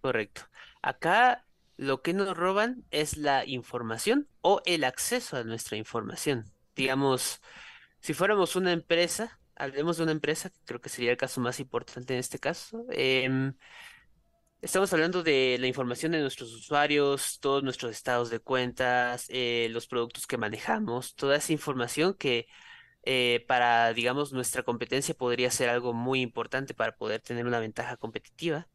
Correcto. 0.00 0.42
Acá 0.82 1.45
lo 1.76 2.02
que 2.02 2.12
nos 2.14 2.36
roban 2.36 2.84
es 2.90 3.16
la 3.16 3.44
información 3.46 4.28
o 4.40 4.62
el 4.66 4.84
acceso 4.84 5.36
a 5.36 5.44
nuestra 5.44 5.76
información. 5.76 6.44
Digamos, 6.74 7.40
si 8.00 8.14
fuéramos 8.14 8.56
una 8.56 8.72
empresa, 8.72 9.38
hablemos 9.54 9.96
de 9.96 10.04
una 10.04 10.12
empresa, 10.12 10.50
que 10.50 10.58
creo 10.64 10.80
que 10.80 10.88
sería 10.88 11.10
el 11.10 11.16
caso 11.16 11.40
más 11.40 11.60
importante 11.60 12.14
en 12.14 12.20
este 12.20 12.38
caso, 12.38 12.86
eh, 12.90 13.52
Estamos 14.62 14.92
hablando 14.92 15.22
de 15.22 15.58
la 15.60 15.66
información 15.68 16.12
de 16.12 16.20
nuestros 16.20 16.52
usuarios, 16.52 17.38
todos 17.40 17.62
nuestros 17.62 17.92
estados 17.92 18.30
de 18.30 18.40
cuentas, 18.40 19.26
eh, 19.28 19.68
los 19.70 19.86
productos 19.86 20.26
que 20.26 20.38
manejamos, 20.38 21.14
toda 21.14 21.36
esa 21.36 21.52
información 21.52 22.14
que 22.14 22.48
eh, 23.04 23.44
para, 23.48 23.92
digamos, 23.92 24.32
nuestra 24.32 24.64
competencia 24.64 25.14
podría 25.14 25.50
ser 25.50 25.68
algo 25.68 25.92
muy 25.92 26.20
importante 26.20 26.74
para 26.74 26.96
poder 26.96 27.20
tener 27.20 27.46
una 27.46 27.60
ventaja 27.60 27.96
competitiva, 27.96 28.66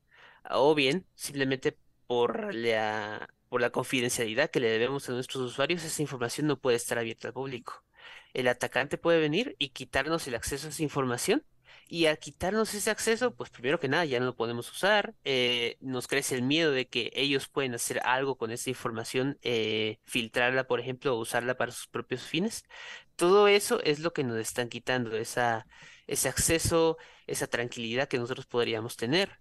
o 0.49 0.75
bien 0.75 1.05
simplemente 1.15 1.77
por 2.11 2.53
la, 2.53 3.29
por 3.47 3.61
la 3.61 3.69
confidencialidad 3.69 4.49
que 4.51 4.59
le 4.59 4.69
debemos 4.69 5.07
a 5.07 5.13
nuestros 5.13 5.43
usuarios, 5.43 5.85
esa 5.85 6.01
información 6.01 6.45
no 6.45 6.59
puede 6.59 6.75
estar 6.75 6.97
abierta 6.99 7.29
al 7.29 7.33
público. 7.33 7.85
El 8.33 8.49
atacante 8.49 8.97
puede 8.97 9.21
venir 9.21 9.55
y 9.59 9.69
quitarnos 9.69 10.27
el 10.27 10.35
acceso 10.35 10.67
a 10.67 10.71
esa 10.71 10.83
información 10.83 11.45
y 11.87 12.07
al 12.07 12.19
quitarnos 12.19 12.73
ese 12.73 12.91
acceso, 12.91 13.33
pues 13.33 13.49
primero 13.49 13.79
que 13.79 13.87
nada 13.87 14.03
ya 14.03 14.19
no 14.19 14.25
lo 14.25 14.35
podemos 14.35 14.69
usar, 14.69 15.15
eh, 15.23 15.77
nos 15.79 16.07
crece 16.09 16.35
el 16.35 16.41
miedo 16.41 16.73
de 16.73 16.89
que 16.89 17.11
ellos 17.15 17.47
pueden 17.47 17.75
hacer 17.75 18.01
algo 18.03 18.37
con 18.37 18.51
esa 18.51 18.69
información, 18.69 19.39
eh, 19.41 19.99
filtrarla, 20.03 20.67
por 20.67 20.81
ejemplo, 20.81 21.15
o 21.15 21.19
usarla 21.21 21.55
para 21.55 21.71
sus 21.71 21.87
propios 21.87 22.23
fines. 22.23 22.65
Todo 23.15 23.47
eso 23.47 23.81
es 23.83 23.99
lo 23.99 24.11
que 24.11 24.25
nos 24.25 24.37
están 24.37 24.67
quitando, 24.67 25.15
esa, 25.15 25.65
ese 26.07 26.27
acceso, 26.27 26.97
esa 27.25 27.47
tranquilidad 27.47 28.09
que 28.09 28.19
nosotros 28.19 28.47
podríamos 28.47 28.97
tener. 28.97 29.40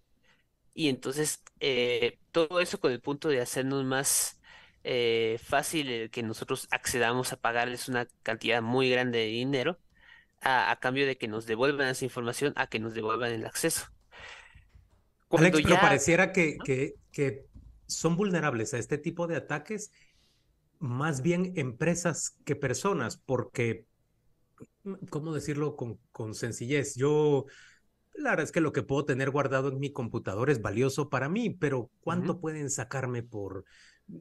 Y 0.74 0.88
entonces, 0.88 1.42
eh, 1.60 2.18
todo 2.32 2.60
eso 2.60 2.80
con 2.80 2.92
el 2.92 3.00
punto 3.00 3.28
de 3.28 3.40
hacernos 3.40 3.84
más 3.84 4.36
fácil 5.42 6.08
que 6.10 6.22
nosotros 6.22 6.66
accedamos 6.70 7.34
a 7.34 7.36
pagarles 7.36 7.88
una 7.88 8.08
cantidad 8.22 8.62
muy 8.62 8.88
grande 8.88 9.18
de 9.18 9.26
dinero 9.26 9.78
a, 10.40 10.78
cambio 10.80 11.06
de 11.06 11.18
que 11.18 11.28
nos 11.28 11.46
devuelvan 11.46 11.88
esa 11.88 12.04
información, 12.04 12.52
a 12.56 12.66
que 12.66 12.78
nos 12.78 12.94
devuelvan 12.94 13.32
el 13.32 13.46
acceso. 13.46 13.86
Alex, 15.30 15.60
pero 15.62 15.80
pareciera 15.80 16.32
que, 16.32 16.56
que, 16.64 16.94
que 17.12 17.44
son 17.86 18.16
vulnerables 18.16 18.74
a 18.74 18.78
este 18.78 18.98
tipo 18.98 19.26
de 19.26 19.36
ataques 19.36 19.92
más 20.78 21.22
bien 21.22 21.52
empresas 21.56 22.36
que 22.44 22.56
personas, 22.56 23.16
porque, 23.16 23.84
¿cómo 25.10 25.34
decirlo 25.34 25.76
con, 25.76 25.98
con 26.10 26.34
sencillez? 26.34 26.94
Yo, 26.96 27.44
la 28.20 28.30
verdad 28.30 28.44
es 28.44 28.52
que 28.52 28.60
lo 28.60 28.72
que 28.72 28.82
puedo 28.82 29.04
tener 29.04 29.30
guardado 29.30 29.68
en 29.68 29.78
mi 29.78 29.90
computador 29.92 30.50
es 30.50 30.62
valioso 30.62 31.08
para 31.08 31.28
mí, 31.28 31.50
pero 31.50 31.90
¿cuánto 32.00 32.40
pueden 32.40 32.70
sacarme 32.70 33.22
por... 33.22 33.64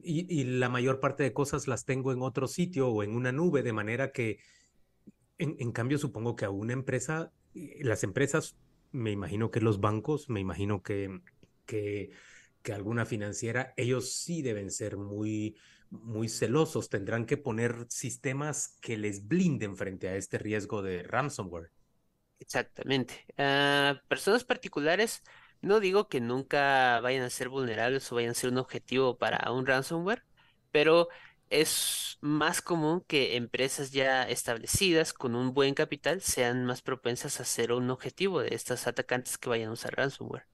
Y, 0.02 0.26
y, 0.32 0.44
la 0.44 0.68
mayor 0.68 1.00
parte 1.00 1.24
de 1.24 1.32
cosas 1.32 1.66
las 1.66 1.84
tengo 1.84 2.12
en 2.12 2.22
otro 2.22 2.46
sitio 2.46 2.88
o 2.88 3.02
en 3.02 3.14
una 3.14 3.32
nube, 3.32 3.64
de 3.64 3.72
manera 3.72 4.12
que 4.12 4.38
en, 5.40 5.72
cambio, 5.72 5.98
supongo 5.98 6.36
que 6.36 6.44
a 6.44 6.50
una 6.50 6.74
empresa, 6.74 7.32
eh, 7.54 7.78
las 7.80 8.04
empresas, 8.04 8.56
me 8.92 9.10
imagino 9.10 9.50
que 9.50 9.60
los 9.60 9.80
bancos, 9.80 10.28
me 10.28 10.40
imagino 10.40 10.82
que, 10.82 11.20
que, 11.64 12.10
que 12.62 12.72
alguna 12.72 13.06
financiera, 13.06 13.72
ellos 13.76 14.12
sí 14.12 14.42
deben 14.42 14.70
ser 14.70 14.98
muy, 14.98 15.56
muy 15.88 16.28
celosos, 16.28 16.90
tendrán 16.90 17.24
que 17.24 17.38
poner 17.38 17.86
sistemas 17.88 18.76
que 18.82 18.98
les 18.98 19.26
blinden 19.26 19.76
frente 19.76 20.08
a 20.08 20.16
este 20.16 20.36
riesgo 20.36 20.82
de 20.82 21.04
ransomware. 21.04 21.70
Exactamente. 22.40 23.26
Ah, 23.38 24.00
personas 24.08 24.44
particulares 24.44 25.22
No 25.60 25.78
digo 25.80 26.08
que 26.08 26.20
nunca 26.20 27.00
vayan 27.00 27.22
a 27.22 27.30
ser 27.30 27.48
vulnerables 27.50 28.10
o 28.10 28.14
vayan 28.16 28.30
a 28.32 28.34
ser 28.34 28.50
un 28.50 28.58
objetivo 28.58 29.18
para 29.18 29.50
un 29.52 29.66
ransomware, 29.66 30.24
pero 30.70 31.08
es 31.50 32.16
más 32.22 32.62
común 32.62 33.02
que 33.06 33.36
empresas 33.36 33.90
ya 33.92 34.22
establecidas 34.28 35.12
con 35.12 35.34
un 35.34 35.52
buen 35.52 35.74
capital 35.74 36.22
sean 36.22 36.64
más 36.64 36.80
propensas 36.82 37.40
a 37.40 37.44
ser 37.44 37.72
un 37.72 37.90
objetivo 37.90 38.40
de 38.40 38.54
estos 38.54 38.86
atacantes 38.86 39.36
que 39.38 39.48
vayan 39.50 39.68
a 39.70 39.72
usar 39.72 39.94
ransomware. 39.96 40.46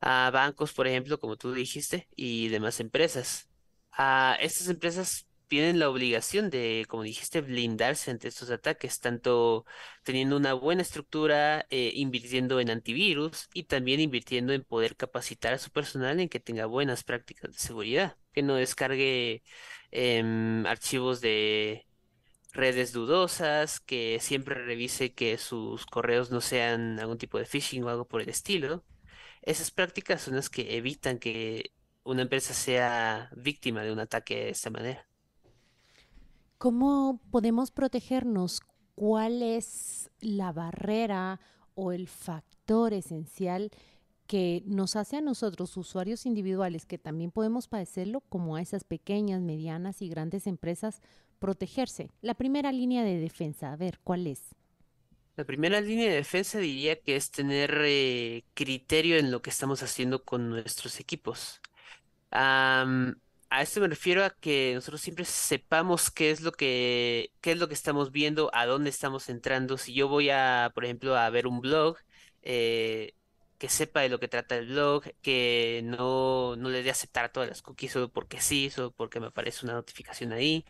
A 0.00 0.30
bancos, 0.32 0.72
por 0.72 0.86
ejemplo, 0.88 1.18
como 1.20 1.36
tú 1.36 1.52
dijiste, 1.52 2.08
y 2.16 2.48
demás 2.48 2.80
empresas. 2.80 3.48
A 3.92 4.36
estas 4.40 4.68
empresas 4.68 5.28
tienen 5.52 5.78
la 5.78 5.90
obligación 5.90 6.48
de, 6.48 6.86
como 6.88 7.02
dijiste, 7.02 7.42
blindarse 7.42 8.10
ante 8.10 8.26
estos 8.28 8.50
ataques, 8.50 9.00
tanto 9.00 9.66
teniendo 10.02 10.38
una 10.38 10.54
buena 10.54 10.80
estructura, 10.80 11.66
eh, 11.68 11.92
invirtiendo 11.94 12.58
en 12.58 12.70
antivirus 12.70 13.50
y 13.52 13.64
también 13.64 14.00
invirtiendo 14.00 14.54
en 14.54 14.64
poder 14.64 14.96
capacitar 14.96 15.52
a 15.52 15.58
su 15.58 15.70
personal 15.70 16.20
en 16.20 16.30
que 16.30 16.40
tenga 16.40 16.64
buenas 16.64 17.04
prácticas 17.04 17.52
de 17.52 17.58
seguridad, 17.58 18.16
que 18.32 18.42
no 18.42 18.54
descargue 18.54 19.42
em, 19.90 20.64
archivos 20.66 21.20
de 21.20 21.86
redes 22.52 22.92
dudosas, 22.92 23.78
que 23.80 24.20
siempre 24.20 24.54
revise 24.54 25.12
que 25.12 25.36
sus 25.36 25.84
correos 25.84 26.30
no 26.30 26.40
sean 26.40 26.98
algún 26.98 27.18
tipo 27.18 27.38
de 27.38 27.44
phishing 27.44 27.84
o 27.84 27.90
algo 27.90 28.08
por 28.08 28.22
el 28.22 28.30
estilo. 28.30 28.86
Esas 29.42 29.70
prácticas 29.70 30.22
son 30.22 30.36
las 30.36 30.48
que 30.48 30.76
evitan 30.78 31.18
que 31.18 31.72
una 32.04 32.22
empresa 32.22 32.54
sea 32.54 33.30
víctima 33.36 33.82
de 33.82 33.92
un 33.92 34.00
ataque 34.00 34.36
de 34.44 34.50
esta 34.50 34.70
manera. 34.70 35.11
¿Cómo 36.62 37.20
podemos 37.32 37.72
protegernos? 37.72 38.60
¿Cuál 38.94 39.42
es 39.42 40.12
la 40.20 40.52
barrera 40.52 41.40
o 41.74 41.90
el 41.90 42.06
factor 42.06 42.92
esencial 42.92 43.72
que 44.28 44.62
nos 44.64 44.94
hace 44.94 45.16
a 45.16 45.20
nosotros, 45.22 45.76
usuarios 45.76 46.24
individuales, 46.24 46.86
que 46.86 46.98
también 46.98 47.32
podemos 47.32 47.66
padecerlo, 47.66 48.20
como 48.20 48.54
a 48.54 48.62
esas 48.62 48.84
pequeñas, 48.84 49.40
medianas 49.40 50.02
y 50.02 50.08
grandes 50.08 50.46
empresas, 50.46 51.00
protegerse? 51.40 52.10
La 52.20 52.34
primera 52.34 52.70
línea 52.70 53.02
de 53.02 53.18
defensa, 53.18 53.72
a 53.72 53.76
ver, 53.76 53.98
¿cuál 54.04 54.28
es? 54.28 54.54
La 55.34 55.42
primera 55.42 55.80
línea 55.80 56.10
de 56.10 56.14
defensa 56.14 56.60
diría 56.60 56.94
que 56.94 57.16
es 57.16 57.32
tener 57.32 57.76
eh, 57.82 58.44
criterio 58.54 59.16
en 59.16 59.32
lo 59.32 59.42
que 59.42 59.50
estamos 59.50 59.82
haciendo 59.82 60.22
con 60.22 60.48
nuestros 60.48 61.00
equipos 61.00 61.60
a 63.52 63.62
esto 63.62 63.80
me 63.80 63.88
refiero 63.88 64.24
a 64.24 64.30
que 64.30 64.72
nosotros 64.74 65.00
siempre 65.02 65.24
sepamos 65.26 66.10
qué 66.10 66.30
es 66.30 66.40
lo 66.40 66.52
que, 66.52 67.32
qué 67.42 67.52
es 67.52 67.58
lo 67.58 67.68
que 67.68 67.74
estamos 67.74 68.10
viendo, 68.10 68.50
a 68.54 68.64
dónde 68.66 68.88
estamos 68.90 69.28
entrando. 69.28 69.76
Si 69.76 69.92
yo 69.92 70.08
voy 70.08 70.30
a, 70.30 70.72
por 70.74 70.84
ejemplo, 70.86 71.16
a 71.16 71.28
ver 71.30 71.46
un 71.46 71.60
blog, 71.60 71.98
eh, 72.42 73.14
que 73.58 73.68
sepa 73.68 74.00
de 74.00 74.08
lo 74.08 74.18
que 74.18 74.28
trata 74.28 74.56
el 74.56 74.68
blog, 74.68 75.04
que 75.20 75.82
no, 75.84 76.56
no 76.56 76.70
le 76.70 76.82
dé 76.82 76.90
aceptar 76.90 77.30
todas 77.30 77.48
las 77.48 77.62
cookies 77.62 77.92
solo 77.92 78.10
porque 78.10 78.40
sí, 78.40 78.70
solo 78.70 78.90
porque 78.92 79.20
me 79.20 79.26
aparece 79.28 79.64
una 79.66 79.74
notificación 79.74 80.32
ahí 80.32 80.64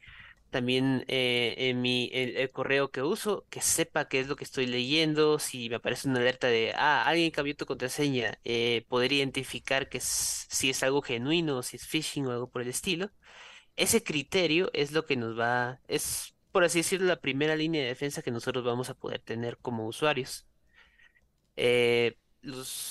también 0.52 1.04
eh, 1.08 1.54
en 1.58 1.82
mi 1.82 2.10
el, 2.12 2.50
correo 2.50 2.92
que 2.92 3.02
uso, 3.02 3.46
que 3.50 3.60
sepa 3.60 4.08
qué 4.08 4.20
es 4.20 4.28
lo 4.28 4.36
que 4.36 4.44
estoy 4.44 4.66
leyendo, 4.66 5.38
si 5.40 5.68
me 5.68 5.76
aparece 5.76 6.08
una 6.08 6.20
alerta 6.20 6.46
de, 6.48 6.72
ah, 6.76 7.04
alguien 7.06 7.32
cambió 7.32 7.56
tu 7.56 7.66
contraseña, 7.66 8.38
eh, 8.44 8.84
poder 8.88 9.12
identificar 9.12 9.88
que 9.88 10.00
si 10.00 10.70
es 10.70 10.82
algo 10.84 11.02
genuino, 11.02 11.62
si 11.62 11.76
es 11.76 11.86
phishing 11.88 12.26
o 12.26 12.32
algo 12.32 12.50
por 12.50 12.62
el 12.62 12.68
estilo. 12.68 13.10
Ese 13.76 14.02
criterio 14.04 14.70
es 14.74 14.92
lo 14.92 15.06
que 15.06 15.16
nos 15.16 15.38
va, 15.38 15.80
es 15.88 16.34
por 16.52 16.64
así 16.64 16.80
decirlo, 16.80 17.06
la 17.08 17.20
primera 17.20 17.56
línea 17.56 17.82
de 17.82 17.88
defensa 17.88 18.22
que 18.22 18.30
nosotros 18.30 18.64
vamos 18.64 18.90
a 18.90 18.94
poder 18.94 19.20
tener 19.20 19.58
como 19.58 19.86
usuarios. 19.86 20.46
Eh, 21.56 22.16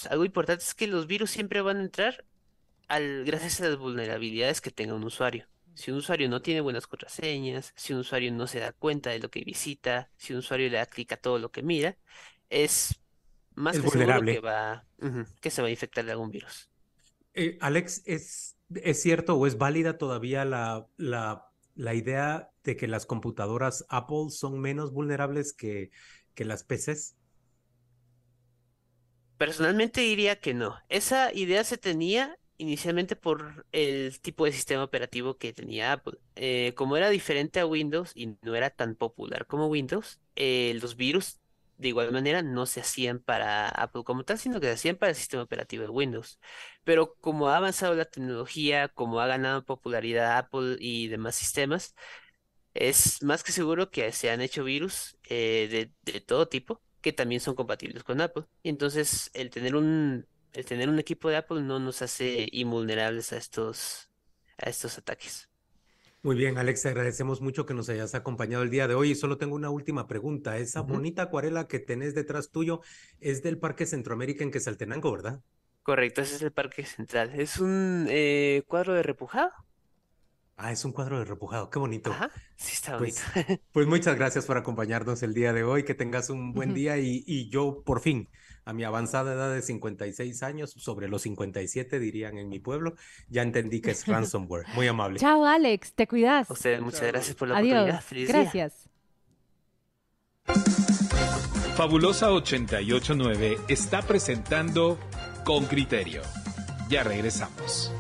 algo 0.10 0.26
importante 0.26 0.64
es 0.64 0.74
que 0.74 0.88
los 0.88 1.08
virus 1.08 1.32
siempre 1.32 1.62
van 1.62 1.78
a 1.78 1.82
entrar 1.82 2.26
al, 2.88 3.24
gracias 3.26 3.62
a 3.62 3.70
las 3.70 3.78
vulnerabilidades 3.78 4.62
que 4.62 4.72
tenga 4.72 4.96
un 4.96 5.04
usuario. 5.04 5.48
Si 5.74 5.92
un 5.92 5.98
usuario 5.98 6.30
no 6.30 6.42
tiene 6.42 6.62
buenas 6.62 6.88
contraseñas, 6.88 7.74
si 7.76 7.94
un 7.94 8.00
usuario 8.00 8.32
no 8.32 8.48
se 8.48 8.60
da 8.60 8.74
cuenta 8.74 9.10
de 9.12 9.20
lo 9.20 9.30
que 9.32 9.44
visita, 9.44 10.12
si 10.18 10.34
un 10.34 10.40
usuario 10.40 10.70
le 10.70 10.78
da 10.78 10.86
clic 10.86 11.12
a 11.14 11.18
todo 11.18 11.40
lo 11.40 11.52
que 11.52 11.64
mira, 11.64 11.98
es 12.50 13.02
más 13.56 13.80
que 13.80 13.88
seguro 13.90 14.26
que, 14.26 14.40
va, 14.40 14.88
que 15.42 15.52
se 15.52 15.62
va 15.62 15.68
a 15.70 15.72
infectar 15.72 16.06
de 16.06 16.12
algún 16.14 16.32
virus. 16.32 16.70
Eh, 17.34 17.58
Alex, 17.62 18.02
¿es, 18.06 18.58
¿es 18.76 19.02
cierto 19.02 19.36
o 19.36 19.48
es 19.48 19.58
válida 19.58 19.98
todavía 19.98 20.46
la, 20.46 20.88
la, 20.98 21.46
la 21.76 21.94
idea 21.94 22.52
de 22.64 22.76
que 22.78 22.88
las 22.88 23.06
computadoras 23.06 23.86
Apple 23.90 24.30
son 24.30 24.60
menos 24.60 24.92
vulnerables 24.94 25.54
que, 25.54 25.92
que 26.34 26.46
las 26.46 26.64
PCs? 26.64 27.16
Personalmente 29.38 30.02
diría 30.02 30.40
que 30.40 30.54
no. 30.54 30.78
Esa 30.88 31.34
idea 31.34 31.64
se 31.64 31.78
tenía 31.78 32.38
inicialmente 32.62 33.16
por 33.16 33.66
el 33.72 34.20
tipo 34.22 34.46
de 34.46 34.52
sistema 34.54 34.84
operativo 34.84 35.38
que 35.38 35.54
tenía 35.54 35.94
Apple. 35.94 36.20
Eh, 36.36 36.74
como 36.76 36.96
era 36.98 37.10
diferente 37.10 37.60
a 37.60 37.66
Windows 37.66 38.12
y 38.16 38.38
no 38.42 38.56
era 38.56 38.70
tan 38.70 38.96
popular 38.96 39.48
como 39.48 39.68
Windows, 39.68 40.22
eh, 40.36 40.78
los 40.82 40.96
virus 40.96 41.40
de 41.78 41.88
igual 41.90 42.12
manera 42.12 42.44
no 42.44 42.68
se 42.68 42.80
hacían 42.82 43.20
para 43.20 43.68
Apple 43.70 44.04
como 44.04 44.24
tal, 44.24 44.38
sino 44.38 44.60
que 44.60 44.68
se 44.68 44.74
hacían 44.74 44.98
para 44.98 45.10
el 45.12 45.16
sistema 45.16 45.44
operativo 45.44 45.84
de 45.84 45.90
Windows. 45.90 46.40
Pero 46.84 47.16
como 47.20 47.50
ha 47.50 47.58
avanzado 47.58 47.96
la 47.96 48.06
tecnología, 48.06 48.90
como 48.90 49.20
ha 49.20 49.26
ganado 49.28 49.66
popularidad 49.66 50.38
Apple 50.38 50.78
y 50.80 51.08
demás 51.08 51.36
sistemas, 51.36 51.96
es 52.74 53.22
más 53.24 53.44
que 53.44 53.52
seguro 53.52 53.92
que 53.92 54.12
se 54.12 54.30
han 54.32 54.42
hecho 54.42 54.64
virus 54.64 55.18
eh, 55.30 55.68
de, 56.04 56.14
de 56.14 56.22
todo 56.22 56.48
tipo 56.48 56.82
que 57.02 57.14
también 57.14 57.42
son 57.42 57.56
compatibles 57.56 58.04
con 58.04 58.22
Apple. 58.22 58.46
Y 58.64 58.70
entonces 58.70 59.32
el 59.34 59.50
tener 59.50 59.76
un 59.76 60.28
el 60.54 60.66
tener 60.66 60.90
un 60.90 61.00
equipo 61.00 61.30
de 61.30 61.38
Apple 61.38 61.62
no 61.62 61.80
nos 61.80 62.02
hace 62.02 62.48
invulnerables 62.52 63.34
a 63.34 63.38
estos, 63.38 64.10
a 64.58 64.70
estos 64.70 64.98
ataques. 64.98 65.50
Muy 66.24 66.36
bien, 66.36 66.60
Alex, 66.60 66.84
te 66.84 66.90
agradecemos 66.90 67.42
mucho 67.42 67.66
que 67.66 67.74
nos 67.74 67.90
hayas 67.90 68.14
acompañado 68.14 68.62
el 68.62 68.70
día 68.70 68.88
de 68.88 68.94
hoy. 68.94 69.12
Y 69.12 69.16
solo 69.16 69.40
tengo 69.40 69.56
una 69.56 69.72
última 69.72 70.08
pregunta. 70.08 70.58
Esa 70.58 70.82
bonita 70.82 71.24
acuarela 71.24 71.68
que 71.68 71.80
tenés 71.80 72.14
detrás 72.14 72.52
tuyo 72.52 72.82
es 73.20 73.42
del 73.42 73.58
Parque 73.58 73.88
Centroamérica 73.88 74.44
en 74.44 74.52
Quesaltenango, 74.52 75.12
¿verdad? 75.12 75.42
Correcto, 75.82 76.22
ese 76.22 76.36
es 76.36 76.42
el 76.44 76.52
Parque 76.52 76.86
Central. 76.86 77.32
Es 77.34 77.58
un 77.58 78.06
eh, 78.08 78.64
cuadro 78.68 78.94
de 78.94 79.02
repujado. 79.02 79.50
Ah, 80.58 80.72
es 80.72 80.86
un 80.86 80.92
cuadro 80.92 81.18
de 81.18 81.26
repujado, 81.26 81.72
qué 81.72 81.80
bonito. 81.80 82.12
Ajá, 82.12 82.30
sí 82.56 82.74
está 82.76 83.00
pues, 83.00 83.24
bonito. 83.34 83.64
Pues, 83.72 83.88
muchas 83.88 84.16
gracias 84.16 84.46
por 84.46 84.58
acompañarnos 84.58 85.24
el 85.24 85.34
día 85.34 85.54
de 85.54 85.64
hoy, 85.64 85.84
que 85.86 85.96
tengas 85.96 86.30
un 86.30 86.54
buen 86.54 86.76
día 86.76 87.00
y, 87.00 87.24
y 87.26 87.50
yo 87.50 87.82
por 87.84 88.00
fin 88.00 88.30
a 88.72 88.74
mi 88.74 88.86
avanzada 88.86 89.34
edad 89.34 89.54
de 89.54 89.62
56 89.62 90.44
años, 90.44 90.72
sobre 90.78 91.10
los 91.10 91.24
57 91.24 92.00
dirían 92.00 92.38
en 92.38 92.48
mi 92.48 92.60
pueblo, 92.60 92.96
ya 93.28 93.42
entendí 93.42 93.82
que 93.82 93.92
es 93.92 94.08
ransomware. 94.08 94.66
Muy 94.74 94.88
amable. 94.88 95.20
Chao, 95.20 95.46
Alex, 95.46 95.94
te 95.94 96.08
cuidas. 96.08 96.48
Muchas 96.80 97.08
gracias 97.08 97.36
por 97.36 97.50
la 97.50 97.58
Adiós. 97.58 97.74
oportunidad. 97.74 98.02
Feliz 98.02 98.28
día. 98.28 98.42
Gracias. 98.42 98.90
Fabulosa 101.76 102.32
889 102.32 103.58
está 103.68 104.02
presentando 104.02 104.98
Con 105.44 105.66
Criterio. 105.66 106.22
Ya 106.90 107.04
regresamos. 107.04 107.92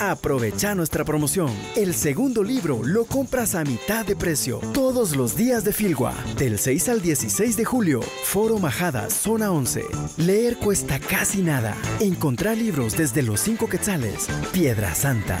Aprovecha 0.00 0.74
nuestra 0.74 1.04
promoción. 1.04 1.50
El 1.76 1.92
segundo 1.92 2.42
libro 2.42 2.82
lo 2.82 3.04
compras 3.04 3.54
a 3.54 3.64
mitad 3.64 4.06
de 4.06 4.16
precio 4.16 4.58
todos 4.72 5.14
los 5.14 5.36
días 5.36 5.62
de 5.62 5.74
Filgua, 5.74 6.14
del 6.38 6.58
6 6.58 6.88
al 6.88 7.02
16 7.02 7.54
de 7.58 7.66
julio. 7.66 8.00
Foro 8.24 8.58
Majada, 8.58 9.10
zona 9.10 9.52
11. 9.52 9.84
Leer 10.16 10.56
cuesta 10.56 10.98
casi 10.98 11.42
nada. 11.42 11.76
Encontrar 12.00 12.56
libros 12.56 12.96
desde 12.96 13.22
los 13.22 13.40
5 13.40 13.68
quetzales. 13.68 14.26
Piedra 14.54 14.94
Santa. 14.94 15.38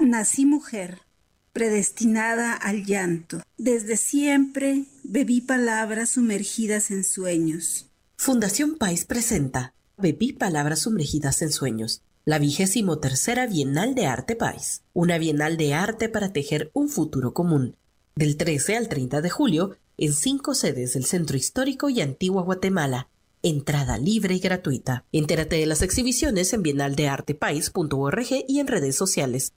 Nací 0.00 0.44
mujer, 0.44 0.98
predestinada 1.52 2.54
al 2.54 2.84
llanto. 2.84 3.40
Desde 3.56 3.96
siempre 3.96 4.86
bebí 5.04 5.42
palabras 5.42 6.10
sumergidas 6.10 6.90
en 6.90 7.04
sueños. 7.04 7.88
Fundación 8.16 8.74
País 8.78 9.04
presenta 9.04 9.74
Bebí 9.96 10.32
palabras 10.32 10.80
sumergidas 10.80 11.40
en 11.40 11.52
sueños 11.52 12.02
la 12.24 12.38
vigésimo 12.38 12.98
tercera 12.98 13.46
Bienal 13.46 13.94
de 13.94 14.06
Arte 14.06 14.34
País, 14.34 14.82
una 14.94 15.18
bienal 15.18 15.58
de 15.58 15.74
arte 15.74 16.08
para 16.08 16.32
tejer 16.32 16.70
un 16.72 16.88
futuro 16.88 17.34
común, 17.34 17.76
del 18.16 18.38
13 18.38 18.76
al 18.76 18.88
30 18.88 19.20
de 19.20 19.28
julio 19.28 19.76
en 19.98 20.14
cinco 20.14 20.54
sedes 20.54 20.94
del 20.94 21.04
Centro 21.04 21.36
Histórico 21.36 21.90
y 21.90 22.00
Antigua 22.00 22.42
Guatemala. 22.42 23.08
Entrada 23.42 23.98
libre 23.98 24.34
y 24.34 24.38
gratuita. 24.38 25.04
Entérate 25.12 25.56
de 25.56 25.66
las 25.66 25.82
exhibiciones 25.82 26.54
en 26.54 26.62
bienaldeartepais.org 26.62 28.26
y 28.48 28.58
en 28.58 28.66
redes 28.68 28.96
sociales. 28.96 29.52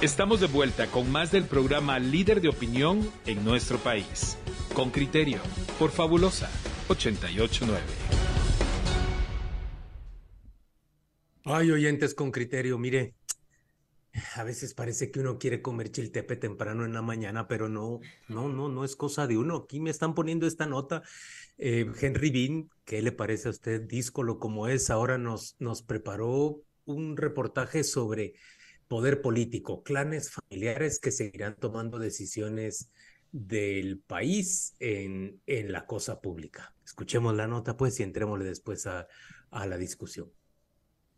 Estamos 0.00 0.40
de 0.40 0.46
vuelta 0.46 0.86
con 0.86 1.10
más 1.10 1.32
del 1.32 1.44
programa 1.44 1.98
Líder 1.98 2.40
de 2.40 2.48
Opinión 2.48 3.10
en 3.26 3.44
nuestro 3.44 3.78
país. 3.78 4.36
Con 4.72 4.90
criterio, 4.90 5.40
por 5.80 5.90
Fabulosa 5.90 6.48
889. 6.88 8.45
Ay, 11.48 11.70
oyentes 11.70 12.12
con 12.12 12.32
criterio, 12.32 12.76
mire, 12.76 13.14
a 14.34 14.42
veces 14.42 14.74
parece 14.74 15.12
que 15.12 15.20
uno 15.20 15.38
quiere 15.38 15.62
comer 15.62 15.92
chiltepe 15.92 16.34
temprano 16.34 16.84
en 16.84 16.92
la 16.92 17.02
mañana, 17.02 17.46
pero 17.46 17.68
no, 17.68 18.00
no, 18.26 18.48
no, 18.48 18.68
no 18.68 18.84
es 18.84 18.96
cosa 18.96 19.28
de 19.28 19.38
uno. 19.38 19.58
Aquí 19.58 19.78
me 19.78 19.90
están 19.90 20.16
poniendo 20.16 20.48
esta 20.48 20.66
nota. 20.66 21.04
Eh, 21.56 21.86
Henry 22.00 22.30
Bean, 22.32 22.68
¿qué 22.84 23.00
le 23.00 23.12
parece 23.12 23.46
a 23.46 23.52
usted, 23.52 23.82
díscolo 23.82 24.40
como 24.40 24.66
es? 24.66 24.90
Ahora 24.90 25.18
nos, 25.18 25.54
nos 25.60 25.82
preparó 25.82 26.62
un 26.84 27.16
reportaje 27.16 27.84
sobre 27.84 28.34
poder 28.88 29.22
político, 29.22 29.84
clanes 29.84 30.32
familiares 30.32 30.98
que 30.98 31.12
seguirán 31.12 31.54
tomando 31.54 32.00
decisiones 32.00 32.90
del 33.30 34.00
país 34.00 34.74
en, 34.80 35.40
en 35.46 35.70
la 35.70 35.86
cosa 35.86 36.20
pública. 36.20 36.74
Escuchemos 36.84 37.36
la 37.36 37.46
nota, 37.46 37.76
pues, 37.76 38.00
y 38.00 38.02
entrémosle 38.02 38.46
después 38.46 38.88
a, 38.88 39.06
a 39.52 39.66
la 39.66 39.78
discusión. 39.78 40.28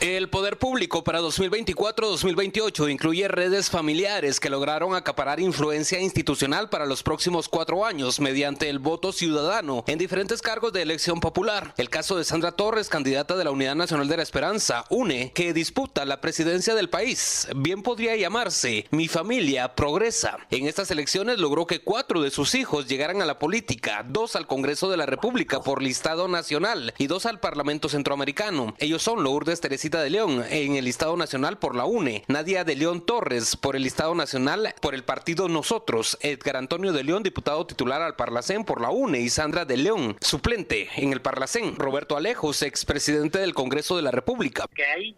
El 0.00 0.28
poder 0.28 0.58
público 0.58 1.02
para 1.02 1.20
2024-2028 1.22 2.88
incluye 2.88 3.26
redes 3.26 3.68
familiares 3.68 4.38
que 4.38 4.48
lograron 4.48 4.94
acaparar 4.94 5.40
influencia 5.40 5.98
institucional 5.98 6.68
para 6.68 6.86
los 6.86 7.02
próximos 7.02 7.48
cuatro 7.48 7.84
años 7.84 8.20
mediante 8.20 8.68
el 8.70 8.78
voto 8.78 9.10
ciudadano 9.10 9.82
en 9.88 9.98
diferentes 9.98 10.40
cargos 10.40 10.72
de 10.72 10.82
elección 10.82 11.18
popular. 11.18 11.74
El 11.78 11.90
caso 11.90 12.16
de 12.16 12.22
Sandra 12.22 12.52
Torres, 12.52 12.88
candidata 12.88 13.36
de 13.36 13.42
la 13.42 13.50
Unidad 13.50 13.74
Nacional 13.74 14.06
de 14.06 14.18
la 14.18 14.22
Esperanza, 14.22 14.84
UNE, 14.88 15.32
que 15.32 15.52
disputa 15.52 16.04
la 16.04 16.20
presidencia 16.20 16.76
del 16.76 16.88
país, 16.88 17.48
bien 17.56 17.82
podría 17.82 18.14
llamarse 18.14 18.86
Mi 18.92 19.08
familia 19.08 19.74
progresa. 19.74 20.38
En 20.52 20.68
estas 20.68 20.92
elecciones 20.92 21.40
logró 21.40 21.66
que 21.66 21.80
cuatro 21.80 22.22
de 22.22 22.30
sus 22.30 22.54
hijos 22.54 22.86
llegaran 22.86 23.20
a 23.20 23.26
la 23.26 23.40
política, 23.40 24.06
dos 24.08 24.36
al 24.36 24.46
Congreso 24.46 24.90
de 24.90 24.96
la 24.96 25.06
República 25.06 25.60
por 25.60 25.82
listado 25.82 26.28
nacional 26.28 26.94
y 26.98 27.08
dos 27.08 27.26
al 27.26 27.40
Parlamento 27.40 27.88
Centroamericano. 27.88 28.76
Ellos 28.78 29.02
son 29.02 29.24
Lourdes 29.24 29.60
Teresita 29.60 29.87
de 29.96 30.10
León 30.10 30.44
en 30.50 30.76
el 30.76 30.84
listado 30.84 31.16
nacional 31.16 31.58
por 31.58 31.74
la 31.74 31.86
UNE, 31.86 32.22
Nadia 32.28 32.62
de 32.64 32.76
León 32.76 33.04
Torres 33.04 33.56
por 33.56 33.74
el 33.74 33.82
listado 33.82 34.14
nacional 34.14 34.74
por 34.82 34.94
el 34.94 35.02
partido 35.02 35.48
Nosotros, 35.48 36.18
Edgar 36.20 36.56
Antonio 36.56 36.92
de 36.92 37.04
León, 37.04 37.22
diputado 37.22 37.66
titular 37.66 38.02
al 38.02 38.14
Parlacén 38.14 38.64
por 38.64 38.82
la 38.82 38.90
UNE. 38.90 39.20
Y 39.20 39.30
Sandra 39.30 39.64
de 39.64 39.78
León, 39.78 40.16
suplente 40.20 40.88
en 40.96 41.12
el 41.14 41.22
Parlacén, 41.22 41.76
Roberto 41.76 42.16
Alejos, 42.16 42.62
expresidente 42.62 43.38
del 43.38 43.54
Congreso 43.54 43.96
de 43.96 44.02
la 44.02 44.10
República. 44.10 44.66
Que 44.74 44.84
hay 44.84 45.16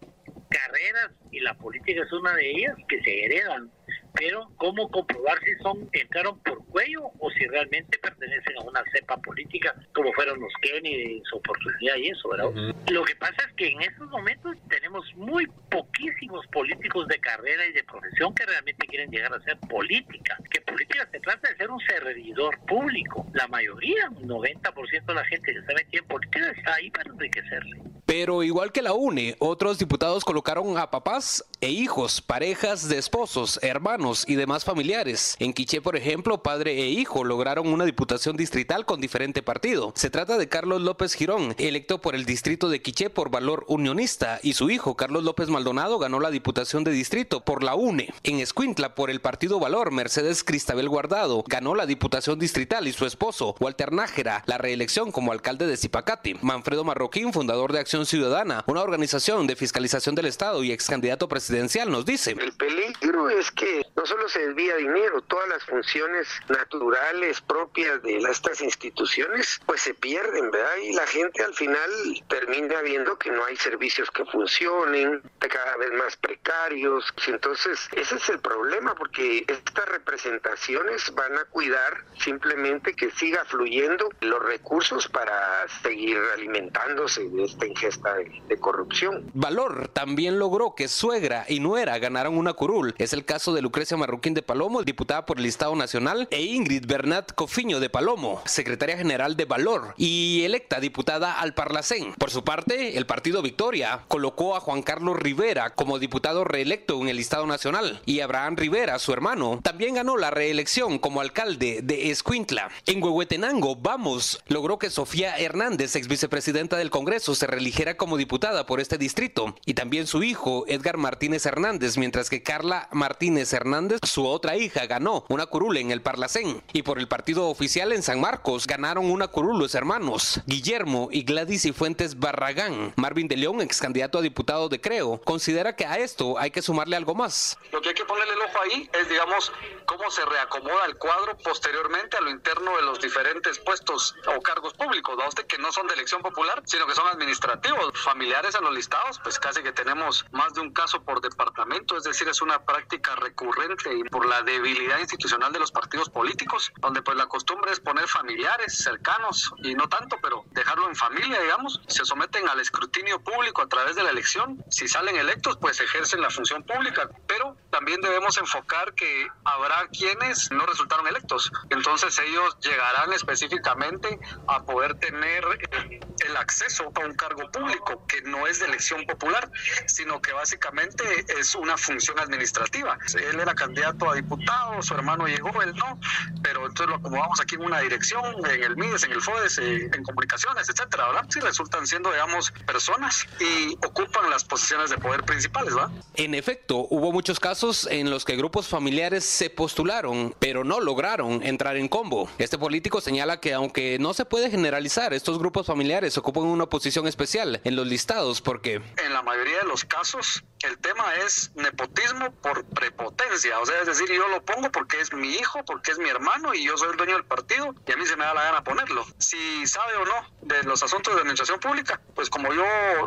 carreras 0.49 1.11
y 1.33 1.41
la 1.41 1.55
política 1.55 2.03
es 2.03 2.13
una 2.13 2.35
de 2.35 2.51
ellas 2.51 2.77
que 2.89 3.01
se 3.03 3.25
heredan 3.25 3.71
pero 4.15 4.51
cómo 4.57 4.89
comprobar 4.91 5.39
si 5.45 5.55
son 5.63 5.89
entraron 5.93 6.39
por 6.41 6.65
cuello 6.67 7.11
o 7.19 7.31
si 7.31 7.47
realmente 7.47 7.99
pertenecen 7.99 8.57
a 8.59 8.63
una 8.63 8.83
cepa 8.93 9.17
política 9.19 9.75
como 9.95 10.13
fueron 10.13 10.41
los 10.41 10.53
Kennedy 10.61 11.23
su 11.29 11.37
oportunidad 11.37 11.97
y 11.97 12.09
eso, 12.09 12.29
¿verdad? 12.29 12.75
Lo 12.91 13.05
que 13.05 13.15
pasa 13.17 13.37
es 13.49 13.55
que 13.55 13.69
en 13.69 13.81
estos 13.83 14.09
momentos 14.11 14.57
tenemos 14.69 15.05
muy 15.17 15.47
poquísimos 15.71 16.47
políticos 16.49 17.07
de 17.09 17.19
carrera 17.21 17.67
y 17.67 17.73
de 17.73 17.85
profesión 17.85 18.35
que 18.35 18.47
realmente 18.47 18.87
quieren 18.87 19.11
llegar 19.11 19.33
a 19.33 19.43
ser 19.43 19.59
política, 19.69 20.37
que 20.51 20.61
política 20.61 21.09
se 21.11 21.21
trata 21.21 21.49
de 21.49 21.57
ser 21.57 21.71
un 21.71 21.81
servidor 21.81 22.59
público. 22.67 23.27
La 23.35 23.47
mayoría, 23.49 24.09
un 24.11 24.29
90% 24.29 25.07
de 25.07 25.15
la 25.15 25.25
gente 25.25 25.53
que 25.53 25.59
está 25.59 25.75
metida 25.75 26.01
en 26.01 26.09
política 26.09 26.53
está 26.57 26.75
ahí 26.75 26.91
para 26.91 27.11
enriquecerse. 27.11 27.83
Pero 28.07 28.43
igual 28.43 28.73
que 28.73 28.83
la 28.83 28.93
UNE, 28.93 29.37
otros 29.39 29.79
diputados 29.79 30.25
colocaron 30.25 30.77
a 30.79 30.91
papás 30.91 31.45
e 31.61 31.69
hijos, 31.69 32.21
parejas 32.21 32.89
de 32.89 32.99
esposos, 32.99 33.61
hermanos 33.63 34.00
y 34.27 34.35
demás 34.35 34.65
familiares. 34.65 35.37
En 35.39 35.53
Quiché, 35.53 35.83
por 35.83 35.97
ejemplo, 35.97 36.43
padre 36.43 36.73
e 36.73 36.89
hijo 36.89 37.23
lograron 37.23 37.69
una 37.69 37.85
diputación 37.85 38.37
distrital 38.37 38.87
con 38.87 39.01
diferente 39.01 39.43
partido. 39.43 39.93
Se 39.95 40.09
trata 40.09 40.39
de 40.39 40.49
Carlos 40.49 40.81
López 40.81 41.15
Girón, 41.15 41.55
electo 41.59 42.01
por 42.01 42.15
el 42.15 42.25
distrito 42.25 42.69
de 42.71 42.81
Quiché 42.81 43.11
por 43.11 43.31
valor 43.31 43.65
unionista, 43.69 44.41
y 44.43 44.55
su 44.55 44.71
hijo, 44.71 44.97
Carlos 44.97 45.23
López 45.23 45.49
Maldonado, 45.49 45.99
ganó 45.99 46.19
la 46.19 46.31
diputación 46.31 46.83
de 46.83 46.93
distrito 46.93 47.41
por 47.45 47.63
la 47.63 47.75
UNE. 47.75 48.15
En 48.23 48.41
Escuintla, 48.41 48.95
por 48.95 49.11
el 49.11 49.21
partido 49.21 49.61
Valor, 49.61 49.93
Mercedes 49.93 50.45
Cristabel 50.45 50.89
Guardado 50.89 51.45
ganó 51.47 51.75
la 51.75 51.87
diputación 51.87 52.39
distrital 52.39 52.89
y 52.89 52.93
su 52.93 53.05
esposo, 53.05 53.55
Walter 53.61 53.93
Nájera, 53.93 54.43
la 54.47 54.59
reelección 54.59 55.13
como 55.13 55.33
alcalde 55.33 55.67
de 55.67 55.77
Zipacati. 55.77 56.35
Manfredo 56.41 56.85
Marroquín, 56.85 57.33
fundador 57.33 57.73
de 57.73 57.81
Acción 57.81 58.07
Ciudadana, 58.07 58.65
una 58.67 58.83
organización 58.83 59.47
de 59.47 59.57
fiscalización 59.57 60.15
del 60.15 60.27
Estado 60.27 60.65
y 60.65 60.73
ex 60.73 60.87
candidato 60.87 61.29
presidencial, 61.29 61.91
nos 61.91 62.05
dice. 62.07 62.33
El 62.33 62.53
peligro 62.53 63.29
es 63.29 63.51
que 63.51 63.83
no 63.97 64.07
solo 64.07 64.29
se 64.29 64.47
desvía 64.47 64.77
dinero, 64.77 65.21
todas 65.23 65.49
las 65.49 65.65
funciones 65.65 66.29
naturales 66.49 67.41
propias 67.41 68.03
de 68.03 68.19
estas 68.19 68.61
instituciones 68.61 69.61
pues 69.67 69.83
se 69.83 69.95
pierden, 69.95 70.51
¿verdad? 70.51 70.77
Y 70.83 70.93
la 70.95 71.07
gente 71.07 71.43
al 71.43 71.55
final 71.55 71.91
termina 72.29 72.81
viendo 72.83 73.19
que 73.19 73.31
no 73.31 73.45
hay 73.45 73.57
servicios 73.57 74.11
que 74.11 74.25
funcionen, 74.27 75.23
cada 75.51 75.77
vez 75.77 75.91
más 75.93 76.17
precarios. 76.17 77.05
Entonces, 77.27 77.89
ese 77.93 78.17
es 78.17 78.29
el 78.29 78.39
problema 78.39 78.95
porque 78.95 79.45
estas 79.47 79.87
representaciones 79.87 81.13
van 81.15 81.37
a 81.37 81.45
cuidar 81.47 82.05
simplemente 82.19 82.95
que 82.95 83.11
siga 83.11 83.45
fluyendo 83.45 84.09
los 84.21 84.43
recursos 84.43 85.09
para 85.09 85.67
seguir 85.83 86.19
alimentándose 86.35 87.29
de 87.29 87.45
esta 87.45 87.67
ingesta 87.67 88.15
de, 88.15 88.61
corrupción. 88.61 89.31
Valor 89.33 89.89
también 89.89 90.39
logró 90.39 90.75
que 90.75 90.87
suegra 90.87 91.47
y 91.49 91.61
nuera 91.61 91.99
ganaran 91.99 92.37
una 92.37 92.53
curul. 92.53 92.95
Es 92.99 93.13
el 93.13 93.25
caso 93.25 93.55
de 93.55 93.63
Marroquín 93.97 94.35
de 94.35 94.43
Palomo, 94.43 94.83
diputada 94.83 95.25
por 95.27 95.39
el 95.39 95.47
Estado 95.47 95.75
Nacional, 95.75 96.29
e 96.31 96.43
Ingrid 96.43 96.87
Bernat 96.87 97.33
Cofiño 97.33 97.81
de 97.81 97.89
Palomo, 97.91 98.43
secretaria 98.45 98.97
general 98.97 99.37
de 99.37 99.47
Valor 99.47 99.95
y 99.97 100.43
electa 100.45 100.81
diputada 100.81 101.41
al 101.41 101.55
Parlacén. 101.55 102.13
Por 102.15 102.31
su 102.31 102.45
parte, 102.45 102.99
el 102.99 103.07
partido 103.07 103.43
Victoria 103.43 104.05
colocó 104.09 104.55
a 104.55 104.61
Juan 104.61 104.83
Carlos 104.83 105.19
Rivera 105.19 105.71
como 105.71 105.99
diputado 105.99 106.45
reelecto 106.45 107.01
en 107.01 107.09
el 107.09 107.19
Estado 107.19 107.47
Nacional 107.47 108.03
y 108.05 108.21
Abraham 108.21 108.57
Rivera, 108.57 108.99
su 108.99 109.13
hermano, 109.13 109.61
también 109.63 109.95
ganó 109.95 110.17
la 110.17 110.31
reelección 110.31 110.99
como 110.99 111.21
alcalde 111.21 111.81
de 111.83 112.11
Escuintla. 112.11 112.71
En 112.87 113.03
Huehuetenango, 113.03 113.77
Vamos 113.77 114.43
logró 114.47 114.79
que 114.79 114.91
Sofía 114.91 115.39
Hernández, 115.39 115.97
ex 115.97 116.07
vicepresidenta 116.07 116.77
del 116.77 116.91
Congreso, 116.91 117.35
se 117.35 117.47
religiera 117.47 117.97
como 117.97 118.17
diputada 118.17 118.67
por 118.67 118.81
este 118.81 118.99
distrito 118.99 119.57
y 119.65 119.75
también 119.75 120.07
su 120.07 120.23
hijo 120.23 120.65
Edgar 120.69 120.97
Martínez 120.97 121.47
Hernández, 121.47 121.97
mientras 121.97 122.29
que 122.29 122.43
Carla 122.43 122.89
Martínez 122.93 123.53
Hernández, 123.53 123.70
su 124.03 124.27
otra 124.27 124.57
hija, 124.57 124.87
ganó 124.87 125.25
una 125.29 125.47
curul 125.47 125.77
en 125.77 125.93
el 125.93 126.03
Parlacén 126.03 126.63
y 126.73 126.83
por 126.83 126.99
el 126.99 127.07
partido 127.07 127.49
oficial 127.49 127.93
en 127.93 128.03
San 128.03 128.21
Marcos 128.21 128.67
ganaron 128.67 129.11
una 129.11 129.29
curul 129.29 129.59
los 129.59 129.75
hermanos 129.75 130.41
Guillermo 130.47 131.09
y 131.13 131.23
Gladys 131.23 131.67
y 131.67 131.73
Fuentes 131.73 132.19
Barragán. 132.19 132.93
Marvin 132.97 133.29
de 133.29 133.37
León, 133.37 133.61
ex 133.61 133.81
candidato 133.81 134.19
a 134.19 134.23
diputado 134.23 134.69
de 134.69 134.81
Creo, 134.81 135.21
considera 135.21 135.77
que 135.77 135.87
a 135.87 135.99
esto 135.99 136.37
hay 136.39 136.51
que 136.51 136.63
sumarle 136.63 136.97
algo 136.97 137.15
más. 137.15 137.59
Lo 137.71 137.81
que 137.81 137.91
hay 137.91 137.95
que 137.95 138.05
ponerle 138.05 138.35
el 138.35 138.41
ojo 138.43 138.59
ahí 138.61 138.91
es, 138.93 139.09
digamos, 139.09 139.53
cómo 139.87 140.11
se 140.11 140.25
reacomoda 140.25 140.87
el 140.87 140.97
cuadro 140.97 141.39
posteriormente 141.39 142.17
a 142.17 142.21
lo 142.23 142.31
interno 142.31 142.77
de 142.77 142.83
los 142.83 143.01
diferentes 143.01 143.59
puestos 143.61 144.17
o 144.37 144.41
cargos 144.41 144.75
públicos, 144.75 145.17
¿no? 145.17 145.25
que 145.47 145.59
no 145.59 145.71
son 145.71 145.87
de 145.87 145.95
elección 145.95 146.23
popular, 146.23 146.63
sino 146.65 146.87
que 146.87 146.95
son 146.95 147.07
administrativos. 147.07 147.93
Familiares 148.03 148.55
en 148.57 148.65
los 148.65 148.75
listados, 148.75 149.21
pues 149.23 149.39
casi 149.39 149.63
que 149.63 149.73
tenemos 149.73 150.25
más 150.33 150.55
de 150.55 150.61
un 150.61 150.73
caso 150.73 151.03
por 151.03 151.21
departamento, 151.21 151.97
es 151.97 152.05
decir, 152.05 152.29
es 152.29 152.43
una 152.43 152.65
práctica 152.65 153.15
recurrente 153.17 153.60
y 153.63 154.05
por 154.05 154.27
la 154.27 154.43
debilidad 154.43 154.99
institucional 154.99 155.53
de 155.53 155.59
los 155.59 155.71
partidos 155.71 156.09
políticos, 156.09 156.73
donde 156.79 157.03
pues 157.03 157.17
la 157.17 157.27
costumbre 157.27 157.73
es 157.73 157.81
poner 157.81 158.09
familiares 158.09 158.79
cercanos 158.79 159.53
y 159.63 159.75
no 159.75 159.89
tanto, 159.89 160.17
pero 160.23 160.45
dejarlo 160.51 160.89
en 160.89 160.97
familia, 160.97 161.41
digamos, 161.41 161.81
se 161.87 162.05
someten 162.05 162.49
al 162.49 162.61
escrutinio 162.61 163.21
público 163.21 163.63
a 163.63 163.69
través 163.69 163.97
de 163.97 164.03
la 164.03 164.11
elección. 164.11 164.65
Si 164.71 164.89
salen 164.89 165.17
electos, 165.17 165.59
pues 165.61 165.81
ejercen 165.81 166.21
la 166.21 166.31
función 166.31 166.63
pública, 166.63 167.09
pero 167.27 167.57
también 167.71 168.01
debemos 168.01 168.39
enfocar 168.39 168.95
que 168.95 169.29
habrá 169.45 169.89
quienes 169.89 170.51
no 170.51 170.65
resultaron 170.67 171.07
electos. 171.07 171.53
Entonces 171.71 172.19
ellos 172.19 172.57
llegarán 172.61 173.13
específicamente 173.13 174.19
a 174.49 174.65
poder 174.65 174.95
tener 174.95 175.45
eh, 175.73 176.01
el 176.27 176.37
acceso 176.37 176.91
a 176.95 177.01
un 177.07 177.15
cargo 177.15 177.51
público 177.51 178.07
que 178.07 178.23
no 178.23 178.47
es 178.47 178.61
de 178.61 178.67
elección 178.67 179.05
popular, 179.07 179.51
sino 179.87 180.21
que 180.21 180.33
básicamente 180.33 181.05
es 181.39 181.55
una 181.55 181.77
función 181.77 182.19
administrativa. 182.19 182.99
Él 183.15 183.41
era 183.41 183.50
candidato 183.55 184.11
a 184.11 184.15
diputado, 184.15 184.83
su 184.83 184.95
hermano 184.95 185.27
llegó, 185.27 185.63
él 185.63 185.75
no, 185.77 185.99
pero 186.43 186.67
entonces 186.67 186.89
lo 186.89 186.97
acomodamos 186.97 187.41
aquí 187.41 187.55
en 187.55 187.63
una 187.63 187.81
dirección, 187.81 188.25
en 188.51 188.63
el 188.63 188.77
MIDES, 188.77 189.05
en 189.05 189.13
el 189.13 189.21
FODES, 189.21 189.59
eh, 189.59 189.91
en 189.93 190.03
comunicaciones, 190.03 190.69
etcétera, 190.69 191.07
¿verdad? 191.09 191.27
Sí, 191.29 191.41
resultan 191.41 191.87
siendo, 191.87 192.11
digamos, 192.11 192.53
personas 192.67 193.27
y 193.41 193.75
ocupan 193.87 194.31
las 194.31 194.45
posiciones 194.45 194.91
de 194.91 194.99
poder 194.99 195.25
principales, 195.25 195.75
¿verdad? 195.75 195.91
En 196.15 196.35
efecto, 196.35 196.87
hubo 196.91 197.13
muchos 197.13 197.41
casos 197.41 197.87
en 197.91 198.11
los 198.11 198.25
que 198.25 198.37
grupos 198.37 198.69
familiares 198.69 199.25
se 199.25 199.51
postularon, 199.51 200.35
pero 200.39 200.65
no 200.65 200.81
lograron 200.81 201.43
entrar 201.43 201.77
en 201.77 201.89
combo. 201.89 202.31
Este 202.39 202.59
político 202.59 203.01
señala 203.01 203.41
que 203.41 203.55
aunque 203.55 203.99
no 203.99 204.15
se 204.15 204.25
puede 204.25 204.51
generalizar, 204.51 205.13
estos 205.13 205.39
grupos 205.39 205.67
familiares 205.67 206.17
ocupan 206.19 206.45
una 206.45 206.67
posición 206.67 207.07
especial 207.07 207.61
en 207.65 207.77
los 207.77 207.87
listados 207.87 208.41
porque... 208.41 208.83
En 209.05 209.13
la 209.13 209.23
mayoría 209.23 209.59
de 209.59 209.65
los 209.65 209.85
casos, 209.85 210.45
el 210.61 210.79
tema 210.79 211.15
es 211.27 211.51
nepotismo 211.55 212.31
por 212.43 212.65
prepotencia. 212.65 213.21
O 213.61 213.67
sea, 213.67 213.81
es 213.81 213.87
decir, 213.87 214.11
yo 214.13 214.29
lo 214.29 214.45
pongo 214.45 214.71
porque 214.71 215.01
es 215.01 215.13
mi 215.13 215.33
hijo, 215.35 215.65
porque 215.65 215.93
es 215.93 215.99
mi 215.99 216.09
hermano 216.09 216.53
y 216.53 216.65
yo 216.65 216.77
soy 216.77 216.91
el 216.91 216.97
dueño 216.97 217.15
del 217.15 217.25
partido 217.25 217.75
y 217.87 217.93
a 217.93 217.97
mí 217.97 218.05
se 218.05 218.17
me 218.17 218.25
da 218.25 218.35
la 218.35 218.45
gana 218.45 218.65
ponerlo. 218.65 219.07
Si 219.19 219.67
sabe 219.67 219.95
o 219.97 220.05
no 220.05 220.31
de 220.43 220.63
los 220.65 220.83
asuntos 220.83 221.15
de 221.15 221.21
administración 221.21 221.59
pública, 221.59 222.01
pues 222.15 222.29
como 222.29 222.53
yo 222.53 222.65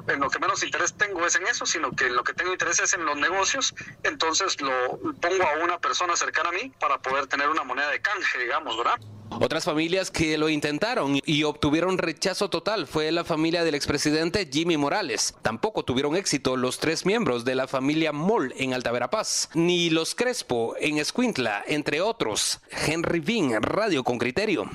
en 0.08 0.20
lo 0.20 0.30
que 0.30 0.40
menos 0.40 0.64
interés 0.64 0.98
tengo 0.98 1.26
es 1.26 1.36
en 1.36 1.46
eso, 1.46 1.66
sino 1.66 1.92
que 1.96 2.08
en 2.08 2.16
lo 2.16 2.24
que 2.24 2.34
tengo 2.34 2.52
interés 2.52 2.80
es 2.80 2.94
en 2.94 3.06
los 3.06 3.18
negocios, 3.18 3.76
entonces 4.04 4.60
lo 4.62 5.00
pongo 5.22 5.44
a 5.44 5.64
una 5.64 5.80
persona 5.80 6.16
cercana 6.16 6.50
a 6.50 6.54
mí 6.54 6.72
para 6.80 7.00
poder 7.00 7.28
tener 7.28 7.50
una 7.50 7.64
moneda 7.64 7.90
de 7.90 8.02
canje, 8.02 8.40
digamos, 8.40 8.78
¿verdad? 8.78 9.00
Otras 9.30 9.66
familias 9.66 10.12
que 10.12 10.38
lo 10.38 10.48
intentaron 10.48 11.20
y 11.26 11.44
obtuvieron 11.44 11.98
rechazo 11.98 12.50
total 12.50 12.88
fue 12.88 13.12
la 13.12 13.24
familia 13.24 13.64
del 13.64 13.76
expresidente 13.76 14.48
Jimmy 14.52 14.78
Morales. 14.78 15.34
Tampoco 15.42 15.84
tuvieron 15.84 16.16
éxito 16.16 16.56
los 16.56 16.80
tres 16.80 17.06
miembros 17.06 17.44
de 17.44 17.56
la 17.56 17.68
familia 17.68 18.12
Moll 18.12 18.54
en 18.58 18.74
Alta 18.74 18.92
Verapaz, 18.92 19.50
ni 19.54 19.90
los 19.90 20.16
Crespo 20.16 20.76
en 20.80 20.98
Escuintla, 20.98 21.64
entre 21.68 22.02
otros. 22.02 22.62
Henry 22.88 23.20
Bean, 23.20 23.62
Radio 23.62 24.04
con 24.04 24.18
Criterio. 24.18 24.70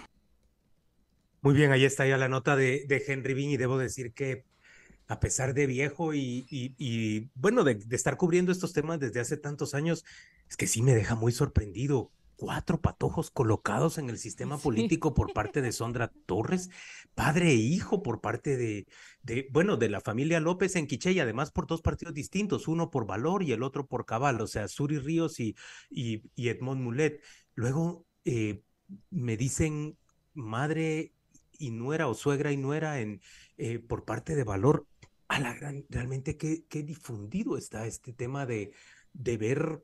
Muy 1.41 1.55
bien, 1.55 1.71
ahí 1.71 1.85
está 1.85 2.07
ya 2.07 2.19
la 2.19 2.29
nota 2.29 2.57
de, 2.57 3.05
Henry 3.07 3.35
Bean 3.35 3.51
y 3.51 3.57
debo 3.57 3.79
decir 3.79 4.13
que 4.13 4.45
a 5.07 5.21
pesar 5.21 5.55
de 5.55 5.67
viejo 5.67 6.13
y 6.15 7.31
bueno, 7.35 7.65
de, 7.65 7.77
de, 7.77 7.97
estar 7.97 8.17
cubriendo 8.17 8.53
estos 8.53 8.73
temas 8.73 8.99
desde 8.99 9.21
hace 9.21 9.37
tantos 9.37 9.75
años, 9.75 10.05
es 10.51 10.57
que 10.57 10.67
sí 10.67 10.83
me 10.83 10.95
deja 10.95 11.15
muy 11.15 11.33
sorprendido. 11.33 12.11
Cuatro 12.39 12.81
patojos 12.81 13.33
colocados 13.33 13.99
en 13.99 14.09
el 14.11 14.17
sistema 14.17 14.59
político 14.59 15.13
por 15.13 15.33
parte 15.33 15.61
de 15.61 15.73
Sondra 15.73 16.13
Torres, 16.25 16.71
padre 17.17 17.51
e 17.51 17.55
hijo 17.55 18.01
por 18.01 18.21
parte 18.21 18.57
de, 18.57 18.87
de, 19.23 19.49
bueno, 19.51 19.77
de 19.77 19.89
la 19.89 20.01
familia 20.01 20.39
López 20.39 20.77
en 20.77 20.87
Quiché 20.87 21.11
y 21.11 21.19
además 21.19 21.51
por 21.51 21.67
dos 21.67 21.83
partidos 21.83 22.15
distintos, 22.15 22.69
uno 22.69 22.91
por 22.91 23.07
Valor 23.07 23.43
y 23.43 23.51
el 23.51 23.65
otro 23.65 23.89
por 23.89 24.07
Cabal, 24.07 24.41
o 24.41 24.47
sea, 24.47 24.69
Suri 24.69 24.99
Ríos 24.99 25.41
y, 25.41 25.57
y, 25.91 26.23
y 26.37 26.49
Edmond 26.49 26.81
Mulet. 26.81 27.21
Luego 27.55 28.07
eh, 28.25 28.63
me 29.11 29.37
dicen 29.37 29.99
madre 30.33 31.13
y 31.59 31.73
nuera 31.73 32.07
o 32.07 32.15
suegra 32.15 32.53
y 32.53 32.57
nuera 32.57 33.01
en, 33.01 33.21
eh, 33.57 33.81
por 33.81 34.05
parte 34.05 34.37
de 34.37 34.45
Valor 34.45 34.87
a 35.27 35.41
la 35.41 35.55
gran, 35.55 35.85
realmente 35.89 36.37
qué, 36.37 36.65
qué 36.69 36.85
difundido 36.85 37.59
está 37.59 37.85
este 37.85 38.13
tema 38.13 38.47
de, 38.47 38.73
de 39.13 39.37
ver 39.37 39.83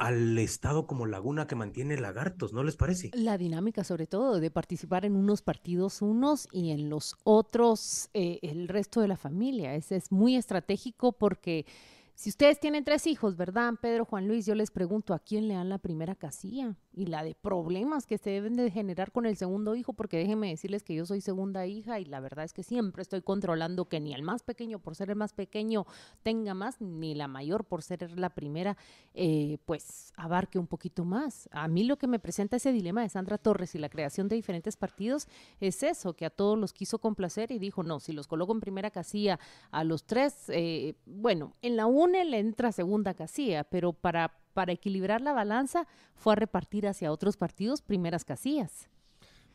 al 0.00 0.38
Estado 0.38 0.86
como 0.86 1.04
laguna 1.04 1.46
que 1.46 1.54
mantiene 1.54 2.00
lagartos, 2.00 2.54
¿no 2.54 2.64
les 2.64 2.74
parece? 2.74 3.10
La 3.12 3.36
dinámica, 3.36 3.84
sobre 3.84 4.06
todo, 4.06 4.40
de 4.40 4.50
participar 4.50 5.04
en 5.04 5.14
unos 5.14 5.42
partidos 5.42 6.00
unos 6.00 6.48
y 6.52 6.70
en 6.70 6.88
los 6.88 7.16
otros 7.22 8.08
eh, 8.14 8.38
el 8.40 8.66
resto 8.68 9.02
de 9.02 9.08
la 9.08 9.18
familia. 9.18 9.74
Ese 9.74 9.96
es 9.96 10.10
muy 10.10 10.36
estratégico 10.36 11.12
porque 11.12 11.66
si 12.14 12.30
ustedes 12.30 12.58
tienen 12.58 12.82
tres 12.82 13.06
hijos, 13.06 13.36
¿verdad, 13.36 13.74
Pedro, 13.80 14.06
Juan 14.06 14.26
Luis? 14.26 14.46
Yo 14.46 14.54
les 14.54 14.70
pregunto, 14.70 15.12
¿a 15.12 15.18
quién 15.18 15.48
le 15.48 15.54
dan 15.54 15.68
la 15.68 15.78
primera 15.78 16.14
casilla? 16.14 16.74
Y 16.92 17.06
la 17.06 17.22
de 17.22 17.34
problemas 17.34 18.06
que 18.06 18.18
se 18.18 18.30
deben 18.30 18.56
de 18.56 18.70
generar 18.70 19.12
con 19.12 19.26
el 19.26 19.36
segundo 19.36 19.74
hijo, 19.76 19.92
porque 19.92 20.16
déjenme 20.16 20.48
decirles 20.48 20.82
que 20.82 20.94
yo 20.94 21.06
soy 21.06 21.20
segunda 21.20 21.66
hija 21.66 22.00
y 22.00 22.04
la 22.04 22.20
verdad 22.20 22.44
es 22.44 22.52
que 22.52 22.62
siempre 22.62 23.02
estoy 23.02 23.22
controlando 23.22 23.88
que 23.88 24.00
ni 24.00 24.12
el 24.12 24.22
más 24.22 24.42
pequeño, 24.42 24.80
por 24.80 24.96
ser 24.96 25.10
el 25.10 25.16
más 25.16 25.32
pequeño, 25.32 25.86
tenga 26.22 26.54
más, 26.54 26.80
ni 26.80 27.14
la 27.14 27.28
mayor, 27.28 27.64
por 27.64 27.82
ser 27.82 28.18
la 28.18 28.30
primera, 28.30 28.76
eh, 29.14 29.58
pues 29.66 30.12
abarque 30.16 30.58
un 30.58 30.66
poquito 30.66 31.04
más. 31.04 31.48
A 31.52 31.68
mí 31.68 31.84
lo 31.84 31.96
que 31.96 32.06
me 32.06 32.18
presenta 32.18 32.56
ese 32.56 32.72
dilema 32.72 33.02
de 33.02 33.08
Sandra 33.08 33.38
Torres 33.38 33.74
y 33.74 33.78
la 33.78 33.88
creación 33.88 34.28
de 34.28 34.36
diferentes 34.36 34.76
partidos 34.76 35.28
es 35.60 35.82
eso, 35.82 36.14
que 36.14 36.26
a 36.26 36.30
todos 36.30 36.58
los 36.58 36.72
quiso 36.72 36.98
complacer 36.98 37.52
y 37.52 37.58
dijo, 37.58 37.82
no, 37.82 38.00
si 38.00 38.12
los 38.12 38.26
coloco 38.26 38.52
en 38.52 38.60
primera 38.60 38.90
casilla 38.90 39.38
a 39.70 39.84
los 39.84 40.04
tres, 40.04 40.44
eh, 40.48 40.94
bueno, 41.06 41.54
en 41.62 41.76
la 41.76 41.86
una 41.86 42.24
le 42.24 42.38
entra 42.38 42.72
segunda 42.72 43.14
casilla, 43.14 43.64
pero 43.64 43.92
para, 43.92 44.32
para 44.52 44.72
equilibrar 44.72 45.20
la 45.20 45.32
balanza 45.32 45.86
fue 46.14 46.34
a 46.34 46.36
repartir 46.36 46.86
hacia 46.86 47.12
otros 47.12 47.36
partidos 47.36 47.82
primeras 47.82 48.24
casillas. 48.24 48.88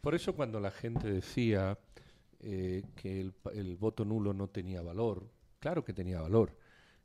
Por 0.02 0.16
eso 0.16 0.36
cuando 0.36 0.60
la 0.60 0.72
gente 0.72 1.12
decía 1.12 1.78
eh, 2.40 2.84
que 2.96 3.32
el, 3.54 3.76
voto 3.78 4.06
nulo 4.06 4.34
no 4.34 4.48
tenía 4.48 4.82
valor, 4.82 5.28
claro 5.60 5.84
que 5.84 5.94
tenía 5.94 6.22
valor. 6.22 6.56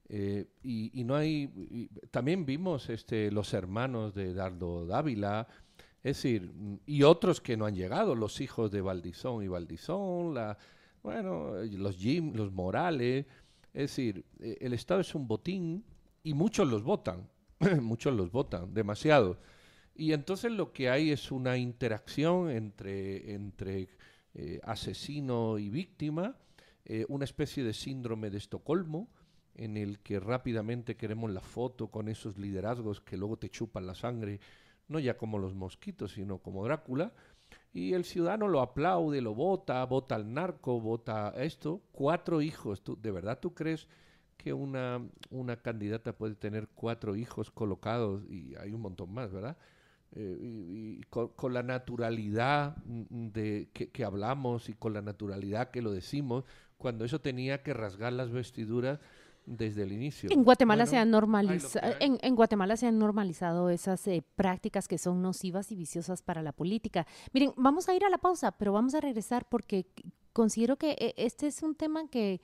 Eh, 0.09 0.49
y, 0.63 1.05
no 1.05 1.15
hay, 1.15 1.89
también 2.11 2.45
vimos 2.45 2.91
este, 2.91 3.31
los 3.31 3.55
hermanos 3.55 4.13
de 4.13 4.35
Dardo 4.35 4.85
Dávila, 4.85 5.47
es 6.03 6.17
decir, 6.17 6.53
y 6.85 7.05
otros 7.05 7.41
que 7.41 7.57
no 7.57 7.65
han 7.65 7.75
llegado, 7.75 8.15
los 8.15 8.41
hijos 8.41 8.71
de 8.71 8.81
Valdizón 8.81 9.45
y 9.45 9.49
Valdizón, 9.49 10.35
la, 10.35 10.59
bueno, 11.03 11.55
los 11.63 11.97
Jim, 11.97 12.35
los 12.35 12.53
Morales, 12.53 13.27
es 13.73 13.83
decir, 13.83 14.25
eh, 14.41 14.59
el 14.61 14.73
Estado 14.73 15.01
es 15.01 15.15
un 15.15 15.27
botín 15.29 15.85
y 16.23 16.35
muchos 16.35 16.69
los 16.69 16.83
votan, 16.83 17.29
muchos 17.81 18.15
los 18.15 18.31
votan, 18.31 18.73
demasiado. 18.75 19.39
Y 19.95 20.13
entonces 20.13 20.53
lo 20.53 20.73
que 20.73 20.89
hay 20.89 21.11
es 21.11 21.31
una 21.31 21.59
interacción 21.59 22.51
entre, 22.51 23.35
entre 23.35 23.89
eh, 24.35 24.61
asesino 24.65 25.59
y 25.59 25.69
víctima, 25.69 26.37
eh, 26.85 27.05
una 27.09 27.25
especie 27.25 27.63
de 27.63 27.75
síndrome 27.75 28.31
de 28.31 28.39
Estocolmo, 28.39 29.09
en 29.55 29.77
el 29.77 29.99
que 30.01 30.19
rápidamente 30.21 30.97
queremos 30.97 31.31
la 31.31 31.43
foto 31.43 31.89
con 31.89 32.09
esos 32.09 32.39
liderazgos 32.39 33.01
que 33.01 33.17
luego 33.17 33.37
te 33.37 33.51
chupan 33.51 33.87
la 33.87 33.95
sangre, 33.95 34.41
no 34.89 34.99
ya 34.99 35.17
como 35.17 35.39
los 35.39 35.55
mosquitos, 35.55 36.13
sino 36.13 36.39
como 36.39 36.65
Drácula, 36.65 37.13
y 37.73 37.93
el 37.93 38.05
ciudadano 38.05 38.49
lo 38.49 38.61
aplaude, 38.61 39.21
lo 39.21 39.35
vota, 39.35 39.85
vota 39.85 40.15
al 40.15 40.33
narco, 40.33 40.81
vota 40.81 41.33
esto. 41.37 41.83
Cuatro 41.93 42.43
hijos. 42.43 42.83
¿Tú, 42.83 42.99
¿De 43.01 43.11
verdad 43.11 43.39
tú 43.41 43.55
crees 43.55 43.87
que 44.43 44.53
una, 44.53 45.01
una 45.31 45.57
candidata 45.57 46.13
puede 46.13 46.35
tener 46.35 46.69
cuatro 46.75 47.17
hijos 47.17 47.51
colocados? 47.51 48.25
Y 48.31 48.55
hay 48.57 48.73
un 48.73 48.81
montón 48.81 49.13
más, 49.13 49.33
¿verdad? 49.33 49.57
Eh, 50.13 50.39
y, 50.41 50.99
y 50.99 51.03
con, 51.11 51.29
con, 51.29 51.53
la 51.53 51.63
naturalidad 51.63 52.77
de 52.85 53.69
que, 53.73 53.91
que, 53.91 54.05
hablamos 54.05 54.69
y 54.69 54.75
con 54.75 54.93
la 54.93 55.03
naturalidad 55.03 55.71
que 55.71 55.83
lo 55.83 55.93
decimos, 55.93 56.45
cuando 56.79 57.05
eso 57.05 57.21
tenía 57.21 57.63
que 57.63 57.75
rasgar 57.75 58.13
las 58.13 58.31
vestiduras 58.31 58.99
desde 59.47 59.83
el 59.83 59.93
inicio. 59.93 60.31
En 60.31 60.45
Guatemala, 60.45 60.85
bueno, 60.85 60.91
se, 60.91 60.99
han 60.99 61.11
normaliza 61.11 61.81
en, 62.01 62.19
en, 62.23 62.37
Guatemala 62.37 62.77
se 62.77 62.87
han 62.87 62.99
normalizado 62.99 63.71
esas 63.71 64.07
eh, 64.07 64.23
prácticas 64.37 64.87
que 64.87 64.99
son 64.99 65.23
nocivas 65.23 65.73
y 65.73 65.77
viciosas 65.77 66.23
para 66.23 66.43
la 66.43 66.53
política. 66.53 67.07
Miren, 67.33 67.53
vamos 67.57 67.89
a 67.89 67.95
ir 67.95 68.05
a 68.05 68.11
la 68.11 68.19
pausa, 68.19 68.53
pero 68.53 68.73
vamos 68.73 68.95
a 68.95 69.01
regresar 69.01 69.47
porque 69.49 69.87
considero 70.33 70.77
que 70.77 70.93
eh, 70.93 71.15
este 71.17 71.47
es 71.47 71.63
un 71.63 71.75
tema 71.75 72.09
que, 72.09 72.41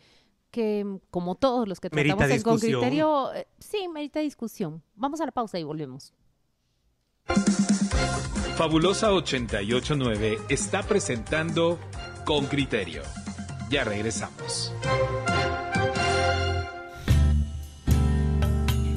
que 0.56 0.86
como 1.10 1.34
todos 1.34 1.68
los 1.68 1.80
que 1.80 1.90
tratamos 1.90 2.30
en 2.30 2.40
con 2.40 2.58
criterio, 2.58 3.34
eh, 3.34 3.46
sí, 3.58 3.88
merita 3.92 4.20
discusión. 4.20 4.82
Vamos 4.94 5.20
a 5.20 5.26
la 5.26 5.32
pausa 5.32 5.58
y 5.58 5.64
volvemos. 5.64 6.14
Fabulosa 8.56 9.12
889 9.12 10.38
está 10.48 10.82
presentando 10.82 11.78
Con 12.24 12.46
Criterio. 12.46 13.02
Ya 13.68 13.84
regresamos. 13.84 14.72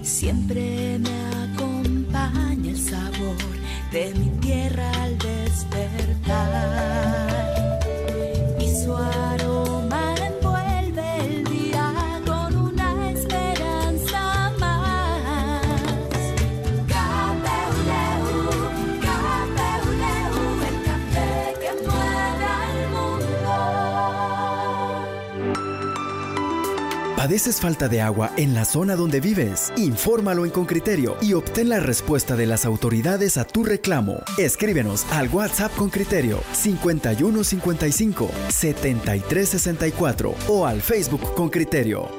Siempre 0.02 0.98
me 1.00 1.54
acompaña 1.54 2.70
el 2.70 2.80
sabor 2.80 3.36
de 3.92 4.14
mi 4.14 4.30
tierra 4.40 4.90
al 5.04 5.18
despertar. 5.18 6.30
Y 8.62 8.70
su 8.82 8.94
¿Padeces 27.30 27.62
falta 27.62 27.88
de 27.88 28.02
agua 28.02 28.32
en 28.38 28.56
la 28.56 28.66
zona 28.66 28.96
donde 28.96 29.22
vives? 29.22 29.72
Infórmalo 29.78 30.46
en 30.46 30.52
Concriterio 30.52 31.16
y 31.22 31.34
obtén 31.34 31.70
la 31.70 31.80
respuesta 31.80 32.36
de 32.36 32.48
las 32.48 32.66
autoridades 32.66 33.38
a 33.38 33.46
tu 33.46 33.64
reclamo. 33.64 34.24
Escríbenos 34.40 35.06
al 35.12 35.30
WhatsApp 35.30 35.72
con 35.76 35.92
criterio 35.92 36.42
5155 36.54 38.32
7364 38.48 40.36
o 40.48 40.66
al 40.66 40.82
Facebook 40.82 41.36
con 41.36 41.50
criterio. 41.50 42.10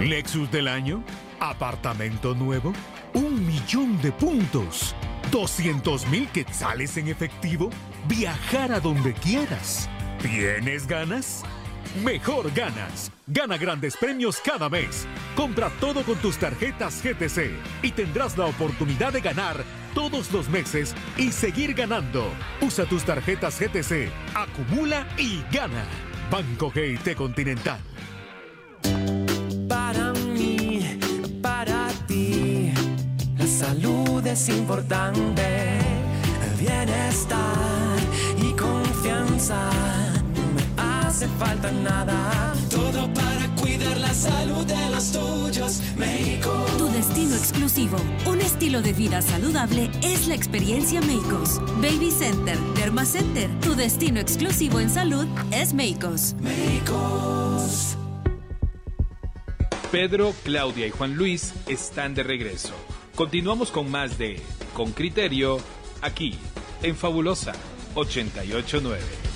Lexus 0.00 0.50
del 0.50 0.66
año, 0.66 1.04
apartamento 1.38 2.34
nuevo, 2.34 2.72
un 3.14 3.46
millón 3.46 4.02
de 4.02 4.10
puntos, 4.10 4.96
200 5.30 6.08
mil 6.08 6.26
quetzales 6.30 6.96
en 6.96 7.06
efectivo, 7.06 7.70
viajar 8.08 8.72
a 8.72 8.80
donde 8.80 9.14
quieras. 9.14 9.88
¿Tienes 10.20 10.88
ganas? 10.88 11.44
Mejor 11.96 12.52
ganas. 12.54 13.10
Gana 13.26 13.56
grandes 13.58 13.96
premios 13.96 14.40
cada 14.40 14.68
mes. 14.68 15.06
Compra 15.34 15.70
todo 15.80 16.02
con 16.04 16.16
tus 16.18 16.36
tarjetas 16.38 17.02
GTC 17.02 17.50
y 17.82 17.90
tendrás 17.90 18.38
la 18.38 18.46
oportunidad 18.46 19.12
de 19.12 19.20
ganar 19.20 19.56
todos 19.92 20.30
los 20.30 20.48
meses 20.48 20.94
y 21.16 21.32
seguir 21.32 21.74
ganando. 21.74 22.30
Usa 22.60 22.84
tus 22.84 23.02
tarjetas 23.02 23.58
GTC, 23.58 24.08
acumula 24.34 25.04
y 25.18 25.42
gana. 25.50 25.84
Banco 26.30 26.70
GT 26.70 27.16
Continental. 27.16 27.80
Para 29.68 30.12
mí, 30.12 30.96
para 31.42 31.88
ti, 32.06 32.72
la 33.36 33.46
salud 33.46 34.24
es 34.24 34.48
importante. 34.48 35.80
Bienestar 36.56 37.98
y 38.40 38.52
confianza 38.52 40.09
hace 41.10 41.26
falta 41.26 41.72
nada. 41.72 42.54
Todo 42.70 43.12
para 43.12 43.48
cuidar 43.56 43.96
la 43.98 44.14
salud 44.14 44.64
de 44.64 44.90
los 44.90 45.10
tuyos, 45.10 45.82
México. 45.96 46.50
Tu 46.78 46.86
destino 46.88 47.34
exclusivo, 47.34 47.96
un 48.26 48.40
estilo 48.40 48.80
de 48.80 48.92
vida 48.92 49.20
saludable 49.20 49.90
es 50.02 50.28
la 50.28 50.36
experiencia 50.36 51.00
Meicos. 51.00 51.60
Baby 51.82 52.12
Center, 52.12 52.56
Derma 52.76 53.04
Center, 53.04 53.50
tu 53.60 53.74
destino 53.74 54.20
exclusivo 54.20 54.78
en 54.78 54.88
salud 54.88 55.26
es 55.50 55.74
Meicos. 55.74 56.34
Méxicos. 56.40 57.96
Pedro, 59.90 60.32
Claudia 60.44 60.86
y 60.86 60.90
Juan 60.90 61.16
Luis 61.16 61.52
están 61.66 62.14
de 62.14 62.22
regreso. 62.22 62.72
Continuamos 63.16 63.72
con 63.72 63.90
más 63.90 64.16
de 64.16 64.40
Con 64.72 64.92
Criterio, 64.92 65.58
aquí, 66.02 66.38
en 66.84 66.94
Fabulosa 66.94 67.52
889. 67.94 69.29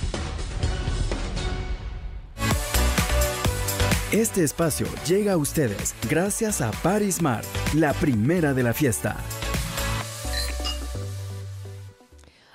Este 4.15 4.45
espacio 4.45 4.87
llega 5.05 5.33
a 5.33 5.37
ustedes 5.37 5.93
gracias 6.09 6.61
a 6.61 6.71
Paris 6.71 7.21
Mart, 7.21 7.45
la 7.73 7.91
primera 7.91 8.53
de 8.53 8.63
la 8.63 8.71
fiesta. 8.71 9.17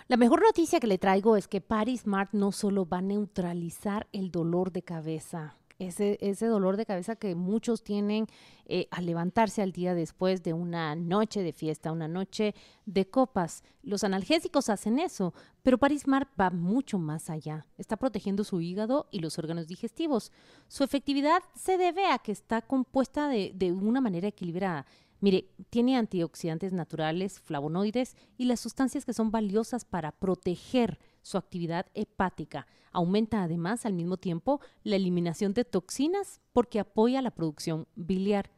La 0.09 0.17
mejor 0.17 0.41
noticia 0.41 0.81
que 0.81 0.87
le 0.87 0.97
traigo 0.97 1.37
es 1.37 1.49
que 1.49 1.61
Paris 1.61 2.01
Smart 2.01 2.31
no 2.33 2.51
solo 2.53 2.89
va 2.89 2.97
a 2.97 3.03
neutralizar 3.03 4.09
el 4.13 4.31
dolor 4.31 4.73
de 4.73 4.81
cabeza, 4.81 5.59
ese, 5.81 6.19
ese 6.21 6.47
dolor 6.47 6.77
de 6.77 6.87
cabeza 6.87 7.17
que 7.17 7.35
muchos 7.35 7.83
tienen 7.83 8.27
eh, 8.67 8.87
al 8.91 9.07
levantarse 9.07 9.63
al 9.63 9.73
día 9.73 9.95
después 9.95 10.43
de 10.43 10.53
una 10.53 10.95
noche 10.95 11.43
de 11.43 11.53
fiesta, 11.53 11.91
una 11.91 12.07
noche 12.07 12.55
de 12.85 13.09
copas. 13.09 13.65
Los 13.83 14.05
analgésicos 14.05 14.69
hacen 14.69 14.99
eso, 14.99 15.33
pero 15.63 15.79
Paris 15.79 16.03
Smart 16.03 16.29
va 16.39 16.51
mucho 16.51 16.99
más 16.99 17.31
allá. 17.31 17.67
Está 17.79 17.97
protegiendo 17.97 18.45
su 18.45 18.61
hígado 18.61 19.09
y 19.11 19.21
los 19.21 19.39
órganos 19.39 19.67
digestivos. 19.67 20.33
Su 20.69 20.85
efectividad 20.85 21.43
se 21.55 21.79
debe 21.79 22.07
a 22.07 22.19
que 22.19 22.33
está 22.33 22.61
compuesta 22.61 23.29
de, 23.29 23.53
de 23.55 23.73
una 23.73 24.03
manera 24.03 24.29
equilibrada. 24.29 24.87
Mire, 25.21 25.49
tiene 25.71 25.97
antioxidantes 25.97 26.73
naturales, 26.73 27.41
flavonoides 27.41 28.17
y 28.37 28.45
las 28.45 28.61
sustancias 28.61 29.05
que 29.05 29.15
son 29.15 29.31
valiosas 29.31 29.85
para 29.85 30.13
proteger 30.13 30.99
su 31.23 31.39
actividad 31.39 31.87
hepática. 31.95 32.67
Aumenta 32.93 33.43
además 33.43 33.87
al 33.87 33.93
mismo 33.93 34.17
tiempo 34.17 34.61
la 34.83 34.97
eliminación 34.97 35.55
de 35.55 35.65
toxinas 35.65 36.41
porque 36.53 36.81
apoya 36.81 37.23
la 37.23 37.31
producción 37.31 37.87
biliar. 37.95 38.51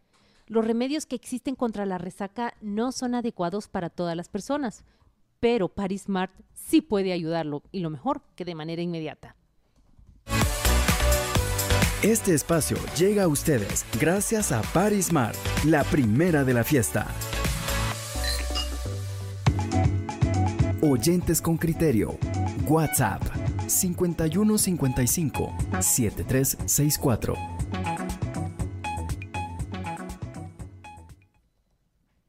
Los 0.47 0.67
remedios 0.67 1.07
que 1.07 1.17
existen 1.17 1.55
contra 1.55 1.87
la 1.87 1.99
resaca 1.99 2.55
no 2.61 2.93
son 2.93 3.15
adecuados 3.15 3.69
para 3.69 3.91
todas 3.91 4.17
las 4.17 4.29
personas, 4.29 4.85
pero 5.41 5.69
Paris 5.69 6.03
Smart 6.03 6.33
sí 6.55 6.81
puede 6.81 7.13
ayudarlo 7.13 7.63
y 7.73 7.81
lo 7.81 7.91
mejor 7.91 8.23
que 8.37 8.45
de 8.45 8.55
manera 8.55 8.83
inmediata. 8.83 9.37
Este 12.03 12.35
espacio 12.35 12.77
llega 12.99 13.25
a 13.25 13.29
ustedes 13.29 13.87
gracias 14.01 14.51
a 14.51 14.61
Paris 14.75 15.07
Smart, 15.07 15.37
la 15.65 15.85
primera 15.85 16.43
de 16.43 16.55
la 16.55 16.65
fiesta. 16.65 17.07
Oyentes 20.81 21.41
con 21.41 21.57
criterio. 21.57 22.19
WhatsApp 22.69 23.42
5155 23.67 25.55
7364. 25.81 27.37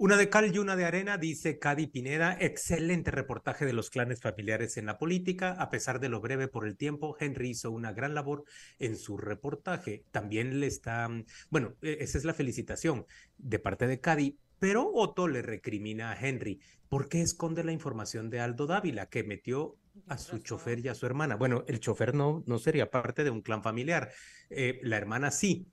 Una 0.03 0.17
de 0.17 0.29
cal 0.29 0.53
y 0.53 0.59
una 0.59 0.75
de 0.75 0.83
arena, 0.83 1.17
dice 1.17 1.59
Cady 1.59 1.87
Pineda. 1.87 2.35
Excelente 2.37 3.09
reportaje 3.09 3.65
de 3.65 3.71
los 3.71 3.89
clanes 3.89 4.19
familiares 4.19 4.75
en 4.75 4.85
la 4.85 4.97
política. 4.97 5.53
A 5.53 5.69
pesar 5.69 6.01
de 6.01 6.09
lo 6.09 6.19
breve 6.19 6.49
por 6.49 6.67
el 6.67 6.75
tiempo, 6.75 7.15
Henry 7.17 7.51
hizo 7.51 7.71
una 7.71 7.93
gran 7.93 8.13
labor 8.13 8.43
en 8.79 8.97
su 8.97 9.15
reportaje. 9.15 10.03
También 10.11 10.59
le 10.59 10.67
está, 10.67 11.07
bueno, 11.49 11.77
e, 11.81 11.99
esa 12.01 12.17
es 12.17 12.25
la 12.25 12.33
felicitación 12.33 13.05
de 13.37 13.59
parte 13.59 13.87
de 13.87 14.01
Cady, 14.01 14.37
pero 14.59 14.91
Otto 14.93 15.29
le 15.29 15.41
recrimina 15.41 16.11
a 16.11 16.19
Henry. 16.19 16.59
¿Por 16.89 17.07
qué 17.07 17.21
esconde 17.21 17.63
la 17.63 17.71
información 17.71 18.29
de 18.29 18.41
Aldo 18.41 18.67
Dávila, 18.67 19.05
que 19.05 19.23
metió 19.23 19.77
a 20.07 20.17
su 20.17 20.39
chofer 20.39 20.79
y 20.79 20.87
a 20.87 20.95
su 20.95 21.05
hermana? 21.05 21.35
Bueno, 21.35 21.63
el 21.67 21.79
chofer 21.79 22.13
no, 22.15 22.43
no 22.45 22.59
sería 22.59 22.89
parte 22.89 23.23
de 23.23 23.29
un 23.29 23.41
clan 23.41 23.63
familiar. 23.63 24.09
Eh, 24.49 24.79
la 24.83 24.97
hermana 24.97 25.31
sí, 25.31 25.67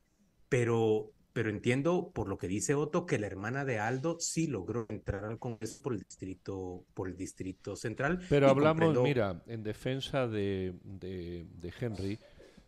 pero 0.49 1.13
pero 1.33 1.49
entiendo 1.49 2.11
por 2.13 2.29
lo 2.29 2.37
que 2.39 2.49
dice 2.49 2.75
Otto 2.75 3.07
que 3.07 3.17
la 3.17 3.29
hermana 3.29 3.65
de 3.65 3.79
Aldo 3.79 4.17
sí 4.19 4.49
logró 4.49 4.85
entrar 4.89 5.25
al 5.25 5.39
Congreso 5.39 5.81
por 5.81 5.93
el 5.93 6.01
distrito, 6.01 6.85
por 6.93 7.09
el 7.09 7.17
distrito 7.17 7.77
central. 7.77 8.19
Pero 8.29 8.49
hablamos, 8.49 8.81
comprendo- 8.89 9.03
mira, 9.05 9.41
en 9.47 9.63
defensa 9.63 10.27
de, 10.27 10.75
de- 10.83 11.47
de 11.55 11.73
Henry, 11.81 12.19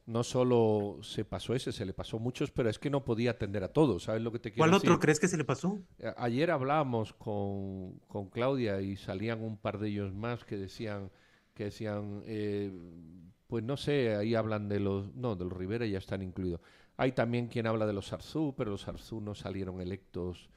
no 0.06 0.22
solo 0.22 0.98
se 1.02 1.24
pasó 1.24 1.56
ese, 1.56 1.72
se 1.72 1.84
le 1.84 1.92
pasó 1.92 2.20
muchos, 2.20 2.52
pero 2.52 2.70
es 2.70 2.78
que 2.78 2.89
no 2.89 3.05
podía 3.05 3.32
atender 3.32 3.64
a 3.64 3.72
todos, 3.72 4.05
¿sabes 4.05 4.22
lo 4.22 4.31
que 4.31 4.39
te 4.39 4.52
quiero 4.52 4.60
¿Cuál 4.62 4.70
decir? 4.70 4.90
otro 4.90 5.00
crees 5.00 5.18
que 5.18 5.26
se 5.28 5.36
le 5.36 5.44
pasó? 5.44 5.82
A- 6.00 6.24
Ayer 6.24 6.52
hablábamos 6.52 7.12
con, 7.14 7.98
con 8.06 8.31
Claudia 8.31 8.81
y 8.81 8.97
salían 8.97 9.42
un 9.42 9.58
par 9.58 9.81
de 9.81 9.89
ellos 9.89 10.14
más 10.14 10.44
que 10.44 10.56
decían, 10.56 11.10
que 11.55 11.64
decían, 11.64 12.22
eh, 12.26 12.72
pues 13.47 13.62
no 13.64 13.76
sé, 13.76 14.14
ahí 14.16 14.34
hablan 14.34 14.68
de 14.68 14.81
los, 14.81 15.14
no, 15.14 15.36
de 15.36 15.44
los 15.44 15.52
Rivera 15.52 15.86
ya 15.86 15.98
están 15.98 16.22
incluidos. 16.22 16.60
Hay 16.97 17.12
también 17.12 17.48
quien 17.48 17.66
habla 17.66 17.86
de 17.86 17.92
los 17.92 18.12
Arzú, 18.12 18.55
pero 18.56 18.70
los 18.70 18.89
Arzú 18.89 19.20
no 19.20 19.34
salieron 19.34 19.81
electos, 19.81 20.48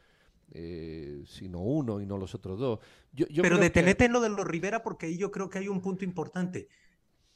eh, 0.52 1.24
sino 1.26 1.60
uno 1.60 2.00
y 2.02 2.06
no 2.06 2.18
los 2.18 2.36
otros 2.36 2.60
dos. 2.60 2.80
Yo, 3.12 3.28
yo 3.28 3.42
Pero 3.42 3.58
que- 3.58 3.64
detenete 3.64 4.06
en 4.06 4.14
lo 4.14 4.22
de 4.22 4.30
los 4.30 4.46
Rivera 4.46 4.84
porque 4.84 5.08
ahí 5.08 5.18
yo 5.18 5.32
creo 5.32 5.50
que 5.50 5.60
hay 5.60 5.68
un 5.68 5.82
punto 5.82 6.06
importante. 6.06 6.68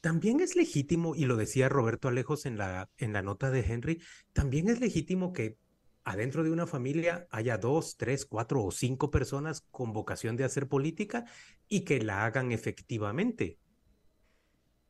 También 0.00 0.40
es 0.40 0.56
legítimo, 0.56 1.14
y 1.14 1.26
lo 1.26 1.36
decía 1.36 1.68
Roberto 1.68 2.08
Alejos 2.08 2.46
en 2.46 2.56
la, 2.56 2.88
en 2.96 3.12
la 3.12 3.20
nota 3.22 3.50
de 3.50 3.60
Henry, 3.60 4.00
también 4.32 4.68
es 4.70 4.80
legítimo 4.80 5.32
que 5.34 5.58
adentro 6.04 6.42
de 6.44 6.50
una 6.50 6.66
familia 6.66 7.26
haya 7.30 7.58
dos, 7.58 7.96
tres, 7.96 8.26
cuatro 8.26 8.64
o 8.64 8.70
cinco 8.70 9.10
personas 9.10 9.66
con 9.70 9.92
vocación 9.92 10.36
de 10.36 10.44
hacer 10.44 10.68
política 10.68 11.24
y 11.68 11.80
que 11.82 12.02
la 12.02 12.24
hagan 12.24 12.52
efectivamente. 12.52 13.58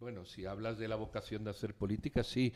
Bueno, 0.00 0.24
si 0.24 0.47
hablas 0.47 0.78
de 0.78 0.89
la 0.89 0.97
vocación 0.97 1.44
de 1.44 1.50
hacer 1.50 1.74
política, 1.74 2.24
sí, 2.24 2.55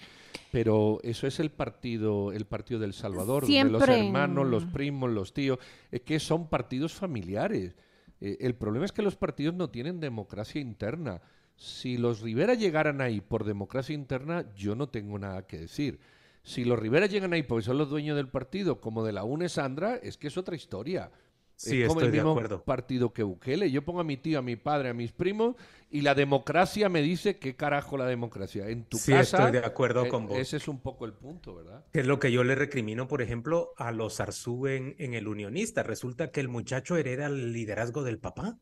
pero 0.51 0.99
eso 1.03 1.27
es 1.27 1.39
el 1.41 1.51
partido, 1.51 2.33
el 2.33 2.47
partido 2.47 2.81
del 2.81 2.95
Salvador, 2.95 3.43
donde 3.43 3.65
los 3.65 3.87
hermanos, 3.87 4.47
los 4.47 4.65
primos, 4.65 5.11
los 5.11 5.35
tíos, 5.35 5.59
es 5.91 6.01
que 6.01 6.19
son 6.21 6.49
partidos 6.49 6.95
familiares. 6.95 7.77
Eh, 8.23 8.39
el 8.41 8.55
problema 8.55 8.87
es 8.87 8.93
que 8.93 9.03
los 9.03 9.17
partidos 9.17 9.55
no 9.55 9.69
tienen 9.69 10.01
democracia 10.01 10.59
interna. 10.59 11.21
Si 11.55 11.99
los 11.99 12.23
Rivera 12.23 12.55
llegaran 12.55 13.03
ahí 13.03 13.21
por 13.21 13.45
democracia 13.45 13.95
interna, 13.95 14.51
yo 14.55 14.75
no 14.75 14.89
tengo 14.89 15.19
nada 15.19 15.47
que 15.47 15.59
decir. 15.59 16.01
Si 16.45 16.63
los 16.65 16.79
Rivera 16.79 17.07
llegan 17.07 17.33
ahí 17.33 17.43
porque 17.43 17.65
son 17.65 17.79
los 17.79 17.89
dueños 17.91 18.17
del 18.17 18.29
partido, 18.29 18.81
como 18.81 19.03
de 19.03 19.13
la 19.13 19.25
UNE 19.25 19.49
Sandra, 19.49 19.97
es 19.97 20.17
que 20.19 20.29
es 20.29 20.37
otra 20.37 20.55
historia. 20.55 21.11
Sí, 21.57 21.81
es 21.83 21.89
como 21.89 22.01
estoy 22.01 22.07
el 22.09 22.13
de 22.13 22.19
mismo 22.19 22.33
acuerdo. 22.33 22.65
partido 22.65 23.13
que 23.13 23.23
Bukele. 23.23 23.71
Yo 23.71 23.85
pongo 23.85 24.01
a 24.01 24.05
mi 24.05 24.17
tío, 24.17 24.41
a 24.41 24.43
mi 24.43 24.57
padre, 24.57 24.91
a 24.91 24.95
mis 24.95 25.13
primos 25.13 25.55
y 25.91 26.03
la 26.03 26.15
democracia 26.15 26.89
me 26.89 27.01
dice 27.01 27.39
qué 27.39 27.57
carajo 27.57 27.97
la 27.97 28.07
democracia. 28.07 28.69
En 28.69 28.85
tu 28.85 28.99
Sí, 28.99 29.13
casa. 29.13 29.39
estoy 29.39 29.53
de 29.61 29.65
acuerdo 29.67 30.05
eh, 30.05 30.09
con 30.09 30.27
vos. 30.27 30.37
Ese 30.37 30.57
es 30.59 30.69
un 30.69 30.81
poco 30.81 31.07
el 31.07 31.13
punto, 31.15 31.55
¿verdad? 31.55 31.85
Que 31.93 32.01
es 32.01 32.07
lo 32.07 32.19
que 32.19 32.31
yo 32.33 32.45
le 32.45 32.57
recrimino, 32.57 33.09
por 33.09 33.23
ejemplo, 33.23 33.71
a 33.79 33.93
los 33.93 34.21
Arzú 34.21 34.67
en, 34.67 34.97
en 34.99 35.15
el 35.15 35.29
Unionista. 35.29 35.83
Resulta 35.83 36.31
que 36.33 36.41
el 36.41 36.49
muchacho 36.49 36.97
hereda 36.97 37.27
el 37.27 37.53
liderazgo 37.53 38.03
del 38.03 38.19
papá. 38.19 38.59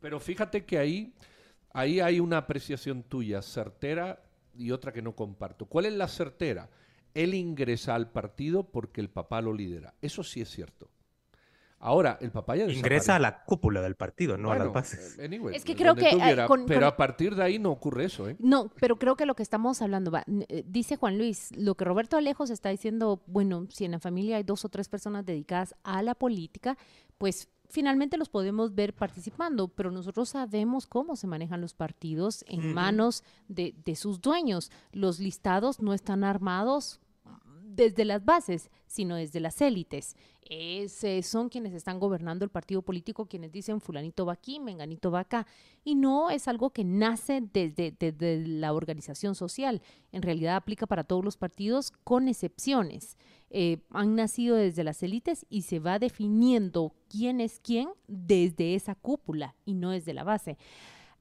Pero 0.00 0.20
fíjate 0.20 0.64
que 0.66 0.76
ahí, 0.78 1.14
ahí 1.72 2.00
hay 2.00 2.20
una 2.20 2.38
apreciación 2.38 3.04
tuya 3.04 3.42
certera 3.42 4.22
y 4.56 4.72
otra 4.72 4.92
que 4.92 5.02
no 5.02 5.14
comparto. 5.14 5.66
¿Cuál 5.66 5.86
es 5.86 5.92
la 5.94 6.08
certera? 6.08 6.68
Él 7.22 7.34
ingresa 7.34 7.94
al 7.94 8.10
partido 8.10 8.64
porque 8.64 9.00
el 9.00 9.10
papá 9.10 9.40
lo 9.40 9.52
lidera. 9.52 9.94
Eso 10.00 10.22
sí 10.22 10.40
es 10.40 10.48
cierto. 10.50 10.88
Ahora, 11.80 12.18
el 12.20 12.32
papá 12.32 12.56
ya 12.56 12.64
Ingresa 12.64 13.14
a 13.14 13.18
la 13.20 13.44
cúpula 13.44 13.80
del 13.80 13.94
partido, 13.94 14.36
no 14.36 14.50
a 14.50 14.58
las 14.58 14.72
bases. 14.72 15.16
eh, 15.16 15.26
anyway, 15.26 15.54
Es 15.54 15.64
que 15.64 15.76
creo 15.76 15.94
que, 15.94 16.10
eh, 16.10 16.44
con- 16.48 16.66
pero 16.66 16.80
con- 16.80 16.88
a 16.88 16.96
partir 16.96 17.36
de 17.36 17.42
ahí 17.44 17.60
no 17.60 17.70
ocurre 17.70 18.04
eso, 18.06 18.28
¿eh? 18.28 18.34
No, 18.40 18.68
pero 18.80 18.96
creo 18.98 19.14
que 19.16 19.26
lo 19.26 19.36
que 19.36 19.44
estamos 19.44 19.80
hablando, 19.80 20.10
va, 20.10 20.24
eh, 20.48 20.64
dice 20.66 20.96
Juan 20.96 21.18
Luis, 21.18 21.50
lo 21.56 21.76
que 21.76 21.84
Roberto 21.84 22.16
Alejos 22.16 22.50
está 22.50 22.70
diciendo, 22.70 23.22
bueno, 23.28 23.66
si 23.70 23.84
en 23.84 23.92
la 23.92 24.00
familia 24.00 24.38
hay 24.38 24.42
dos 24.42 24.64
o 24.64 24.68
tres 24.70 24.88
personas 24.88 25.24
dedicadas 25.24 25.76
a 25.84 26.02
la 26.02 26.16
política, 26.16 26.76
pues 27.16 27.48
finalmente 27.70 28.16
los 28.16 28.28
podemos 28.28 28.74
ver 28.74 28.92
participando, 28.92 29.68
pero 29.68 29.92
nosotros 29.92 30.30
sabemos 30.30 30.88
cómo 30.88 31.14
se 31.14 31.28
manejan 31.28 31.60
los 31.60 31.74
partidos 31.74 32.44
en 32.48 32.74
manos 32.74 33.22
de, 33.46 33.76
de 33.84 33.94
sus 33.94 34.20
dueños. 34.20 34.72
Los 34.90 35.20
listados 35.20 35.80
no 35.80 35.94
están 35.94 36.24
armados 36.24 36.98
desde 37.74 38.04
las 38.04 38.24
bases, 38.24 38.70
sino 38.86 39.16
desde 39.16 39.40
las 39.40 39.60
élites. 39.60 40.16
Es, 40.42 41.04
son 41.26 41.50
quienes 41.50 41.74
están 41.74 42.00
gobernando 42.00 42.44
el 42.44 42.50
partido 42.50 42.80
político, 42.80 43.26
quienes 43.26 43.52
dicen 43.52 43.80
fulanito 43.80 44.24
va 44.24 44.32
aquí, 44.32 44.60
menganito 44.60 45.10
va 45.10 45.20
acá. 45.20 45.46
Y 45.84 45.94
no 45.94 46.30
es 46.30 46.48
algo 46.48 46.70
que 46.70 46.84
nace 46.84 47.42
desde, 47.52 47.94
desde 47.98 48.46
la 48.46 48.72
organización 48.72 49.34
social. 49.34 49.82
En 50.12 50.22
realidad 50.22 50.56
aplica 50.56 50.86
para 50.86 51.04
todos 51.04 51.24
los 51.24 51.36
partidos, 51.36 51.92
con 52.04 52.28
excepciones. 52.28 53.16
Eh, 53.50 53.78
han 53.90 54.14
nacido 54.14 54.56
desde 54.56 54.84
las 54.84 55.02
élites 55.02 55.46
y 55.48 55.62
se 55.62 55.78
va 55.78 55.98
definiendo 55.98 56.92
quién 57.08 57.40
es 57.40 57.60
quién 57.60 57.88
desde 58.06 58.74
esa 58.74 58.94
cúpula 58.94 59.54
y 59.64 59.74
no 59.74 59.90
desde 59.90 60.14
la 60.14 60.24
base. 60.24 60.58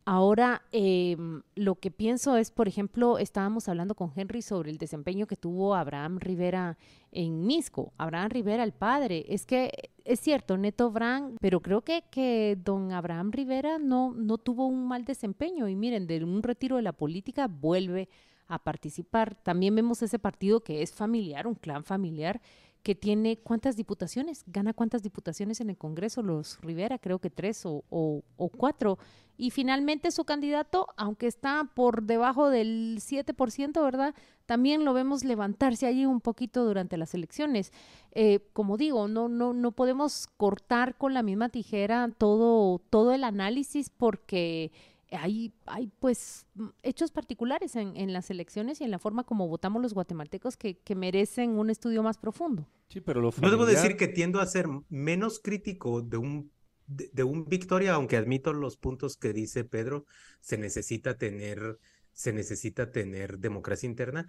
Ahora, 0.10 0.62
em, 0.72 1.42
lo 1.56 1.76
que 1.76 1.92
pienso 1.92 2.38
es, 2.38 2.50
por 2.50 2.70
ejemplo, 2.70 3.18
estábamos 3.18 3.68
hablando 3.68 3.94
con 3.94 4.14
Henry 4.16 4.42
sobre 4.42 4.72
el 4.72 4.78
desempeño 4.78 5.28
que 5.28 5.36
tuvo 5.36 5.76
Abraham 5.76 6.20
Rivera 6.20 6.78
en 7.12 7.46
Misco. 7.46 7.92
Abraham 7.98 8.30
Rivera, 8.30 8.64
el 8.64 8.72
padre. 8.72 9.26
Es 9.28 9.46
que 9.46 9.70
es 10.06 10.22
cierto, 10.22 10.56
Neto 10.56 10.92
Brand, 10.92 11.36
pero 11.42 11.60
creo 11.60 11.82
que, 11.82 12.06
que 12.10 12.58
don 12.64 12.94
Abraham 12.94 13.34
Rivera 13.34 13.80
no, 13.80 14.14
no 14.14 14.38
tuvo 14.38 14.66
un 14.68 14.88
mal 14.88 15.04
desempeño. 15.04 15.68
Y 15.68 15.76
miren, 15.76 16.08
de 16.08 16.24
un 16.24 16.42
retiro 16.42 16.78
de 16.78 16.84
la 16.84 16.94
política 16.94 17.50
vuelve 17.50 18.08
a 18.48 18.64
participar. 18.64 19.36
También 19.36 19.76
vemos 19.76 20.02
ese 20.02 20.20
partido 20.20 20.62
que 20.62 20.84
es 20.84 20.94
familiar, 20.94 21.48
un 21.48 21.56
clan 21.56 21.84
familiar, 21.84 22.40
que 22.88 22.96
tiene 22.96 23.36
cuántas 23.36 23.76
diputaciones, 23.76 24.46
gana 24.48 24.72
cuántas 24.72 25.04
diputaciones 25.04 25.60
en 25.60 25.70
el 25.70 25.76
Congreso, 25.78 26.22
los 26.24 26.58
Rivera, 26.62 26.98
creo 26.98 27.20
que 27.20 27.30
tres 27.30 27.66
o, 27.66 27.84
o- 27.90 28.24
cuatro. 28.56 28.98
Y 29.38 29.52
finalmente 29.52 30.10
su 30.10 30.24
candidato, 30.24 30.88
aunque 30.96 31.28
está 31.28 31.70
por 31.76 32.04
debajo 32.04 32.50
del 32.50 33.00
7%, 33.02 33.84
¿verdad? 33.84 34.16
También 34.46 34.86
lo 34.86 34.94
vemos 34.94 35.26
levantarse 35.26 35.86
allí 35.86 36.06
un 36.06 36.22
poquito 36.22 36.64
durante 36.64 36.96
las 36.96 37.14
elecciones. 37.14 37.74
Eh, 38.14 38.40
como 38.54 38.78
digo, 38.78 39.10
no, 39.10 39.28
no, 39.28 39.52
no 39.52 39.74
podemos 39.74 40.28
cortar 40.38 40.96
con 40.98 41.14
la 41.14 41.24
misma 41.24 41.50
tijera 41.50 42.10
todo, 42.18 42.80
todo 42.90 43.12
el 43.12 43.26
análisis 43.26 43.90
porque 43.90 44.72
hay, 45.12 45.54
hay 45.66 45.88
pues 46.00 46.48
hechos 46.84 47.12
particulares 47.12 47.76
en, 47.76 47.96
en 47.96 48.14
las 48.14 48.30
elecciones 48.30 48.82
y 48.82 48.84
en 48.84 48.92
la 48.92 49.00
forma 49.00 49.24
como 49.24 49.48
votamos 49.48 49.82
los 49.82 49.94
guatemaltecos 49.94 50.58
que, 50.58 50.80
que 50.80 50.96
merecen 50.96 51.52
un 51.52 51.70
estudio 51.70 52.04
más 52.04 52.18
profundo. 52.18 52.68
Sí, 52.90 53.02
pero 53.02 53.22
lo 53.22 53.32
Yo 53.32 53.50
debo 53.50 53.64
familiar- 53.64 53.84
decir 53.84 53.98
que 53.98 54.08
tiendo 54.08 54.40
a 54.40 54.46
ser 54.46 54.68
menos 54.90 55.40
crítico 55.40 56.02
de 56.02 56.18
un, 56.18 56.52
de, 56.88 57.10
de 57.14 57.24
un 57.24 57.46
Victoria, 57.46 57.94
aunque 57.94 58.18
admito 58.18 58.54
los 58.54 58.78
puntos 58.78 59.18
que 59.18 59.34
dice 59.34 59.64
Pedro, 59.64 60.06
se 60.40 60.58
necesita 60.58 61.18
tener, 61.18 61.80
se 62.14 62.34
necesita 62.34 62.92
tener 62.92 63.40
democracia 63.40 63.88
interna. 63.88 64.28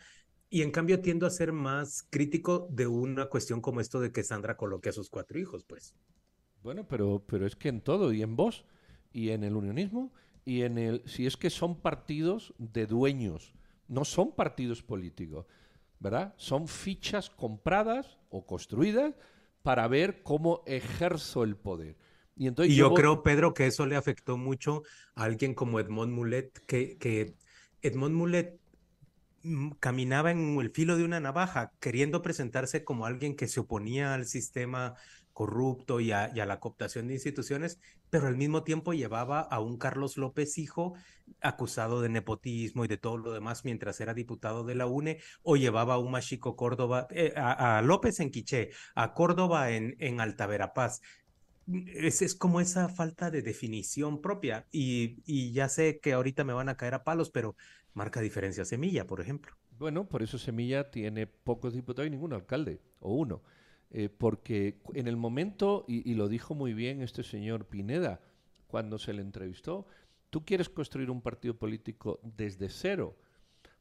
Y 0.51 0.63
en 0.63 0.71
cambio 0.71 1.01
tiendo 1.01 1.27
a 1.27 1.31
ser 1.31 1.53
más 1.53 2.05
crítico 2.09 2.69
de 2.71 2.87
una 2.87 3.27
cuestión 3.27 3.61
como 3.61 3.81
esto 3.81 4.01
de 4.01 4.13
que 4.13 4.23
Sandra 4.23 4.57
coloque 4.57 4.89
a 4.89 4.93
sus 4.93 5.11
cuatro 5.11 5.39
hijos, 5.39 5.65
pues. 5.65 5.95
Bueno, 6.63 6.89
pero, 6.89 7.23
pero 7.27 7.47
es 7.47 7.55
que 7.55 7.69
en 7.69 7.81
todo, 7.83 8.13
y 8.13 8.23
en 8.23 8.35
vos, 8.35 8.65
y 9.13 9.29
en 9.29 9.45
el 9.45 9.55
unionismo, 9.57 10.13
y 10.49 10.63
en 10.63 10.79
el. 10.79 11.03
Si 11.05 11.27
es 11.27 11.37
que 11.37 11.51
son 11.51 11.79
partidos 11.79 12.55
de 12.57 12.87
dueños, 12.87 13.53
no 13.87 14.07
son 14.07 14.35
partidos 14.35 14.83
políticos, 14.83 15.45
¿verdad? 16.01 16.33
Son 16.39 16.69
fichas 16.69 17.29
compradas 17.29 18.17
o 18.31 18.47
construidas 18.47 19.15
para 19.63 19.87
ver 19.89 20.23
cómo 20.23 20.63
ejerzo 20.65 21.45
el 21.45 21.55
poder. 21.57 21.99
Y, 22.35 22.47
entonces 22.47 22.73
Y 22.73 22.77
yo 22.77 22.95
creo, 22.95 23.23
Pedro, 23.23 23.53
que 23.53 23.67
eso 23.67 23.85
le 23.85 23.97
afectó 23.97 24.39
mucho 24.39 24.85
a 25.15 25.25
alguien 25.25 25.53
como 25.53 25.81
Edmond 25.81 26.15
Mulet, 26.15 26.65
que, 26.65 26.97
que 26.97 27.35
Edmond 27.83 28.15
Mulet 28.15 28.59
mm, 29.43 29.73
caminaba 29.81 30.31
en 30.31 30.59
el 30.59 30.71
filo 30.71 30.97
de 30.97 31.05
una 31.05 31.21
navaja, 31.21 31.73
queriendo 31.79 32.23
presentarse 32.23 32.85
como 32.85 33.05
alguien 33.05 33.37
que 33.37 33.49
se 33.49 33.61
oponía 33.61 34.15
al 34.15 34.25
sistema 34.25 34.95
corrupto 35.39 36.01
y 36.01 36.11
a, 36.11 36.33
la 36.35 36.59
cooptación 36.59 37.07
de 37.07 37.15
instituciones, 37.15 37.79
pero 38.11 38.27
al 38.27 38.37
mismo 38.37 38.65
tiempo 38.65 38.93
llevaba 38.93 39.39
a 39.41 39.61
un 39.61 39.79
Carlos 39.79 40.17
López 40.17 40.59
hijo 40.59 40.95
acusado 41.41 42.03
de 42.03 42.09
nepotismo 42.09 42.85
y 42.85 42.89
de 42.89 42.97
todo 42.97 43.19
lo 43.19 43.33
demás 43.33 43.65
mientras 43.65 44.01
era 44.01 44.15
diputado 44.15 44.65
de 44.65 44.75
la 44.75 44.87
UNE, 44.87 45.21
o 45.45 45.55
llevaba 45.55 45.95
a 45.95 45.99
un 45.99 46.11
Machico 46.11 46.57
Córdoba, 46.57 47.07
eh, 47.13 47.35
a, 47.37 47.79
a 47.79 47.83
López 47.83 48.19
en 48.19 48.33
Quiché, 48.33 48.71
a 48.97 49.15
Córdoba 49.15 49.71
en, 49.71 49.95
en 50.01 50.21
Alta 50.21 50.49
Verapaz 50.49 51.03
es, 51.95 52.21
es 52.21 52.35
como 52.35 52.61
esa 52.61 52.89
falta 52.89 53.31
de 53.31 53.43
definición 53.43 54.21
propia. 54.21 54.67
Y, 54.73 55.23
y 55.25 55.53
ya 55.53 55.69
sé 55.69 56.01
que 56.01 56.15
ahorita 56.15 56.43
me 56.43 56.53
van 56.53 56.69
a 56.69 56.77
caer 56.77 56.95
a 56.95 57.05
palos, 57.05 57.31
pero 57.31 57.55
marca 57.95 58.21
diferencia 58.21 58.65
Semilla, 58.65 59.07
por 59.07 59.21
ejemplo. 59.21 59.55
Bueno, 59.79 60.09
por 60.09 60.25
eso 60.25 60.37
Semilla 60.37 60.91
tiene 60.91 61.29
pocos 61.29 61.75
diputados 61.75 62.09
y 62.09 62.11
ningún 62.11 62.33
alcalde, 62.33 62.81
o 62.99 63.15
uno. 63.15 63.45
Eh, 63.91 64.09
porque 64.11 64.81
en 64.95 65.09
el 65.09 65.17
momento, 65.17 65.85
y, 65.89 66.11
y 66.11 66.15
lo 66.15 66.29
dijo 66.29 66.55
muy 66.55 66.75
bien 66.75 67.01
este 67.01 67.23
señor 67.23 67.65
Pineda 67.65 68.21
cuando 68.67 68.99
se 68.99 69.15
le 69.15 69.23
entrevistó, 69.23 69.87
tú 70.31 70.45
quieres 70.45 70.69
construir 70.69 71.11
un 71.11 71.23
partido 71.23 71.55
político 71.55 72.21
desde 72.23 72.69
cero. 72.69 73.17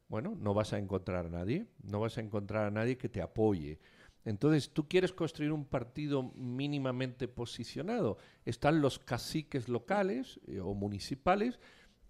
Bueno, 0.08 0.34
no 0.40 0.54
vas 0.54 0.72
a 0.72 0.78
encontrar 0.78 1.26
a 1.26 1.28
nadie, 1.28 1.66
no 1.82 2.00
vas 2.00 2.16
a 2.16 2.22
encontrar 2.22 2.64
a 2.64 2.70
nadie 2.70 2.96
que 2.96 3.10
te 3.10 3.20
apoye. 3.20 3.78
Entonces, 4.24 4.70
tú 4.70 4.88
quieres 4.88 5.12
construir 5.12 5.52
un 5.52 5.64
partido 5.64 6.22
mínimamente 6.34 7.28
posicionado. 7.28 8.18
Están 8.44 8.80
los 8.80 8.98
caciques 8.98 9.68
locales 9.68 10.40
eh, 10.46 10.60
o 10.60 10.74
municipales 10.74 11.58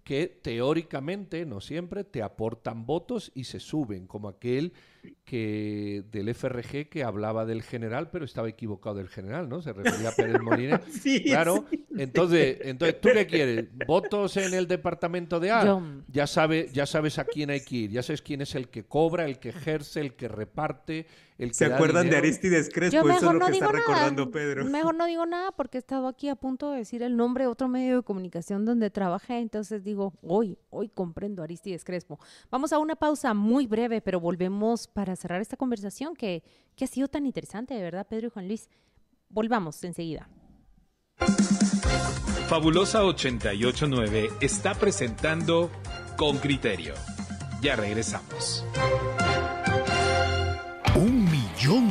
que 0.04 0.26
teóricamente, 0.26 1.44
no 1.44 1.60
siempre, 1.60 2.02
te 2.02 2.22
aportan 2.22 2.86
votos 2.86 3.30
y 3.34 3.44
se 3.44 3.60
suben, 3.60 4.06
como 4.06 4.28
aquel 4.28 4.72
que 5.24 6.04
del 6.10 6.28
FRG 6.34 6.88
que 6.88 7.04
hablaba 7.04 7.44
del 7.44 7.62
general, 7.62 8.08
pero 8.10 8.24
estaba 8.24 8.48
equivocado 8.48 8.96
del 8.96 9.08
general, 9.08 9.48
¿no? 9.48 9.60
Se 9.60 9.72
refería 9.72 10.08
a 10.08 10.12
Pérez 10.12 10.40
Molina. 10.40 10.80
Sí, 10.90 11.22
claro. 11.24 11.64
sí. 11.70 11.84
Entonces, 11.98 12.58
entonces, 12.62 13.00
¿tú 13.00 13.08
qué 13.12 13.26
quieres? 13.26 13.66
¿Votos 13.86 14.36
en 14.36 14.54
el 14.54 14.66
departamento 14.66 15.38
de 15.40 15.50
A? 15.50 15.64
Yo- 15.66 15.82
Ya, 16.08 16.26
sabe, 16.26 16.68
ya 16.72 16.86
sabes 16.86 17.18
a 17.18 17.24
quién 17.24 17.50
hay 17.50 17.60
que 17.60 17.76
ir, 17.76 17.90
ya 17.90 18.02
sabes 18.02 18.22
quién 18.22 18.40
es 18.40 18.54
el 18.54 18.68
que 18.68 18.84
cobra, 18.84 19.24
el 19.26 19.38
que 19.38 19.50
ejerce, 19.50 20.00
el 20.00 20.14
que 20.14 20.28
reparte, 20.28 21.06
el 21.36 21.48
que 21.50 21.54
¿Se 21.54 21.68
da 21.68 21.76
acuerdan 21.76 22.08
de. 22.10 22.16
Aristides 22.16 22.68
Crespo? 22.72 22.94
Yo 22.96 23.00
Eso 23.02 23.08
es 23.16 23.20
mejor 23.22 23.34
lo 23.34 23.40
no 23.40 23.46
que 23.46 23.52
digo 23.52 23.66
está 23.66 23.76
nada. 23.78 23.86
recordando 23.86 24.30
Pedro. 24.30 24.64
Mejor 24.64 24.94
no 24.96 25.06
digo 25.06 25.26
nada 25.26 25.52
porque 25.52 25.78
he 25.78 25.80
estado 25.80 26.08
aquí 26.08 26.28
a 26.28 26.34
punto 26.36 26.70
de 26.72 26.78
decir 26.78 27.02
el 27.02 27.16
nombre 27.16 27.44
de 27.44 27.48
otro 27.48 27.68
medio 27.68 27.96
de 27.96 28.02
comunicación 28.02 28.64
donde 28.64 28.90
trabajé, 28.90 29.38
entonces 29.38 29.84
digo, 29.84 30.14
hoy, 30.22 30.58
hoy 30.70 30.88
comprendo 30.88 31.42
a 31.42 31.44
Aristides 31.44 31.84
Crespo. 31.84 32.18
Vamos 32.50 32.72
a 32.72 32.78
una 32.78 32.96
pausa 32.96 33.34
muy 33.34 33.66
breve, 33.66 34.00
pero 34.00 34.18
volvemos 34.20 34.87
para 34.92 35.16
cerrar 35.16 35.40
esta 35.40 35.56
conversación 35.56 36.14
que, 36.14 36.42
que 36.76 36.84
ha 36.84 36.88
sido 36.88 37.08
tan 37.08 37.26
interesante, 37.26 37.74
de 37.74 37.82
verdad, 37.82 38.06
Pedro 38.08 38.28
y 38.28 38.30
Juan 38.30 38.48
Luis. 38.48 38.68
Volvamos 39.28 39.82
enseguida. 39.84 40.28
Fabulosa 42.48 43.04
889 43.04 44.30
está 44.40 44.74
presentando 44.74 45.70
Con 46.16 46.38
Criterio. 46.38 46.94
Ya 47.60 47.76
regresamos. 47.76 48.64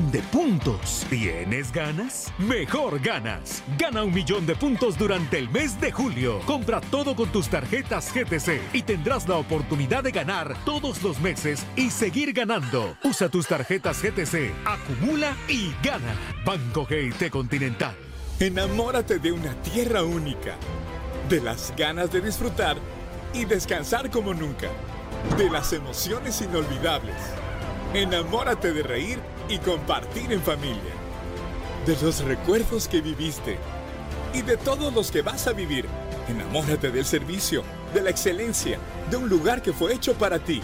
Millón 0.08 0.12
de 0.12 0.22
puntos. 0.30 1.06
¿Tienes 1.10 1.72
ganas? 1.72 2.32
Mejor 2.38 3.00
ganas. 3.00 3.64
Gana 3.78 4.04
un 4.04 4.14
millón 4.14 4.46
de 4.46 4.56
puntos 4.56 4.98
durante 4.98 5.38
el 5.38 5.50
mes 5.50 5.80
de 5.82 5.92
julio. 5.92 6.40
Compra 6.46 6.80
todo 6.82 7.16
con 7.16 7.30
tus 7.30 7.50
tarjetas 7.50 8.14
GTC 8.14 8.74
y 8.74 8.84
tendrás 8.84 9.28
la 9.28 9.36
oportunidad 9.36 10.04
de 10.04 10.12
ganar 10.12 10.56
todos 10.66 11.04
los 11.04 11.20
meses 11.20 11.66
y 11.76 11.90
seguir 11.90 12.34
ganando. 12.34 12.96
Usa 13.04 13.30
tus 13.30 13.48
tarjetas 13.48 14.02
GTC, 14.02 14.52
acumula 14.66 15.36
y 15.48 15.74
gana. 15.84 16.16
Banco 16.46 16.86
GT 16.86 17.30
Continental. 17.30 17.96
Enamórate 18.40 19.20
de 19.20 19.32
una 19.32 19.54
tierra 19.62 20.04
única, 20.04 20.56
de 21.28 21.42
las 21.42 21.74
ganas 21.76 22.12
de 22.12 22.22
disfrutar 22.22 22.78
y 23.34 23.46
descansar 23.46 24.10
como 24.10 24.34
nunca, 24.34 24.70
de 25.38 25.50
las 25.50 25.74
emociones 25.74 26.42
inolvidables. 26.42 27.16
Enamórate 27.94 28.74
de 28.74 28.84
reír 28.84 29.37
y 29.50 29.58
compartir 29.60 30.32
en 30.32 30.42
familia, 30.42 30.94
de 31.86 31.96
los 32.02 32.24
recuerdos 32.24 32.88
que 32.88 33.02
viviste 33.02 33.58
y 34.34 34.42
de 34.42 34.58
todos 34.58 34.94
los 34.94 35.12
que 35.12 35.22
vas 35.22 35.48
a 35.48 35.54
vivir. 35.54 35.86
Enamórate 36.28 36.92
del 36.92 37.06
servicio, 37.06 37.64
de 37.94 38.02
la 38.02 38.10
excelencia, 38.10 38.78
de 39.10 39.18
un 39.18 39.30
lugar 39.30 39.62
que 39.62 39.74
fue 39.74 39.94
hecho 39.94 40.14
para 40.14 40.40
ti. 40.40 40.62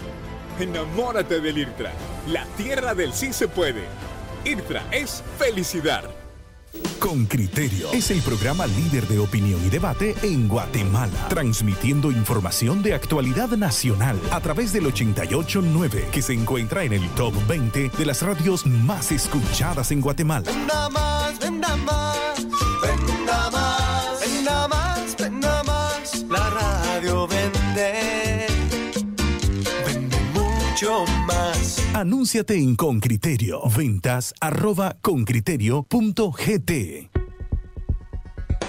Enamórate 0.60 1.40
del 1.40 1.58
IRTRA, 1.58 1.92
la 2.28 2.44
tierra 2.56 2.94
del 2.94 3.12
sí 3.12 3.32
se 3.32 3.48
puede. 3.48 3.84
IRTRA 4.44 4.84
es 4.92 5.22
felicidad. 5.38 6.23
Con 6.98 7.26
Criterio 7.26 7.92
es 7.92 8.10
el 8.10 8.22
programa 8.22 8.66
líder 8.66 9.06
de 9.06 9.18
opinión 9.18 9.60
y 9.64 9.68
debate 9.68 10.14
en 10.22 10.48
Guatemala, 10.48 11.28
transmitiendo 11.28 12.10
información 12.10 12.82
de 12.82 12.94
actualidad 12.94 13.50
nacional 13.50 14.18
a 14.30 14.40
través 14.40 14.72
del 14.72 14.86
889 14.86 16.08
que 16.10 16.22
se 16.22 16.32
encuentra 16.32 16.82
en 16.84 16.94
el 16.94 17.06
top 17.10 17.34
20 17.46 17.90
de 17.90 18.06
las 18.06 18.22
radios 18.22 18.64
más 18.66 19.12
escuchadas 19.12 19.90
en 19.90 20.00
Guatemala. 20.00 20.50
Venda 20.50 20.88
más, 20.88 21.38
venda 21.38 21.76
más, 21.76 22.46
venda 22.82 23.50
más, 23.50 24.20
venda 24.20 24.68
más, 24.68 25.16
venda 25.16 25.62
más. 25.64 26.24
La 26.30 26.50
radio 26.50 27.26
vende, 27.26 28.46
vende 29.86 30.16
mucho 30.32 31.04
más. 31.26 31.43
Anúnciate 32.04 32.54
en 32.56 32.76
Con 32.76 33.00
Criterio. 33.00 33.62
Ventas 33.74 34.34
arroba 34.38 34.98
concriterio.gt. 35.00 36.70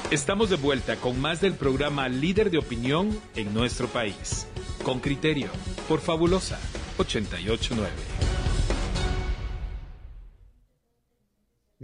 Estamos 0.10 0.50
de 0.50 0.56
vuelta 0.56 0.96
con 0.96 1.20
más 1.20 1.42
del 1.42 1.54
programa 1.56 2.08
líder 2.08 2.50
de 2.50 2.60
opinión 2.60 3.10
en 3.36 3.54
nuestro 3.54 3.90
país. 3.90 4.48
Con 4.86 5.02
criterio, 5.02 5.50
por 5.90 6.00
Fabulosa 6.00 6.58
889. 6.98 8.35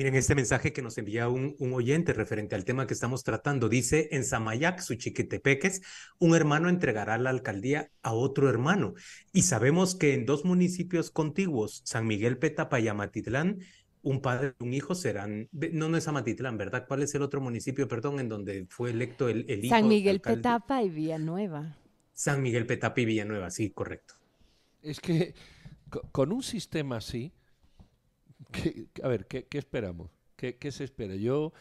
Miren 0.02 0.16
este 0.16 0.34
mensaje 0.34 0.74
que 0.74 0.82
nos 0.82 0.98
envía 0.98 1.30
un, 1.30 1.56
un, 1.60 1.74
oyente 1.74 2.12
referente 2.14 2.56
al 2.56 2.66
tema 2.66 2.88
que 2.88 2.96
estamos 2.96 3.24
tratando. 3.24 3.70
Dice, 3.70 4.10
en 4.10 4.24
Samayac, 4.24 4.80
Suchiquetepeques, 4.80 5.84
un 6.18 6.34
hermano 6.36 6.70
entregará 6.70 7.20
la 7.20 7.30
alcaldía 7.30 7.92
a 8.02 8.12
otro 8.14 8.50
hermano. 8.50 8.96
Y 9.32 9.44
sabemos 9.44 9.94
que 9.94 10.16
en 10.16 10.26
dos 10.26 10.44
municipios 10.44 11.12
contiguos, 11.12 11.84
San 11.86 12.08
Miguel 12.08 12.40
Petapa 12.40 12.80
y 12.80 12.88
Amatitlán, 12.88 13.60
un 14.02 14.24
padre 14.24 14.56
y 14.60 14.64
un 14.64 14.74
hijo 14.74 14.96
serán, 14.96 15.48
no, 15.52 15.88
no 15.88 15.98
es 15.98 16.08
Amatitlán, 16.08 16.58
¿verdad? 16.58 16.86
¿Cuál 16.88 17.04
es 17.04 17.14
el 17.14 17.22
otro 17.22 17.40
municipio, 17.40 17.88
perdón, 17.88 18.20
en 18.20 18.28
donde 18.28 18.66
fue 18.72 18.90
electo 18.90 19.30
el, 19.30 19.46
el 19.50 19.66
hijo? 19.66 19.76
San 19.76 19.88
Miguel 19.88 20.16
alcalde? 20.16 20.38
Petapa 20.38 20.82
y 20.82 20.90
Villanueva. 20.90 21.78
San 22.14 22.42
Miguel 22.42 22.66
Petapa 22.66 23.02
y 23.02 23.06
Villanueva, 23.06 23.52
sí, 23.52 23.70
correcto. 23.70 24.16
Es 24.82 25.00
que 25.00 25.36
co- 25.92 26.10
con 26.12 26.32
un 26.32 26.42
sistema 26.42 26.98
así, 26.98 27.34
¿qué- 28.52 28.88
a 29.04 29.08
ver, 29.08 29.28
¿qué, 29.28 29.48
esperamos? 29.58 30.10
¿Qué, 30.36 30.58
se 30.72 30.84
espera? 30.84 31.16
Yo, 31.16 31.54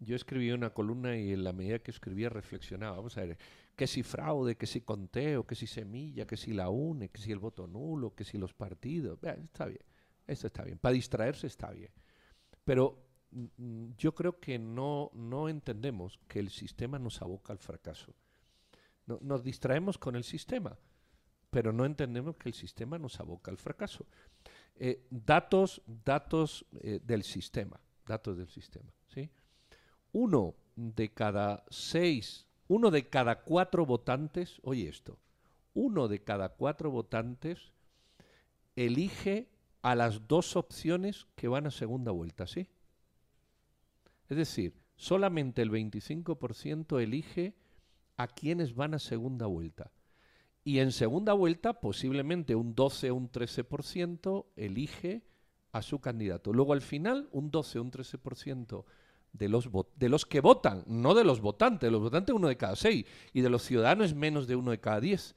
yo 0.00 0.16
escribí 0.16 0.50
una 0.52 0.70
columna 0.70 1.16
y 1.18 1.32
en 1.32 1.44
la 1.44 1.52
medida 1.52 1.80
que 1.80 1.90
escribía 1.90 2.28
reflexionaba. 2.28 2.96
Vamos 2.96 3.16
a 3.18 3.22
ver, 3.24 3.38
que 3.76 3.86
si 3.86 4.02
fraude, 4.02 4.56
que 4.56 4.66
si 4.66 4.82
conteo, 4.82 5.46
que 5.46 5.54
si 5.56 5.66
semilla, 5.66 6.26
que 6.26 6.36
si 6.36 6.52
la 6.52 6.70
UNE, 6.70 7.10
que 7.10 7.20
si 7.20 7.32
el 7.32 7.38
voto 7.40 7.66
nulo, 7.66 8.14
que 8.14 8.24
si 8.24 8.38
los 8.38 8.54
partidos. 8.54 9.18
Está 9.22 9.66
bien, 9.66 9.80
esto 10.26 10.46
está 10.48 10.64
bien. 10.64 10.78
Para 10.78 10.94
distraerse 10.94 11.46
está 11.48 11.70
bien. 11.72 11.90
Pero 12.64 13.04
mm, 13.32 13.46
mm, 13.58 13.94
yo 13.98 14.14
creo 14.14 14.40
que 14.40 14.58
no, 14.58 15.10
no 15.14 15.48
entendemos 15.48 16.18
que 16.28 16.40
el 16.40 16.50
sistema 16.50 16.98
nos 16.98 17.22
aboca 17.22 17.52
al 17.52 17.58
fracaso. 17.58 18.14
No- 19.06 19.18
nos 19.22 19.42
distraemos 19.42 19.98
con 19.98 20.16
el 20.16 20.24
sistema, 20.24 20.78
pero 21.50 21.72
no 21.72 21.84
entendemos 21.84 22.36
que 22.36 22.48
el 22.50 22.54
sistema 22.54 22.98
nos 22.98 23.20
aboca 23.20 23.50
al 23.50 23.58
fracaso. 23.58 24.06
Eh, 24.82 25.06
datos 25.10 25.82
datos 25.86 26.64
eh, 26.80 27.00
del 27.04 27.22
sistema, 27.22 27.78
datos 28.06 28.38
del 28.38 28.48
sistema, 28.48 28.90
¿sí? 29.08 29.28
Uno 30.12 30.54
de 30.74 31.12
cada 31.12 31.64
seis, 31.68 32.46
uno 32.66 32.90
de 32.90 33.06
cada 33.06 33.42
cuatro 33.42 33.84
votantes, 33.84 34.58
oye 34.62 34.88
esto, 34.88 35.18
uno 35.74 36.08
de 36.08 36.22
cada 36.22 36.48
cuatro 36.48 36.90
votantes 36.90 37.72
elige 38.74 39.50
a 39.82 39.94
las 39.94 40.26
dos 40.26 40.56
opciones 40.56 41.26
que 41.36 41.48
van 41.48 41.66
a 41.66 41.70
segunda 41.70 42.10
vuelta, 42.10 42.46
¿sí? 42.46 42.66
Es 44.30 44.38
decir, 44.38 44.72
solamente 44.96 45.60
el 45.60 45.70
25% 45.70 47.02
elige 47.02 47.52
a 48.16 48.28
quienes 48.28 48.74
van 48.74 48.94
a 48.94 48.98
segunda 48.98 49.44
vuelta. 49.44 49.90
Y 50.62 50.78
en 50.80 50.92
segunda 50.92 51.32
vuelta, 51.32 51.80
posiblemente 51.80 52.54
un 52.54 52.74
12 52.74 53.10
o 53.10 53.14
un 53.14 53.30
13% 53.30 54.46
elige 54.56 55.22
a 55.72 55.82
su 55.82 56.00
candidato. 56.00 56.52
Luego 56.52 56.72
al 56.72 56.82
final, 56.82 57.28
un 57.32 57.50
12 57.50 57.78
o 57.78 57.82
un 57.82 57.90
13% 57.90 58.84
de 59.32 59.48
los, 59.48 59.68
de 59.96 60.08
los 60.08 60.26
que 60.26 60.40
votan, 60.40 60.84
no 60.86 61.14
de 61.14 61.24
los 61.24 61.40
votantes, 61.40 61.86
de 61.86 61.90
los 61.90 62.02
votantes 62.02 62.34
uno 62.34 62.48
de 62.48 62.56
cada 62.56 62.76
seis, 62.76 63.06
y 63.32 63.40
de 63.40 63.50
los 63.50 63.62
ciudadanos 63.62 64.14
menos 64.14 64.46
de 64.46 64.56
uno 64.56 64.70
de 64.70 64.80
cada 64.80 65.00
diez, 65.00 65.34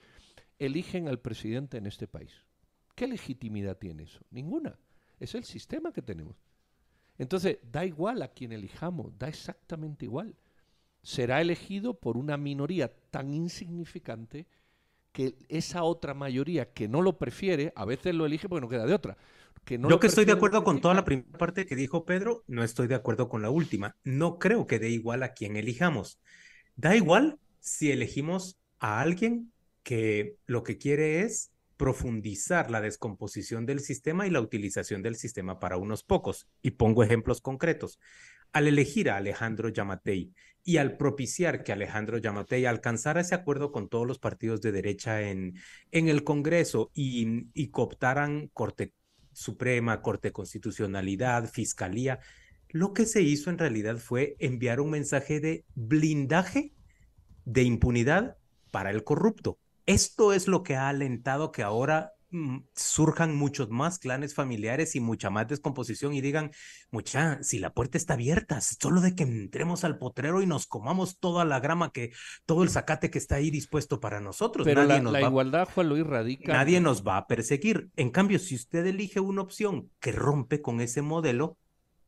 eligen 0.60 1.08
al 1.08 1.20
presidente 1.20 1.78
en 1.78 1.86
este 1.86 2.08
país. 2.08 2.32
¿Qué 2.96 3.08
legitimidad 3.08 3.78
tiene 3.78 4.04
eso? 4.04 4.20
Ninguna. 4.32 4.78
Es 5.20 5.36
el 5.36 5.44
sistema 5.44 5.94
que 5.94 6.02
tenemos. 6.02 6.36
Entonces, 7.18 7.60
da 7.64 7.86
igual 7.86 8.22
a 8.22 8.30
quien 8.30 8.52
elijamos, 8.52 9.18
da 9.18 9.28
exactamente 9.28 10.06
igual. 10.06 10.36
Será 11.02 11.42
elegido 11.42 11.94
por 11.94 12.18
una 12.18 12.38
minoría 12.38 12.94
tan 13.12 13.34
insignificante 13.34 14.48
que 15.14 15.36
esa 15.48 15.84
otra 15.84 16.14
mayoría 16.14 16.74
que 16.74 16.90
no 16.90 17.02
lo 17.02 17.18
prefiere, 17.18 17.72
a 17.76 17.86
veces 17.86 18.14
lo 18.14 18.26
elige 18.26 18.50
porque 18.50 18.62
no 18.62 18.70
queda 18.70 18.86
de 18.86 18.94
otra. 18.94 19.16
Que 19.64 19.78
no 19.78 19.90
Yo 19.90 20.00
que 20.00 20.08
estoy 20.08 20.26
de 20.26 20.34
acuerdo 20.34 20.66
con 20.66 20.82
toda 20.82 20.94
la 20.94 21.06
primera 21.06 21.38
parte 21.38 21.66
que 21.66 21.76
dijo 21.78 22.04
Pedro, 22.04 22.44
no 22.48 22.64
estoy 22.64 22.88
de 22.88 22.96
acuerdo 22.96 23.30
con 23.30 23.42
la 23.42 23.50
última. 23.50 23.96
No 24.04 24.40
creo 24.40 24.68
que 24.68 24.80
dé 24.80 24.90
igual 24.90 25.24
a 25.24 25.34
quien 25.34 25.56
elijamos. 25.56 26.20
Da 26.76 26.96
igual 26.96 27.40
si 27.60 27.92
elegimos 27.92 28.60
a 28.80 29.00
alguien 29.00 29.54
que 29.84 30.36
lo 30.48 30.64
que 30.64 30.78
quiere 30.78 31.22
es 31.22 31.52
profundizar 31.78 32.72
la 32.72 32.82
descomposición 32.82 33.66
del 33.66 33.80
sistema 33.80 34.26
y 34.26 34.32
la 34.32 34.42
utilización 34.42 35.02
del 35.02 35.16
sistema 35.16 35.60
para 35.60 35.78
unos 35.78 36.04
pocos. 36.04 36.48
Y 36.62 36.72
pongo 36.72 37.04
ejemplos 37.04 37.40
concretos. 37.40 38.00
Al 38.54 38.68
elegir 38.68 39.10
a 39.10 39.18
Alejandro 39.18 39.70
Yamatei 39.70 40.32
y 40.64 40.78
al 40.78 40.96
propiciar 40.96 41.64
que 41.64 41.74
Alejandro 41.74 42.18
Yamatei 42.18 42.66
alcanzara 42.66 43.22
ese 43.22 43.36
acuerdo 43.36 43.72
con 43.72 43.90
todos 43.90 44.08
los 44.08 44.20
partidos 44.20 44.62
de 44.62 44.72
derecha 44.72 45.22
en, 45.24 45.56
en 45.92 46.08
el 46.08 46.24
Congreso 46.24 46.90
y, 46.94 47.48
y 47.54 47.68
cooptaran 47.68 48.50
Corte 48.54 48.94
Suprema, 49.34 50.02
Corte 50.02 50.32
Constitucionalidad, 50.32 51.50
Fiscalía, 51.50 52.20
lo 52.70 52.94
que 52.94 53.06
se 53.06 53.22
hizo 53.22 53.50
en 53.50 53.58
realidad 53.58 53.98
fue 53.98 54.36
enviar 54.40 54.80
un 54.80 54.90
mensaje 54.90 55.40
de 55.40 55.66
blindaje 55.76 56.74
de 57.46 57.64
impunidad 57.64 58.38
para 58.72 58.90
el 58.90 59.04
corrupto. 59.04 59.60
Esto 59.86 60.34
es 60.34 60.48
lo 60.48 60.64
que 60.64 60.76
ha 60.76 60.90
alentado 60.90 61.52
que 61.52 61.62
ahora 61.62 62.14
surjan 62.76 63.36
muchos 63.36 63.70
más 63.70 64.00
clanes 64.00 64.34
familiares 64.36 64.96
y 64.96 65.00
mucha 65.00 65.30
más 65.30 65.48
descomposición 65.48 66.14
y 66.14 66.22
digan, 66.22 66.52
mucha, 66.92 67.42
si 67.44 67.60
la 67.60 67.74
puerta 67.74 67.98
está 67.98 68.14
abierta, 68.16 68.60
solo 68.62 69.02
de 69.02 69.16
que 69.16 69.24
entremos 69.24 69.84
al 69.84 69.98
potrero 69.98 70.42
y 70.42 70.46
nos 70.46 70.68
comamos 70.68 71.20
toda 71.20 71.46
la 71.46 71.60
grama 71.60 71.92
que, 71.92 72.12
todo 72.46 72.64
el 72.64 72.70
zacate 72.70 73.10
que 73.10 73.18
está 73.20 73.36
ahí 73.36 73.52
dispuesto 73.52 74.00
para 74.00 74.20
nosotros. 74.20 74.66
Pero 74.66 74.82
Nadie 74.82 74.96
la, 74.98 75.02
nos 75.04 75.14
la 75.14 75.22
va- 75.22 75.28
igualdad, 75.28 75.68
Juan 75.74 75.90
Luis, 75.90 76.06
radica... 76.06 76.54
Nadie 76.54 76.82
nos 76.82 77.06
va 77.06 77.18
a 77.18 77.28
perseguir. 77.28 77.90
En 77.96 78.10
cambio, 78.10 78.40
si 78.40 78.56
usted 78.56 78.86
elige 78.86 79.20
una 79.20 79.42
opción 79.42 79.90
que 80.00 80.12
rompe 80.12 80.62
con 80.62 80.82
ese 80.82 81.02
modelo, 81.02 81.58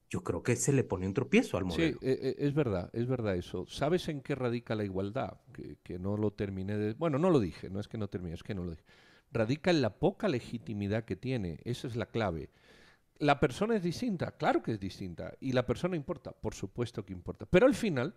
yo 0.10 0.24
creo 0.24 0.44
que 0.44 0.56
se 0.56 0.72
le 0.72 0.84
pone 0.84 1.08
un 1.08 1.14
tropiezo 1.14 1.58
al 1.58 1.64
Sí, 1.64 1.68
modelo. 1.70 1.98
eh, 2.02 2.20
eh, 2.22 2.36
es 2.40 2.54
verdad, 2.54 2.90
es 2.94 3.08
verdad 3.08 3.36
eso. 3.36 3.66
¿Sabes 3.68 4.08
en 4.08 4.22
qué 4.22 4.36
radica 4.36 4.76
la 4.76 4.84
igualdad? 4.86 5.40
Que, 5.54 5.78
que 5.84 5.98
no 6.00 6.16
lo 6.16 6.32
terminé 6.32 6.78
de... 6.78 6.94
Bueno, 6.94 7.18
no 7.18 7.30
lo 7.32 7.40
dije, 7.40 7.70
no 7.70 7.80
es 7.80 7.88
que 7.88 7.98
no 7.98 8.08
terminé, 8.08 8.36
es 8.36 8.44
que 8.44 8.54
no 8.56 8.64
lo 8.64 8.72
dije. 8.72 8.84
Radica 9.32 9.72
en 9.72 9.82
la 9.82 9.98
poca 10.00 10.28
legitimidad 10.28 11.06
que 11.06 11.16
tiene, 11.16 11.60
esa 11.64 11.88
es 11.88 11.96
la 11.96 12.06
clave. 12.06 12.50
La 13.18 13.40
persona 13.40 13.76
es 13.76 13.84
distinta, 13.84 14.32
claro 14.32 14.62
que 14.62 14.74
es 14.74 14.80
distinta, 14.80 15.34
y 15.40 15.54
la 15.54 15.66
persona 15.66 15.96
importa, 15.96 16.32
por 16.32 16.54
supuesto 16.54 17.06
que 17.06 17.14
importa. 17.14 17.46
Pero 17.46 17.66
al 17.66 17.76
final 17.76 18.14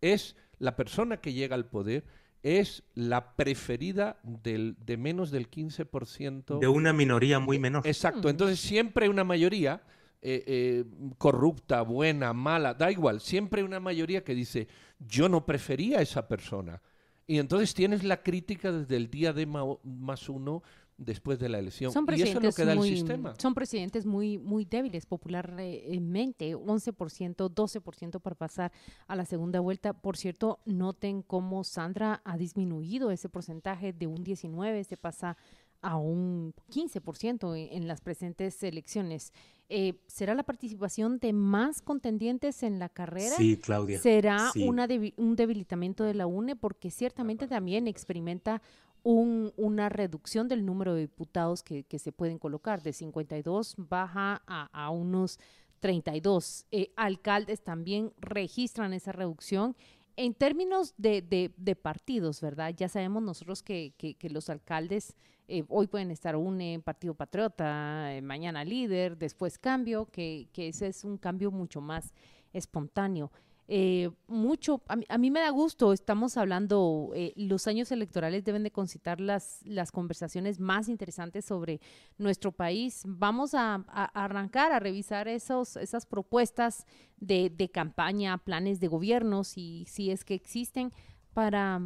es 0.00 0.36
la 0.58 0.76
persona 0.76 1.18
que 1.18 1.32
llega 1.32 1.54
al 1.54 1.66
poder, 1.66 2.04
es 2.42 2.82
la 2.94 3.36
preferida 3.36 4.18
del, 4.22 4.76
de 4.84 4.96
menos 4.96 5.30
del 5.30 5.50
15% 5.50 6.58
De 6.58 6.68
una 6.68 6.92
minoría 6.92 7.38
muy 7.38 7.58
menor. 7.58 7.86
Exacto, 7.86 8.28
entonces 8.28 8.60
siempre 8.60 9.04
hay 9.04 9.10
una 9.10 9.24
mayoría 9.24 9.82
eh, 10.22 10.44
eh, 10.46 10.84
corrupta, 11.16 11.82
buena, 11.82 12.32
mala, 12.32 12.74
da 12.74 12.90
igual, 12.90 13.20
siempre 13.20 13.60
hay 13.60 13.66
una 13.66 13.80
mayoría 13.80 14.22
que 14.22 14.34
dice, 14.34 14.68
yo 14.98 15.28
no 15.28 15.46
prefería 15.46 15.98
a 15.98 16.02
esa 16.02 16.28
persona. 16.28 16.82
Y 17.30 17.38
entonces 17.38 17.74
tienes 17.74 18.02
la 18.02 18.24
crítica 18.24 18.72
desde 18.72 18.96
el 18.96 19.08
día 19.08 19.32
de 19.32 19.46
más 19.46 20.28
uno 20.28 20.64
después 20.98 21.38
de 21.38 21.48
la 21.48 21.60
elección. 21.60 21.92
Son 21.92 22.04
y 22.10 22.22
eso 22.22 22.38
es 22.38 22.44
lo 22.44 22.52
que 22.52 22.64
da 22.64 22.74
muy, 22.74 22.88
el 22.88 22.96
sistema. 22.96 23.34
son 23.38 23.54
presidentes 23.54 24.04
muy, 24.04 24.36
muy 24.36 24.64
débiles 24.64 25.06
popularmente, 25.06 26.56
11%, 26.56 27.54
12% 27.54 28.20
para 28.20 28.34
pasar 28.34 28.72
a 29.06 29.14
la 29.14 29.24
segunda 29.24 29.60
vuelta. 29.60 29.92
Por 29.92 30.16
cierto, 30.16 30.58
noten 30.64 31.22
cómo 31.22 31.62
Sandra 31.62 32.20
ha 32.24 32.36
disminuido 32.36 33.12
ese 33.12 33.28
porcentaje 33.28 33.92
de 33.92 34.08
un 34.08 34.24
19, 34.24 34.82
se 34.82 34.96
pasa 34.96 35.36
a 35.82 35.96
un 35.96 36.54
15% 36.70 37.56
en, 37.56 37.76
en 37.82 37.88
las 37.88 38.00
presentes 38.00 38.62
elecciones. 38.62 39.32
Eh, 39.68 39.94
¿Será 40.08 40.34
la 40.34 40.42
participación 40.42 41.18
de 41.20 41.32
más 41.32 41.80
contendientes 41.80 42.62
en 42.62 42.78
la 42.78 42.88
carrera? 42.88 43.36
Sí, 43.36 43.56
Claudia, 43.56 44.00
¿Será 44.00 44.50
sí. 44.52 44.66
una 44.66 44.88
debi- 44.88 45.14
un 45.16 45.36
debilitamiento 45.36 46.02
de 46.04 46.14
la 46.14 46.26
UNE? 46.26 46.56
Porque 46.56 46.90
ciertamente 46.90 47.46
también 47.46 47.86
experimenta 47.86 48.60
una 49.02 49.88
reducción 49.88 50.48
del 50.48 50.66
número 50.66 50.92
de 50.94 51.02
diputados 51.02 51.62
que, 51.62 51.84
se 51.98 52.12
pueden 52.12 52.38
colocar. 52.38 52.82
De 52.82 52.92
52 52.92 53.74
baja 53.78 54.42
a, 54.46 54.90
unos 54.90 55.38
32. 55.80 56.66
Eh, 56.70 56.92
alcaldes 56.96 57.62
también 57.62 58.12
registran 58.20 58.92
esa 58.92 59.12
reducción. 59.12 59.74
En 60.16 60.34
términos 60.34 60.94
de, 60.96 61.78
partidos, 61.80 62.40
¿verdad? 62.40 62.74
Ya 62.76 62.88
sabemos 62.88 63.22
nosotros 63.22 63.62
que, 63.62 63.94
los 64.22 64.50
alcaldes 64.50 65.16
eh, 65.48 65.64
hoy 65.68 65.86
pueden 65.86 66.10
estar 66.10 66.36
UNE, 66.36 66.80
Partido 66.84 67.14
Patriota, 67.14 68.14
eh, 68.14 68.22
mañana 68.22 68.64
líder, 68.64 69.16
después 69.18 69.58
cambio, 69.58 70.06
que, 70.06 70.48
que 70.52 70.68
ese 70.68 70.86
es 70.88 71.04
un 71.04 71.16
cambio 71.16 71.50
mucho 71.50 71.80
más 71.80 72.12
espontáneo. 72.52 73.32
Eh, 73.72 74.10
mucho, 74.26 74.82
a 74.88 75.16
mí, 75.16 75.30
me 75.30 75.38
da 75.38 75.50
gusto, 75.50 75.92
estamos 75.92 76.36
hablando, 76.36 77.12
eh, 77.14 77.32
los 77.36 77.68
años 77.68 77.92
electorales 77.92 78.42
deben 78.42 78.64
de 78.64 78.72
concitar 78.72 79.20
las, 79.20 79.60
las 79.64 79.92
conversaciones 79.92 80.58
más 80.58 80.88
interesantes 80.88 81.44
sobre 81.44 81.80
nuestro 82.18 82.50
país. 82.50 83.04
Vamos 83.06 83.54
a, 83.54 83.84
arrancar 84.12 84.72
a 84.72 84.80
revisar 84.80 85.28
esos, 85.28 85.76
esas 85.76 86.04
propuestas 86.04 86.84
de, 87.18 87.48
de 87.48 87.68
campaña, 87.68 88.38
planes 88.38 88.80
de 88.80 88.88
gobierno, 88.88 89.44
si, 89.44 89.84
si 89.86 90.10
es 90.10 90.24
que 90.24 90.34
existen, 90.34 90.92
para, 91.32 91.80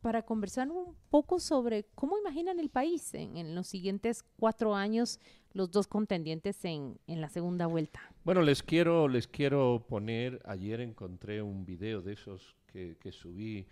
para 0.00 0.22
conversar 0.22 0.70
un 0.70 0.96
poco 1.08 1.38
sobre 1.38 1.84
cómo 1.94 2.18
imaginan 2.18 2.58
el 2.58 2.68
país 2.68 3.14
en, 3.14 3.54
los 3.54 3.66
siguientes 3.68 4.24
cuatro 4.36 4.74
años 4.74 5.20
los 5.52 5.70
dos 5.70 5.86
contendientes 5.86 6.64
en, 6.64 6.98
en, 7.06 7.20
la 7.20 7.28
segunda 7.28 7.66
vuelta. 7.66 8.00
Bueno, 8.24 8.42
les 8.42 8.62
quiero, 8.62 9.08
les 9.08 9.26
quiero 9.28 9.84
poner, 9.88 10.40
ayer 10.44 10.80
encontré 10.80 11.42
un 11.42 11.64
video 11.64 12.02
de 12.02 12.14
esos 12.14 12.56
que, 12.66 12.96
que 13.00 13.12
subí 13.12 13.66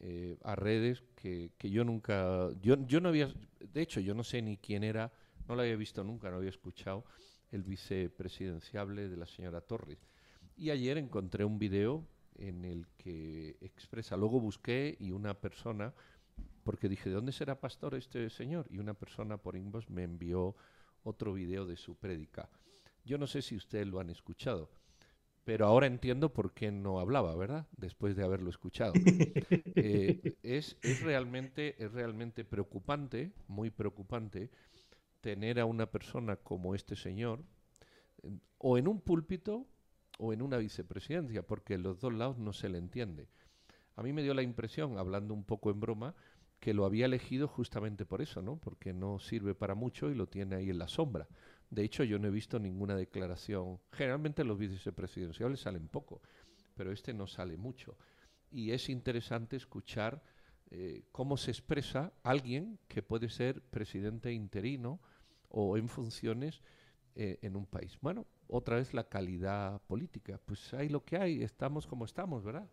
eh, 0.00 0.36
a 0.42 0.56
redes 0.56 1.02
que, 1.14 1.52
que, 1.58 1.70
yo 1.70 1.84
nunca, 1.84 2.48
yo, 2.60 2.76
yo 2.86 3.00
no 3.00 3.08
había, 3.08 3.32
de 3.60 3.82
hecho 3.82 4.00
yo 4.00 4.14
no 4.14 4.24
sé 4.24 4.42
ni 4.42 4.56
quién 4.56 4.82
era, 4.82 5.12
no 5.48 5.54
lo 5.54 5.62
había 5.62 5.76
visto 5.76 6.02
nunca, 6.02 6.30
no 6.30 6.38
había 6.38 6.50
escuchado 6.50 7.04
el 7.52 7.62
vicepresidenciable 7.62 9.08
de 9.08 9.16
la 9.16 9.26
señora 9.26 9.60
Torres. 9.60 9.98
Y 10.56 10.70
ayer 10.70 10.98
encontré 10.98 11.44
un 11.44 11.58
video 11.58 12.06
en 12.36 12.64
el 12.64 12.88
que 12.96 13.56
expresa, 13.60 14.16
luego 14.16 14.40
busqué 14.40 14.96
y 14.98 15.10
una 15.10 15.34
persona, 15.34 15.94
porque 16.64 16.88
dije, 16.88 17.08
¿de 17.08 17.14
dónde 17.14 17.32
será 17.32 17.60
pastor 17.60 17.94
este 17.94 18.30
señor? 18.30 18.66
Y 18.70 18.78
una 18.78 18.94
persona 18.94 19.36
por 19.36 19.56
inbox 19.56 19.90
me 19.90 20.02
envió 20.02 20.56
otro 21.02 21.34
video 21.34 21.66
de 21.66 21.76
su 21.76 21.96
prédica. 21.96 22.48
Yo 23.04 23.18
no 23.18 23.26
sé 23.26 23.42
si 23.42 23.56
ustedes 23.56 23.86
lo 23.86 24.00
han 24.00 24.10
escuchado, 24.10 24.70
pero 25.44 25.66
ahora 25.66 25.86
entiendo 25.86 26.32
por 26.32 26.52
qué 26.52 26.70
no 26.70 27.00
hablaba, 27.00 27.34
¿verdad? 27.34 27.66
Después 27.76 28.14
de 28.16 28.24
haberlo 28.24 28.50
escuchado. 28.50 28.92
Eh, 29.74 30.36
es, 30.42 30.76
es, 30.82 31.02
realmente, 31.02 31.82
es 31.82 31.90
realmente 31.92 32.44
preocupante, 32.44 33.32
muy 33.48 33.70
preocupante, 33.70 34.50
tener 35.20 35.58
a 35.58 35.64
una 35.64 35.90
persona 35.90 36.36
como 36.36 36.74
este 36.74 36.94
señor, 36.94 37.42
o 38.58 38.78
en 38.78 38.86
un 38.86 39.00
púlpito 39.00 39.66
o 40.18 40.32
en 40.32 40.42
una 40.42 40.58
vicepresidencia, 40.58 41.42
porque 41.42 41.78
los 41.78 41.98
dos 42.00 42.12
lados 42.12 42.38
no 42.38 42.52
se 42.52 42.68
le 42.68 42.78
entiende. 42.78 43.28
A 43.96 44.02
mí 44.02 44.12
me 44.12 44.22
dio 44.22 44.34
la 44.34 44.42
impresión, 44.42 44.98
hablando 44.98 45.34
un 45.34 45.44
poco 45.44 45.70
en 45.70 45.80
broma, 45.80 46.14
que 46.62 46.74
lo 46.74 46.84
había 46.84 47.06
elegido 47.06 47.48
justamente 47.48 48.06
por 48.06 48.22
eso, 48.22 48.40
¿no? 48.40 48.56
Porque 48.56 48.92
no 48.92 49.18
sirve 49.18 49.52
para 49.52 49.74
mucho 49.74 50.10
y 50.10 50.14
lo 50.14 50.28
tiene 50.28 50.54
ahí 50.54 50.70
en 50.70 50.78
la 50.78 50.86
sombra. 50.86 51.26
De 51.70 51.82
hecho, 51.82 52.04
yo 52.04 52.20
no 52.20 52.28
he 52.28 52.30
visto 52.30 52.60
ninguna 52.60 52.94
declaración. 52.94 53.80
Generalmente 53.90 54.44
los 54.44 54.56
vicepresidenciales 54.58 55.58
salen 55.58 55.88
poco, 55.88 56.22
pero 56.76 56.92
este 56.92 57.14
no 57.14 57.26
sale 57.26 57.56
mucho. 57.56 57.98
Y 58.52 58.70
es 58.70 58.88
interesante 58.90 59.56
escuchar 59.56 60.22
eh, 60.70 61.02
cómo 61.10 61.36
se 61.36 61.50
expresa 61.50 62.12
alguien 62.22 62.78
que 62.86 63.02
puede 63.02 63.28
ser 63.28 63.60
presidente 63.62 64.32
interino 64.32 65.00
o 65.48 65.76
en 65.76 65.88
funciones 65.88 66.62
eh, 67.16 67.40
en 67.42 67.56
un 67.56 67.66
país. 67.66 67.98
Bueno, 68.00 68.24
otra 68.46 68.76
vez 68.76 68.94
la 68.94 69.08
calidad 69.08 69.82
política. 69.88 70.38
Pues 70.46 70.72
hay 70.74 70.88
lo 70.88 71.04
que 71.04 71.16
hay, 71.16 71.42
estamos 71.42 71.88
como 71.88 72.04
estamos, 72.04 72.44
¿verdad? 72.44 72.68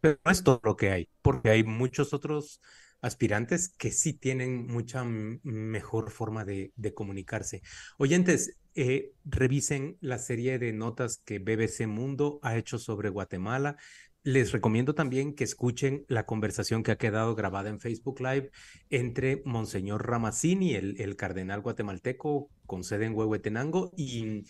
Pero 0.00 0.18
no 0.24 0.30
es 0.30 0.42
todo 0.42 0.60
lo 0.64 0.76
que 0.76 0.90
hay, 0.90 1.08
porque 1.22 1.50
hay 1.50 1.64
muchos 1.64 2.14
otros 2.14 2.60
aspirantes 3.00 3.68
que 3.68 3.90
sí 3.90 4.12
tienen 4.12 4.66
mucha 4.66 5.04
mejor 5.04 6.10
forma 6.10 6.44
de, 6.44 6.72
comunicarse. 6.94 7.62
Oyentes, 7.98 8.58
eh, 8.74 9.12
revisen 9.24 9.96
la 10.00 10.18
serie 10.18 10.58
de 10.58 10.72
notas 10.72 11.22
que 11.24 11.38
BBC 11.38 11.86
Mundo 11.86 12.38
ha 12.42 12.56
hecho 12.56 12.78
sobre 12.78 13.08
Guatemala. 13.08 13.76
Les 14.22 14.52
recomiendo 14.52 14.94
también 14.94 15.34
que 15.34 15.44
escuchen 15.44 16.04
la 16.08 16.26
conversación 16.26 16.82
que 16.82 16.90
ha 16.90 16.98
quedado 16.98 17.34
grabada 17.34 17.70
en 17.70 17.80
Facebook 17.80 18.20
Live 18.20 18.50
entre 18.90 19.40
Monseñor 19.44 20.06
Ramazzini, 20.06 20.74
el, 20.74 21.16
cardenal 21.16 21.60
guatemalteco 21.60 22.50
con 22.66 22.82
sede 22.82 23.06
en 23.06 23.14
Huehuetenango, 23.14 23.92
y 23.96 24.42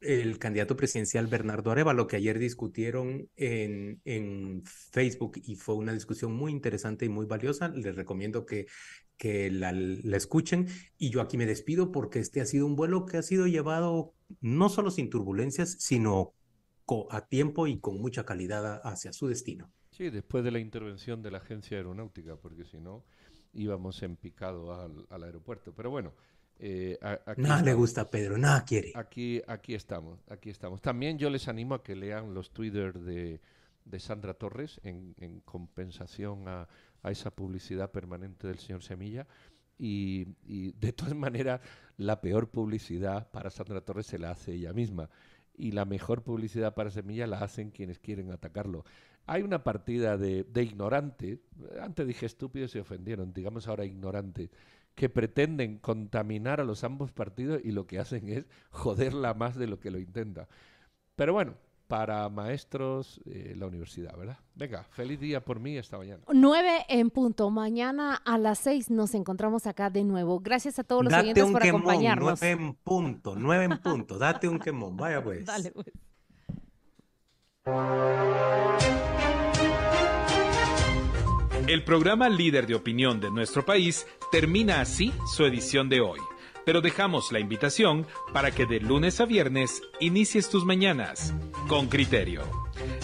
el 0.00 0.38
candidato 0.38 0.76
presidencial 0.76 1.26
Bernardo 1.26 1.70
Arevalo, 1.70 2.06
que 2.06 2.16
ayer 2.16 2.38
discutieron 2.38 3.28
en, 3.36 4.00
en 4.04 4.62
Facebook 4.64 5.40
y 5.44 5.56
fue 5.56 5.74
una 5.74 5.92
discusión 5.92 6.32
muy 6.32 6.52
interesante 6.52 7.04
y 7.04 7.08
muy 7.08 7.26
valiosa. 7.26 7.68
Les 7.68 7.96
recomiendo 7.96 8.46
que, 8.46 8.66
que 9.16 9.50
la, 9.50 9.70
escuchen. 10.16 10.68
Y 10.96 11.10
yo 11.10 11.20
aquí 11.20 11.36
me 11.36 11.46
despido 11.46 11.92
porque 11.92 12.20
este 12.20 12.40
ha 12.40 12.46
sido 12.46 12.64
un 12.66 12.76
vuelo 12.76 13.04
que 13.04 13.18
ha 13.18 13.22
sido 13.22 13.46
llevado 13.46 14.14
no 14.40 14.68
solo 14.68 14.90
sin 14.90 15.10
turbulencias, 15.10 15.76
sino 15.78 16.32
a 17.10 17.26
tiempo 17.26 17.66
y 17.66 17.80
con 17.80 18.00
mucha 18.00 18.24
calidad 18.24 18.80
hacia 18.84 19.12
su 19.12 19.26
destino. 19.26 19.70
Sí, 19.90 20.08
después 20.08 20.42
de 20.44 20.52
la 20.52 20.58
intervención 20.58 21.20
de 21.22 21.30
la 21.30 21.38
agencia 21.38 21.76
aeronáutica, 21.76 22.36
porque 22.36 22.64
si 22.64 22.78
no 22.78 23.04
íbamos 23.52 24.02
en 24.02 24.16
picado 24.16 24.72
al 25.10 25.22
aeropuerto. 25.22 25.74
Pero 25.74 25.90
bueno, 25.90 26.14
eh, 26.58 26.98
nada 27.36 27.62
le 27.62 27.74
gusta 27.74 28.02
a 28.02 28.10
Pedro, 28.10 28.36
nada 28.36 28.64
quiere. 28.64 28.92
Aquí, 28.94 29.40
aquí 29.46 29.74
estamos, 29.74 30.18
aquí 30.28 30.50
estamos. 30.50 30.82
También 30.82 31.18
yo 31.18 31.30
les 31.30 31.46
animo 31.48 31.74
a 31.74 31.82
que 31.82 31.94
lean 31.94 32.34
los 32.34 32.50
Twitter 32.50 32.98
de, 32.98 33.40
de 33.84 34.00
Sandra 34.00 34.34
Torres 34.34 34.80
en, 34.82 35.14
en 35.18 35.40
compensación 35.40 36.48
a, 36.48 36.68
a, 37.02 37.10
esa 37.10 37.30
publicidad 37.30 37.92
permanente 37.92 38.48
del 38.48 38.58
señor 38.58 38.82
Semilla. 38.82 39.26
Y, 39.78 40.26
y, 40.44 40.72
de 40.72 40.92
todas 40.92 41.14
maneras, 41.16 41.60
la 41.96 42.20
peor 42.20 42.50
publicidad 42.50 43.30
para 43.30 43.50
Sandra 43.50 43.80
Torres 43.80 44.06
se 44.06 44.18
la 44.18 44.32
hace 44.32 44.54
ella 44.54 44.72
misma. 44.72 45.08
Y 45.56 45.72
la 45.72 45.84
mejor 45.84 46.22
publicidad 46.22 46.74
para 46.74 46.90
Semilla 46.90 47.26
la 47.26 47.38
hacen 47.38 47.70
quienes 47.70 48.00
quieren 48.00 48.32
atacarlo. 48.32 48.84
Hay 49.26 49.42
una 49.42 49.62
partida 49.62 50.16
de, 50.16 50.42
de 50.44 50.62
ignorante, 50.62 51.40
antes 51.80 52.06
dije 52.06 52.26
estúpidos 52.26 52.70
y 52.70 52.72
se 52.74 52.80
ofendieron, 52.80 53.32
digamos 53.32 53.68
ahora 53.68 53.84
ignorante, 53.84 54.50
que 54.98 55.08
pretenden 55.08 55.78
contaminar 55.78 56.60
a 56.60 56.64
los 56.64 56.82
ambos 56.82 57.12
partidos 57.12 57.60
y 57.62 57.70
lo 57.70 57.86
que 57.86 58.00
hacen 58.00 58.28
es 58.28 58.46
joderla 58.70 59.32
más 59.32 59.54
de 59.54 59.68
lo 59.68 59.78
que 59.78 59.92
lo 59.92 60.00
intenta. 60.00 60.48
Pero 61.14 61.32
bueno, 61.32 61.54
para 61.86 62.28
maestros, 62.28 63.20
eh, 63.26 63.54
la 63.56 63.66
universidad, 63.66 64.16
¿verdad? 64.16 64.38
Venga, 64.56 64.82
feliz 64.90 65.20
día 65.20 65.44
por 65.44 65.60
mí 65.60 65.76
esta 65.78 65.98
mañana. 65.98 66.24
Nueve 66.34 66.84
en 66.88 67.10
punto. 67.10 67.48
Mañana 67.48 68.16
a 68.16 68.38
las 68.38 68.58
seis 68.58 68.90
nos 68.90 69.14
encontramos 69.14 69.68
acá 69.68 69.88
de 69.88 70.02
nuevo. 70.02 70.40
Gracias 70.40 70.80
a 70.80 70.82
todos 70.82 71.04
los 71.04 71.12
Date 71.12 71.44
por 71.44 71.62
acompañarnos. 71.62 72.40
Nueve 72.40 72.50
en 72.50 72.74
punto, 72.74 73.36
nueve 73.36 73.66
en 73.66 73.78
punto. 73.78 74.18
Date 74.18 74.48
un 74.48 74.58
quemón. 74.58 74.96
Vaya 74.96 75.22
pues. 75.22 75.46
Dale 75.46 75.70
pues. 75.70 75.92
El 81.68 81.84
programa 81.84 82.30
líder 82.30 82.66
de 82.66 82.74
opinión 82.74 83.20
de 83.20 83.30
nuestro 83.30 83.66
país 83.66 84.06
termina 84.32 84.80
así 84.80 85.12
su 85.36 85.44
edición 85.44 85.90
de 85.90 86.00
hoy, 86.00 86.18
pero 86.64 86.80
dejamos 86.80 87.30
la 87.30 87.40
invitación 87.40 88.06
para 88.32 88.52
que 88.52 88.64
de 88.64 88.80
lunes 88.80 89.20
a 89.20 89.26
viernes 89.26 89.82
inicies 90.00 90.48
tus 90.48 90.64
mañanas 90.64 91.34
con 91.68 91.88
criterio. 91.88 92.40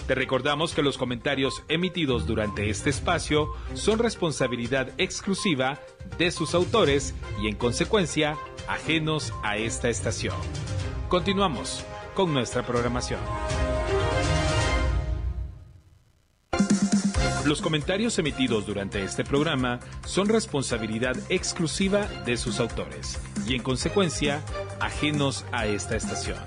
Te 0.07 0.15
recordamos 0.15 0.73
que 0.75 0.83
los 0.83 0.97
comentarios 0.97 1.63
emitidos 1.69 2.27
durante 2.27 2.71
este 2.71 2.89
espacio 2.89 3.51
son 3.75 3.99
responsabilidad 3.99 4.89
exclusiva 4.97 5.79
de 6.17 6.31
sus 6.31 6.55
autores 6.55 7.15
y 7.43 7.49
en 7.49 7.57
consecuencia 7.57 8.39
ajenos 8.67 9.35
a 9.43 9.59
esta 9.59 9.91
estación. 9.91 10.37
Continuamos 11.11 11.85
con 12.15 12.33
nuestra 12.33 12.67
programación. 12.67 13.21
Los 17.47 17.61
comentarios 17.61 18.19
emitidos 18.19 18.65
durante 18.65 19.05
este 19.05 19.23
programa 19.23 19.79
son 20.07 20.31
responsabilidad 20.31 21.15
exclusiva 21.29 22.07
de 22.25 22.39
sus 22.39 22.59
autores 22.59 23.21
y 23.47 23.55
en 23.55 23.63
consecuencia 23.63 24.41
ajenos 24.81 25.45
a 25.53 25.67
esta 25.67 25.95
estación. 25.95 26.39